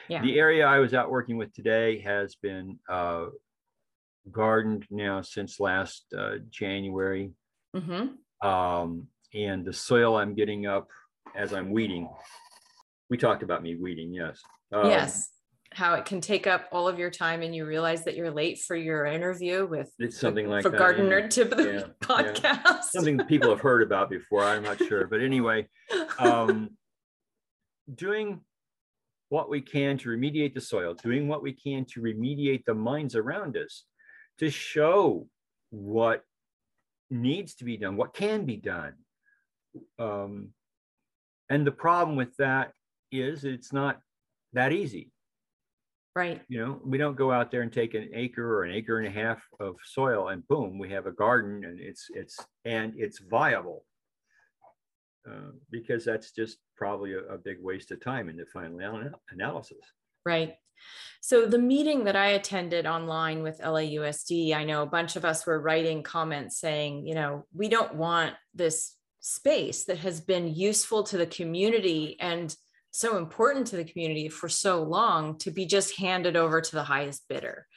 Yeah. 0.07 0.21
The 0.21 0.39
area 0.39 0.65
I 0.65 0.79
was 0.79 0.93
out 0.93 1.11
working 1.11 1.37
with 1.37 1.53
today 1.53 1.99
has 1.99 2.35
been 2.35 2.79
uh, 2.89 3.25
gardened 4.31 4.85
now 4.89 5.21
since 5.21 5.59
last 5.59 6.05
uh, 6.17 6.35
January. 6.49 7.31
Mm-hmm. 7.75 8.47
Um, 8.47 9.07
and 9.33 9.65
the 9.65 9.73
soil 9.73 10.17
I'm 10.17 10.33
getting 10.33 10.65
up 10.65 10.87
as 11.35 11.53
I'm 11.53 11.71
weeding. 11.71 12.09
We 13.09 13.17
talked 13.17 13.43
about 13.43 13.61
me 13.61 13.75
weeding, 13.75 14.13
yes. 14.13 14.39
Um, 14.71 14.87
yes 14.87 15.29
how 15.79 15.93
it 15.93 16.03
can 16.03 16.19
take 16.19 16.45
up 16.45 16.67
all 16.73 16.89
of 16.89 16.99
your 16.99 17.09
time 17.09 17.41
and 17.41 17.55
you 17.55 17.65
realize 17.65 18.03
that 18.03 18.13
you're 18.13 18.29
late 18.29 18.59
for 18.59 18.75
your 18.75 19.05
interview 19.05 19.65
with 19.65 19.89
it's 19.97 20.19
something 20.19 20.49
like 20.49 20.61
for 20.61 20.69
that, 20.69 20.79
Gardenerd 20.79 21.21
yeah. 21.21 21.27
tip 21.29 21.51
of 21.53 21.57
the 21.57 21.73
yeah, 21.73 21.83
podcast 22.01 22.43
yeah. 22.43 22.81
something 22.81 23.17
people 23.19 23.49
have 23.49 23.61
heard 23.61 23.81
about 23.81 24.09
before 24.09 24.43
i'm 24.43 24.61
not 24.61 24.77
sure 24.77 25.07
but 25.07 25.21
anyway 25.21 25.65
um, 26.19 26.71
doing 27.95 28.41
what 29.29 29.49
we 29.49 29.61
can 29.61 29.97
to 29.99 30.09
remediate 30.09 30.53
the 30.53 30.59
soil 30.59 30.93
doing 30.93 31.29
what 31.29 31.41
we 31.41 31.53
can 31.53 31.85
to 31.85 32.01
remediate 32.01 32.65
the 32.65 32.73
minds 32.73 33.15
around 33.15 33.55
us 33.55 33.85
to 34.37 34.49
show 34.49 35.27
what 35.69 36.23
needs 37.09 37.55
to 37.55 37.63
be 37.63 37.77
done 37.77 37.95
what 37.95 38.13
can 38.13 38.43
be 38.43 38.57
done 38.57 38.95
um, 39.97 40.49
and 41.49 41.65
the 41.65 41.71
problem 41.71 42.17
with 42.17 42.35
that 42.35 42.73
is 43.13 43.45
it's 43.45 43.71
not 43.71 44.01
that 44.51 44.73
easy 44.73 45.09
Right. 46.15 46.41
You 46.47 46.59
know, 46.59 46.81
we 46.83 46.97
don't 46.97 47.15
go 47.15 47.31
out 47.31 47.51
there 47.51 47.61
and 47.61 47.71
take 47.71 47.93
an 47.93 48.09
acre 48.13 48.57
or 48.57 48.63
an 48.63 48.73
acre 48.73 48.99
and 48.99 49.07
a 49.07 49.11
half 49.11 49.41
of 49.59 49.75
soil 49.85 50.29
and 50.29 50.47
boom, 50.47 50.77
we 50.77 50.89
have 50.91 51.05
a 51.05 51.11
garden 51.11 51.63
and 51.63 51.79
it's 51.79 52.07
it's 52.13 52.37
and 52.65 52.93
it's 52.97 53.19
viable. 53.19 53.85
Uh, 55.29 55.51
because 55.69 56.03
that's 56.05 56.31
just 56.31 56.57
probably 56.75 57.13
a, 57.13 57.19
a, 57.19 57.37
big 57.37 57.57
waste 57.61 57.91
of 57.91 58.01
time 58.01 58.29
in 58.29 58.37
the 58.37 58.45
final 58.51 58.79
analysis. 59.31 59.77
Right. 60.25 60.55
So 61.21 61.45
the 61.45 61.59
meeting 61.59 62.05
that 62.05 62.15
I 62.15 62.27
attended 62.27 62.87
online 62.87 63.43
with 63.43 63.59
LAUSD, 63.59 64.55
I 64.55 64.63
know 64.63 64.81
a 64.81 64.87
bunch 64.87 65.17
of 65.17 65.25
us 65.25 65.45
were 65.45 65.59
writing 65.59 66.03
comments 66.03 66.57
saying, 66.57 67.05
you 67.05 67.15
know, 67.15 67.45
we 67.53 67.67
don't 67.67 67.95
want 67.95 68.33
this 68.55 68.95
space 69.19 69.83
that 69.85 69.99
has 69.99 70.21
been 70.21 70.47
useful 70.47 71.03
to 71.03 71.17
the 71.17 71.27
community 71.27 72.15
and 72.19 72.55
so 72.91 73.17
important 73.17 73.67
to 73.67 73.75
the 73.75 73.83
community 73.83 74.29
for 74.29 74.49
so 74.49 74.83
long 74.83 75.37
to 75.39 75.51
be 75.51 75.65
just 75.65 75.97
handed 75.97 76.35
over 76.35 76.61
to 76.61 76.71
the 76.71 76.83
highest 76.83 77.27
bidder. 77.27 77.67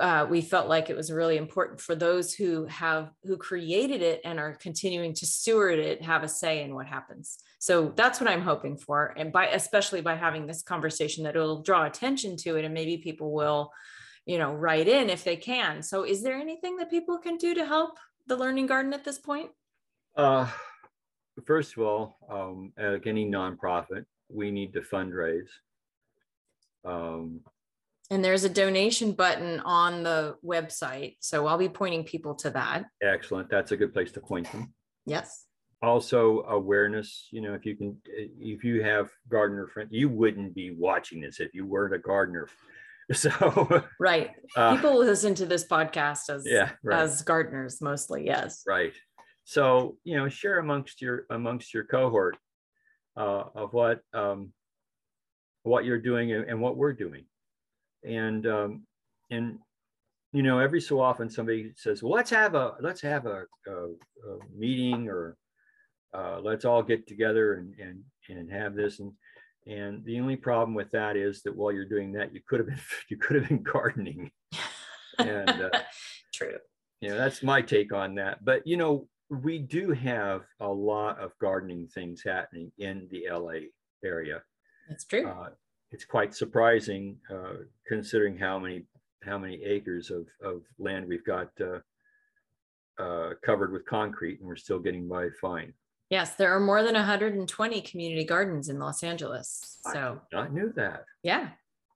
Uh, 0.00 0.26
we 0.28 0.40
felt 0.40 0.68
like 0.68 0.88
it 0.88 0.96
was 0.96 1.12
really 1.12 1.36
important 1.36 1.80
for 1.80 1.94
those 1.94 2.34
who 2.34 2.64
have 2.66 3.10
who 3.24 3.36
created 3.36 4.02
it 4.02 4.20
and 4.24 4.40
are 4.40 4.54
continuing 4.54 5.12
to 5.14 5.26
steward 5.26 5.78
it 5.78 6.02
have 6.02 6.24
a 6.24 6.28
say 6.28 6.62
in 6.62 6.74
what 6.74 6.86
happens. 6.86 7.38
So 7.58 7.92
that's 7.94 8.20
what 8.20 8.28
i'm 8.28 8.42
hoping 8.42 8.76
for 8.76 9.14
and 9.16 9.32
by 9.32 9.46
especially 9.48 10.00
by 10.00 10.16
having 10.16 10.46
this 10.46 10.62
conversation 10.62 11.24
that 11.24 11.36
it'll 11.36 11.62
draw 11.62 11.84
attention 11.84 12.36
to 12.38 12.56
it 12.56 12.64
and 12.64 12.74
maybe 12.74 12.96
people 12.96 13.32
will 13.32 13.70
you 14.26 14.38
know 14.38 14.52
write 14.52 14.88
in 14.88 15.10
if 15.10 15.22
they 15.22 15.36
can. 15.36 15.82
So 15.82 16.04
is 16.04 16.22
there 16.22 16.36
anything 16.36 16.76
that 16.78 16.90
people 16.90 17.18
can 17.18 17.36
do 17.36 17.54
to 17.54 17.64
help 17.64 17.98
the 18.26 18.36
learning 18.36 18.66
garden 18.66 18.94
at 18.94 19.04
this 19.04 19.18
point? 19.18 19.50
Uh, 20.16 20.48
first 21.46 21.76
of 21.76 21.82
all 21.82 22.16
um, 22.28 22.72
like 22.78 23.06
any 23.06 23.26
nonprofit 23.26 24.06
we 24.34 24.50
need 24.50 24.72
to 24.74 24.80
fundraise. 24.80 25.48
Um, 26.84 27.40
and 28.10 28.22
there's 28.22 28.44
a 28.44 28.48
donation 28.48 29.12
button 29.12 29.60
on 29.60 30.02
the 30.02 30.36
website. 30.44 31.16
So 31.20 31.46
I'll 31.46 31.58
be 31.58 31.68
pointing 31.68 32.04
people 32.04 32.34
to 32.36 32.50
that. 32.50 32.84
Excellent. 33.02 33.48
That's 33.48 33.72
a 33.72 33.76
good 33.76 33.94
place 33.94 34.12
to 34.12 34.20
point 34.20 34.50
them. 34.52 34.74
Yes. 35.06 35.46
also 35.82 36.44
awareness 36.44 37.28
you 37.30 37.42
know 37.42 37.52
if 37.52 37.66
you 37.66 37.76
can 37.76 37.94
if 38.06 38.64
you 38.64 38.82
have 38.82 39.10
gardener 39.28 39.66
friends, 39.66 39.90
you 39.92 40.08
wouldn't 40.08 40.54
be 40.54 40.70
watching 40.70 41.20
this 41.20 41.40
if 41.40 41.52
you 41.52 41.66
weren't 41.66 41.94
a 41.94 41.98
gardener 41.98 42.48
so 43.12 43.84
right 44.00 44.30
uh, 44.56 44.74
people 44.74 44.98
listen 44.98 45.34
to 45.34 45.44
this 45.44 45.66
podcast 45.66 46.30
as 46.30 46.44
yeah 46.46 46.70
right. 46.82 47.02
as 47.02 47.20
gardeners 47.20 47.82
mostly 47.82 48.24
yes 48.24 48.62
right 48.66 48.94
so 49.44 49.98
you 50.04 50.16
know 50.16 50.26
share 50.26 50.58
amongst 50.58 51.02
your 51.02 51.26
amongst 51.28 51.74
your 51.74 51.84
cohort 51.84 52.38
uh, 53.16 53.44
of 53.54 53.72
what 53.72 54.00
um, 54.12 54.52
what 55.62 55.84
you're 55.84 56.00
doing 56.00 56.32
and, 56.32 56.48
and 56.48 56.60
what 56.60 56.76
we're 56.76 56.92
doing. 56.92 57.24
And 58.04 58.46
um, 58.46 58.86
and 59.30 59.58
you 60.32 60.42
know 60.42 60.58
every 60.58 60.80
so 60.80 61.00
often 61.00 61.30
somebody 61.30 61.72
says 61.76 62.02
well 62.02 62.12
let's 62.12 62.30
have 62.30 62.54
a 62.54 62.74
let's 62.80 63.00
have 63.00 63.26
a, 63.26 63.44
a, 63.66 63.72
a 63.72 64.38
meeting 64.56 65.08
or 65.08 65.36
uh, 66.12 66.38
let's 66.40 66.64
all 66.64 66.82
get 66.82 67.06
together 67.06 67.54
and 67.54 67.74
and 67.80 68.02
and 68.28 68.50
have 68.50 68.74
this. 68.74 69.00
And 69.00 69.12
and 69.66 70.04
the 70.04 70.20
only 70.20 70.36
problem 70.36 70.74
with 70.74 70.90
that 70.90 71.16
is 71.16 71.42
that 71.42 71.56
while 71.56 71.72
you're 71.72 71.88
doing 71.88 72.12
that 72.12 72.34
you 72.34 72.40
could 72.46 72.60
have 72.60 72.68
been 72.68 72.80
you 73.08 73.16
could 73.16 73.36
have 73.36 73.48
been 73.48 73.62
gardening. 73.62 74.30
And 75.16 75.48
uh, 75.48 75.70
true. 76.34 76.56
you 77.00 77.08
know 77.08 77.16
that's 77.16 77.40
my 77.40 77.62
take 77.62 77.92
on 77.92 78.16
that. 78.16 78.44
But 78.44 78.66
you 78.66 78.76
know 78.76 79.06
we 79.30 79.58
do 79.58 79.90
have 79.92 80.42
a 80.60 80.68
lot 80.68 81.18
of 81.18 81.32
gardening 81.40 81.86
things 81.88 82.22
happening 82.24 82.70
in 82.78 83.08
the 83.10 83.26
LA 83.30 83.68
area. 84.04 84.42
That's 84.88 85.04
true. 85.04 85.28
Uh, 85.28 85.50
it's 85.90 86.04
quite 86.04 86.34
surprising 86.34 87.16
uh, 87.30 87.64
considering 87.86 88.36
how 88.36 88.58
many 88.58 88.84
how 89.24 89.38
many 89.38 89.62
acres 89.62 90.10
of, 90.10 90.26
of 90.42 90.62
land 90.78 91.06
we've 91.08 91.24
got 91.24 91.48
uh, 91.60 91.78
uh 93.02 93.30
covered 93.44 93.72
with 93.72 93.86
concrete, 93.86 94.40
and 94.40 94.48
we're 94.48 94.56
still 94.56 94.78
getting 94.78 95.08
by 95.08 95.28
fine. 95.40 95.72
Yes, 96.10 96.34
there 96.34 96.54
are 96.54 96.60
more 96.60 96.82
than 96.82 96.94
120 96.94 97.80
community 97.80 98.24
gardens 98.24 98.68
in 98.68 98.78
Los 98.78 99.02
Angeles. 99.02 99.78
So 99.92 100.20
I 100.34 100.48
knew 100.48 100.72
that. 100.76 101.04
Yeah, 101.22 101.48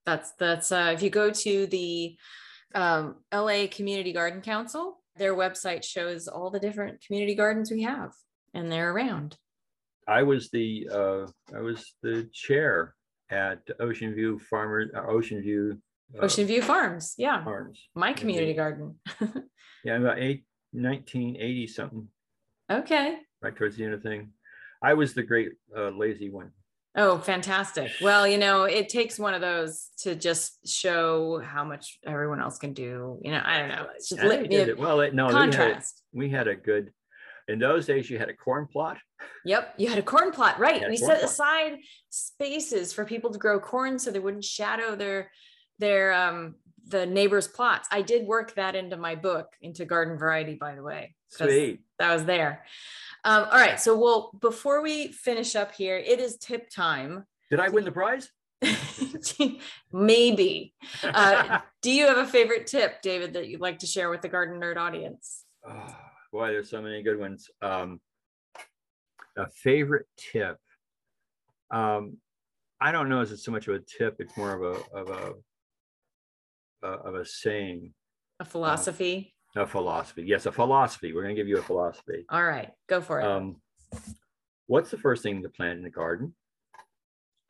that's 0.07 0.33
that's 0.33 0.72
uh, 0.72 0.93
if 0.95 1.03
you 1.03 1.11
go 1.11 1.31
to 1.31 1.66
the 1.66 2.16
um, 2.74 3.16
LA 3.33 3.66
Community 3.70 4.12
Garden 4.12 4.41
Council, 4.41 4.99
their 5.19 5.35
website 5.35 5.85
shows 5.85 6.29
all 6.29 6.51
the 6.51 6.61
different 6.61 7.03
community 7.03 7.35
gardens 7.35 7.71
we 7.71 7.83
have 7.83 8.12
and 8.55 8.71
they're 8.71 8.93
around. 8.93 9.37
I 10.07 10.23
was 10.23 10.49
the 10.51 10.89
uh, 10.91 11.27
I 11.55 11.61
was 11.61 11.95
the 12.03 12.29
chair 12.33 12.95
at 13.31 13.61
Ocean 13.79 14.14
View 14.14 14.39
Farmer 14.39 14.87
uh, 14.95 15.11
Ocean 15.11 15.43
View 15.43 15.79
uh, 16.16 16.25
Ocean 16.25 16.47
View 16.47 16.62
Farms. 16.62 17.14
Yeah. 17.19 17.45
Farms. 17.45 17.89
My 17.95 18.12
community 18.12 18.55
garden. 18.55 18.97
yeah, 19.85 19.97
about 19.97 20.19
eight, 20.19 20.45
1980 20.73 21.66
something. 21.66 22.09
Okay. 22.71 23.19
Right 23.43 23.55
towards 23.55 23.77
the 23.77 23.85
end 23.85 23.95
of 23.95 24.03
the 24.03 24.09
thing. 24.09 24.31
I 24.83 24.95
was 24.95 25.12
the 25.12 25.23
great 25.23 25.53
uh, 25.77 25.91
lazy 25.91 26.31
one. 26.31 26.53
Oh, 26.99 27.18
fantastic. 27.18 27.92
Well, 28.03 28.26
you 28.26 28.38
know, 28.38 28.64
it 28.64 28.88
takes 28.88 29.20
one 29.20 29.32
of 29.32 29.40
those 29.40 29.88
to 29.99 30.16
just 30.16 30.68
show 30.68 31.38
how 31.38 31.64
much 31.64 31.99
everyone 32.05 32.40
else 32.40 32.59
can 32.59 32.72
do. 32.72 33.20
You 33.22 33.30
know, 33.30 33.42
I 33.44 33.59
don't 33.59 33.68
know. 33.68 33.86
It's 33.94 34.09
just 34.09 34.22
li- 34.22 34.49
it. 34.51 34.76
Well, 34.76 35.01
it, 35.01 35.14
no, 35.14 35.28
contrast. 35.30 36.03
We 36.12 36.30
had, 36.30 36.46
we 36.46 36.51
had, 36.51 36.59
a 36.59 36.61
good, 36.61 36.92
in 37.46 37.61
those 37.61 37.86
days, 37.86 38.11
you 38.11 38.18
had 38.18 38.28
a 38.28 38.34
corn 38.34 38.66
plot. 38.66 38.99
Yep. 39.44 39.74
You 39.78 39.88
had 39.88 39.99
a 39.99 40.03
corn 40.03 40.32
plot, 40.32 40.59
right. 40.59 40.88
We 40.88 40.96
set 40.96 41.20
plot. 41.20 41.30
aside 41.30 41.76
spaces 42.11 42.92
for 42.92 43.05
people 43.05 43.30
to 43.30 43.38
grow 43.38 43.61
corn 43.61 44.01
so 44.01 44.11
they 44.11 44.18
wouldn't 44.18 44.44
shadow 44.44 44.96
their, 44.96 45.30
their, 45.78 46.12
um, 46.12 46.57
the 46.88 47.07
neighbor's 47.07 47.46
plots. 47.46 47.86
I 47.92 48.03
did 48.03 48.26
work 48.26 48.55
that 48.57 48.74
into 48.74 48.96
my 48.96 49.14
book, 49.14 49.46
into 49.62 49.84
garden 49.84 50.18
variety, 50.18 50.57
by 50.57 50.74
the 50.74 50.82
way. 50.82 51.14
Sweet. 51.29 51.81
That 51.99 52.12
was 52.12 52.24
there. 52.24 52.64
Um, 53.24 53.45
all 53.45 53.59
right. 53.59 53.81
So, 53.81 53.99
well, 53.99 54.31
before 54.41 54.83
we 54.83 55.09
finish 55.09 55.57
up 55.57 55.74
here, 55.74 55.97
it 55.97 56.20
is 56.20 56.37
tip 56.37 56.70
time. 56.70 57.24
Did 57.51 57.61
I 57.61 57.68
win 57.68 57.85
the 57.85 57.93
prize? 57.93 58.31
Maybe. 59.93 60.74
Uh, 61.03 61.61
do 61.83 61.91
you 61.91 62.07
have 62.07 62.18
a 62.18 62.26
favorite 62.26 62.66
tip, 62.66 63.03
David, 63.03 63.35
that 63.35 63.49
you'd 63.49 63.61
like 63.61 63.81
to 63.81 63.87
share 63.87 64.11
with 64.11 64.22
the 64.22 64.29
Gardenerd 64.29 64.76
audience? 64.76 65.45
Oh, 65.66 65.95
boy, 66.33 66.49
there's 66.49 66.70
so 66.70 66.83
many 66.83 67.03
good 67.03 67.18
ones. 67.18 67.49
Um, 67.62 68.01
a 69.37 69.49
favorite 69.49 70.07
tip. 70.16 70.59
Um, 71.70 72.18
I 72.81 72.93
don't 72.93 73.09
know 73.09 73.20
if 73.20 73.31
it's 73.31 73.45
so 73.45 73.53
much 73.53 73.68
of 73.68 73.74
a 73.74 73.81
tip; 73.81 74.16
it's 74.20 74.37
more 74.37 74.53
of 74.53 74.62
a 74.62 74.97
of 74.97 75.11
a 75.11 76.87
uh, 76.87 76.97
of 77.05 77.14
a 77.14 77.24
saying. 77.24 77.93
A 78.41 78.45
philosophy. 78.45 79.35
A 79.57 79.66
philosophy. 79.66 80.24
Yes, 80.24 80.46
a 80.46 80.53
philosophy. 80.53 81.12
We're 81.12 81.22
going 81.22 81.34
to 81.34 81.40
give 81.40 81.49
you 81.49 81.59
a 81.59 81.62
philosophy. 81.62 82.24
All 82.28 82.44
right, 82.44 82.70
go 82.88 83.01
for 83.01 83.20
it. 83.20 83.26
Um, 83.26 83.57
what's 84.66 84.90
the 84.90 84.99
first 84.99 85.22
thing 85.22 85.42
to 85.42 85.49
plant 85.49 85.78
in 85.78 85.82
the 85.82 85.90
garden? 85.90 86.34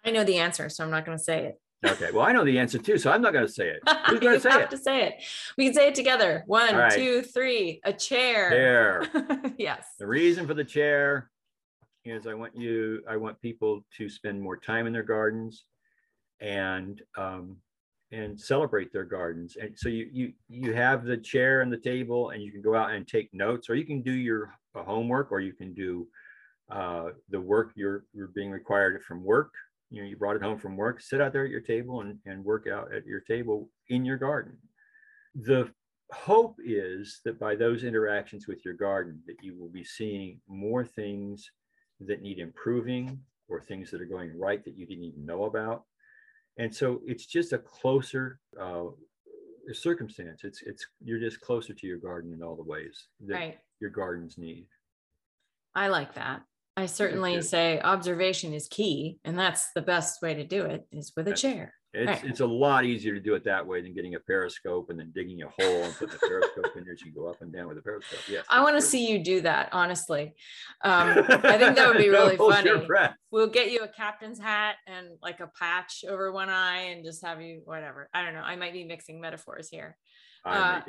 I 0.05 0.11
know 0.11 0.25
the 0.25 0.39
answer, 0.39 0.69
so 0.69 0.85
I'm 0.85 0.91
not 0.91 1.05
going 1.05 1.19
to 1.19 1.23
say 1.23 1.47
it. 1.47 1.61
Okay. 1.85 2.11
Well, 2.13 2.25
I 2.25 2.33
know 2.33 2.45
the 2.45 2.59
answer 2.59 2.79
too, 2.79 2.99
so 2.99 3.11
I'm 3.11 3.23
not 3.23 3.33
going 3.33 3.47
to 3.47 3.53
say 3.53 3.69
it. 3.69 3.81
Who's 4.07 4.21
going 4.21 4.35
to 4.35 4.41
say 4.41 4.51
have 4.51 4.63
it? 4.63 4.71
to 4.71 4.79
say 4.79 5.07
it. 5.07 5.15
We 5.57 5.67
can 5.67 5.75
say 5.75 5.89
it 5.89 5.95
together. 5.95 6.43
One, 6.47 6.75
right. 6.75 6.93
two, 6.93 7.23
three. 7.23 7.81
A 7.85 7.93
chair. 7.93 8.51
Chair. 8.51 9.53
yes. 9.59 9.87
The 9.99 10.07
reason 10.07 10.47
for 10.47 10.55
the 10.55 10.65
chair 10.65 11.31
is 12.05 12.27
I 12.27 12.35
want 12.35 12.57
you. 12.57 13.03
I 13.09 13.17
want 13.17 13.41
people 13.41 13.85
to 13.97 14.09
spend 14.09 14.41
more 14.41 14.57
time 14.57 14.87
in 14.87 14.93
their 14.93 15.05
gardens, 15.05 15.65
and 16.41 17.01
um, 17.17 17.59
and 18.11 18.41
celebrate 18.41 18.93
their 18.93 19.05
gardens. 19.05 19.57
And 19.61 19.77
so 19.77 19.89
you 19.89 20.09
you 20.13 20.33
you 20.49 20.73
have 20.75 21.05
the 21.05 21.17
chair 21.17 21.61
and 21.61 21.73
the 21.73 21.79
table, 21.79 22.31
and 22.31 22.43
you 22.43 22.51
can 22.51 22.63
go 22.63 22.75
out 22.75 22.91
and 22.91 23.07
take 23.07 23.33
notes, 23.33 23.69
or 23.69 23.75
you 23.75 23.85
can 23.85 24.03
do 24.03 24.13
your 24.13 24.55
uh, 24.75 24.83
homework, 24.83 25.31
or 25.31 25.41
you 25.41 25.53
can 25.53 25.75
do 25.75 26.07
uh, 26.71 27.11
the 27.31 27.41
work 27.41 27.73
you're 27.75 28.05
you're 28.13 28.29
being 28.29 28.51
required 28.51 29.03
from 29.03 29.25
work. 29.25 29.53
You 29.91 30.03
know, 30.03 30.09
you 30.09 30.17
brought 30.17 30.37
it 30.37 30.43
home 30.43 30.59
from 30.59 30.77
work. 30.77 31.01
Sit 31.01 31.21
out 31.21 31.33
there 31.33 31.45
at 31.45 31.51
your 31.51 31.61
table 31.61 32.01
and 32.01 32.19
and 32.27 32.45
work 32.45 32.67
out 32.67 32.95
at 32.95 33.07
your 33.07 33.21
table 33.21 33.69
in 33.89 34.05
your 34.05 34.19
garden. 34.19 34.57
The 35.35 35.71
hope 36.13 36.57
is 36.65 37.21
that 37.25 37.39
by 37.39 37.55
those 37.55 37.85
interactions 37.85 38.47
with 38.47 38.65
your 38.65 38.75
garden, 38.75 39.21
that 39.27 39.37
you 39.43 39.55
will 39.55 39.69
be 39.69 39.85
seeing 39.85 40.41
more 40.49 40.85
things 40.85 41.51
that 42.01 42.23
need 42.23 42.39
improving 42.39 43.21
or 43.49 43.61
things 43.61 43.91
that 43.91 44.01
are 44.01 44.07
going 44.07 44.39
right 44.39 44.65
that 44.65 44.77
you 44.77 44.87
didn't 44.87 45.05
even 45.05 45.27
know 45.27 45.45
about 45.45 45.85
and 46.59 46.75
so 46.75 47.01
it's 47.07 47.25
just 47.25 47.53
a 47.53 47.59
closer 47.59 48.41
uh, 48.61 48.85
circumstance. 49.73 50.43
It's 50.45 50.63
it's 50.63 50.87
you're 51.03 51.21
just 51.21 51.41
closer 51.41 51.73
to 51.73 51.87
your 51.87 51.99
garden 51.99 52.33
in 52.33 52.43
all 52.43 52.57
the 52.57 52.63
ways 52.63 53.07
that 53.27 53.35
right. 53.35 53.59
your 53.81 53.91
gardens 53.91 54.37
need. 54.37 54.67
I 55.75 55.89
like 55.89 56.15
that. 56.15 56.43
I 56.77 56.87
certainly 56.87 57.43
say 57.43 57.81
observation 57.81 58.55
is 58.55 58.69
key 58.69 59.19
and 59.25 59.37
that's 59.37 59.73
the 59.75 59.83
best 59.83 60.23
way 60.23 60.35
to 60.35 60.45
do 60.45 60.65
it 60.65 60.87
is 60.93 61.13
with 61.17 61.27
a 61.27 61.35
chair 61.35 61.75
it's, 61.95 62.23
right. 62.23 62.25
it's 62.31 62.41
a 62.41 62.47
lot 62.47 62.85
easier 62.85 63.15
to 63.15 63.21
do 63.21 63.35
it 63.35 63.45
that 63.45 63.67
way 63.67 63.81
than 63.81 63.95
getting 63.95 64.15
a 64.15 64.21
periscope 64.21 64.91
and 64.91 64.99
then 64.99 65.11
digging 65.15 65.43
a 65.43 65.49
hole 65.49 65.85
and 65.85 65.95
putting 65.95 66.15
a 66.17 66.19
periscope 66.19 66.77
in 66.77 66.85
there 66.85 66.95
so 66.95 67.07
you 67.07 67.13
go 67.13 67.27
up 67.27 67.41
and 67.41 67.51
down 67.51 67.67
with 67.67 67.79
a 67.79 67.83
periscope. 67.83 68.21
Yes. 68.29 68.45
I 68.51 68.63
want 68.63 68.77
to 68.77 68.83
see 68.83 69.11
you 69.11 69.25
do 69.25 69.41
that, 69.43 69.71
honestly. 69.73 70.35
Um, 70.85 71.25
I 71.29 71.59
think 71.59 71.75
that 71.75 71.89
would 71.89 71.99
be 71.99 72.09
really 72.09 72.37
funny. 72.37 72.71
We'll 73.33 73.49
get 73.49 73.73
you 73.73 73.81
a 73.81 73.89
captain's 73.89 74.39
hat 74.39 74.77
and 74.87 75.09
like 75.21 75.41
a 75.41 75.49
patch 75.59 76.05
over 76.09 76.31
one 76.31 76.49
eye 76.49 76.91
and 76.91 77.05
just 77.05 77.25
have 77.25 77.43
you, 77.43 77.63
whatever. 77.65 78.09
I 78.15 78.25
don't 78.25 78.33
know. 78.33 78.43
I 78.43 78.55
might 78.55 78.73
be 78.73 78.85
mixing 78.85 79.21
metaphors 79.21 79.69
here. 79.69 79.97
Uh, 80.45 80.81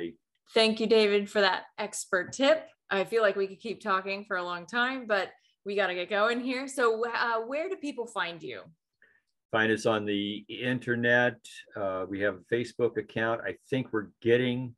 thank 0.54 0.78
you, 0.78 0.86
David, 0.86 1.28
for 1.28 1.40
that 1.40 1.64
expert 1.76 2.32
tip. 2.32 2.68
I 2.88 3.02
feel 3.02 3.22
like 3.22 3.34
we 3.34 3.48
could 3.48 3.58
keep 3.58 3.80
talking 3.80 4.24
for 4.26 4.36
a 4.36 4.44
long 4.44 4.64
time, 4.64 5.06
but 5.08 5.30
we 5.64 5.74
got 5.74 5.88
to 5.88 5.94
get 5.94 6.08
going 6.08 6.40
here. 6.40 6.68
So, 6.68 7.04
uh, 7.04 7.40
where 7.40 7.68
do 7.68 7.76
people 7.76 8.06
find 8.06 8.40
you? 8.40 8.62
Find 9.52 9.72
us 9.72 9.84
on 9.84 10.04
the 10.04 10.44
internet. 10.48 11.36
Uh, 11.76 12.06
we 12.08 12.20
have 12.20 12.36
a 12.36 12.54
Facebook 12.54 12.96
account. 12.96 13.40
I 13.44 13.56
think 13.68 13.92
we're 13.92 14.08
getting 14.22 14.74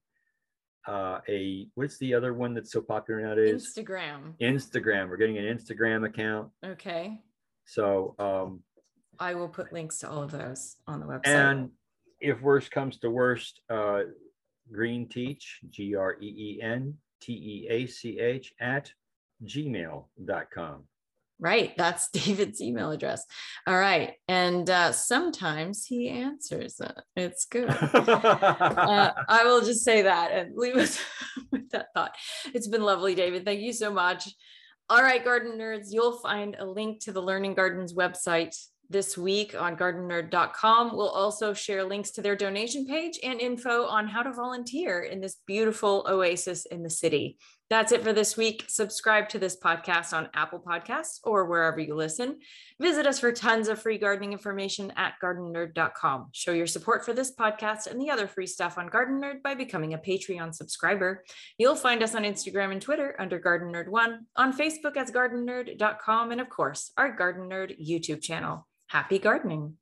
uh, 0.89 1.19
a 1.29 1.69
what's 1.75 1.99
the 1.99 2.15
other 2.15 2.33
one 2.35 2.55
that's 2.55 2.73
so 2.73 2.81
popular 2.81 3.21
nowadays? 3.21 3.73
Instagram. 3.77 4.35
Instagram. 4.41 5.09
We're 5.09 5.19
getting 5.19 5.39
an 5.39 5.45
Instagram 5.45 6.07
account. 6.07 6.49
Okay. 6.65 7.21
So 7.67 8.15
um, 8.19 8.61
I 9.19 9.35
will 9.35 9.49
put 9.49 9.73
links 9.73 9.99
to 9.99 10.11
all 10.11 10.23
of 10.23 10.31
those 10.31 10.77
on 10.87 11.01
the 11.01 11.07
website. 11.07 11.27
And 11.27 11.71
if 12.21 12.41
worst 12.41 12.71
comes 12.71 12.99
to 12.99 13.11
worst, 13.11 13.61
uh, 13.69 14.01
Green 14.71 15.09
Teach, 15.09 15.61
G 15.71 15.95
R 15.95 16.17
E 16.21 16.27
E 16.27 16.61
N 16.63 16.95
T 17.21 17.33
E 17.33 17.67
A 17.69 17.87
C 17.87 18.19
H 18.19 18.55
at 18.61 18.91
gmail.com. 19.45 20.85
Right. 21.43 21.73
That's 21.77 22.09
David's 22.13 22.61
email 22.61 22.93
address. 22.93 23.27
All 23.67 23.77
right. 23.77 24.15
And 24.29 24.71
uh, 24.71 24.93
sometimes 24.93 25.85
he 25.85 26.09
answers 26.09 26.81
it. 26.81 26.99
It's 27.17 27.47
good. 27.47 27.69
uh, 27.69 29.13
I 29.29 29.45
will 29.45 29.61
just 29.61 29.85
say 29.85 30.03
that 30.03 30.31
and 30.31 30.57
leave 30.57 30.77
us 30.77 31.03
with 31.51 31.69
that 31.71 31.89
thought. 31.95 32.15
It's 32.55 32.69
been 32.69 32.83
lovely, 32.83 33.17
David. 33.17 33.45
Thank 33.45 33.61
you 33.61 33.73
so 33.73 33.93
much. 33.93 34.29
All 34.89 35.03
right, 35.03 35.25
garden 35.25 35.59
nerds, 35.59 35.89
you'll 35.91 36.19
find 36.19 36.55
a 36.59 36.67
link 36.67 37.03
to 37.05 37.13
the 37.13 37.23
Learning 37.23 37.55
Gardens 37.55 37.95
website 37.95 38.55
this 38.91 39.17
week 39.17 39.55
on 39.59 39.77
gardenerd.com. 39.77 40.95
We'll 40.95 41.09
also 41.09 41.55
share 41.55 41.83
links 41.83 42.11
to 42.13 42.23
their 42.23 42.37
donation 42.37 42.87
page 42.87 43.19
and 43.23 43.41
info 43.41 43.87
on 43.87 44.07
how 44.07 44.23
to 44.23 44.33
volunteer 44.33 45.01
in 45.01 45.21
this 45.21 45.39
beautiful 45.47 46.07
oasis 46.09 46.67
in 46.67 46.83
the 46.83 46.91
city. 46.91 47.39
That's 47.73 47.91
it 47.91 48.03
for 48.03 48.13
this 48.13 48.37
week. 48.37 48.67
Subscribe 48.69 49.31
to 49.31 49.39
this 49.39 49.59
podcast 49.59 50.13
on 50.13 50.29
Apple 50.35 50.61
Podcasts 50.61 51.21
or 51.25 51.47
wherever 51.47 51.81
you 51.81 51.95
listen. 51.95 52.41
Visit 52.79 53.07
us 53.07 53.19
for 53.19 53.33
tons 53.33 53.67
of 53.69 53.81
free 53.81 53.97
gardening 53.97 54.33
information 54.33 54.93
at 54.95 55.15
gardenerd.com. 55.25 56.29
Show 56.33 56.53
your 56.53 56.67
support 56.67 57.03
for 57.03 57.15
this 57.15 57.35
podcast 57.35 57.87
and 57.87 57.99
the 57.99 58.11
other 58.11 58.27
free 58.27 58.47
stuff 58.47 58.77
on 58.77 58.91
Gardenerd 58.91 59.43
by 59.43 59.55
becoming 59.55 59.95
a 59.95 59.99
Patreon 59.99 60.55
subscriber. 60.55 61.25
You'll 61.57 61.75
find 61.75 62.03
us 62.03 62.15
on 62.15 62.25
Instagram 62.25 62.73
and 62.73 62.83
Twitter 62.83 63.17
under 63.19 63.41
Gardenerd 63.41 63.89
One, 63.89 64.27
on 64.37 64.53
Facebook 64.53 64.99
as 64.99 65.11
gardenerd.com, 65.11 66.31
and 66.31 66.43
of 66.43 66.51
course, 66.51 66.93
our 66.99 67.17
Gardenerd 67.17 67.75
YouTube 67.81 68.21
channel. 68.21 68.69
Happy 68.89 69.19
gardening. 69.19 69.79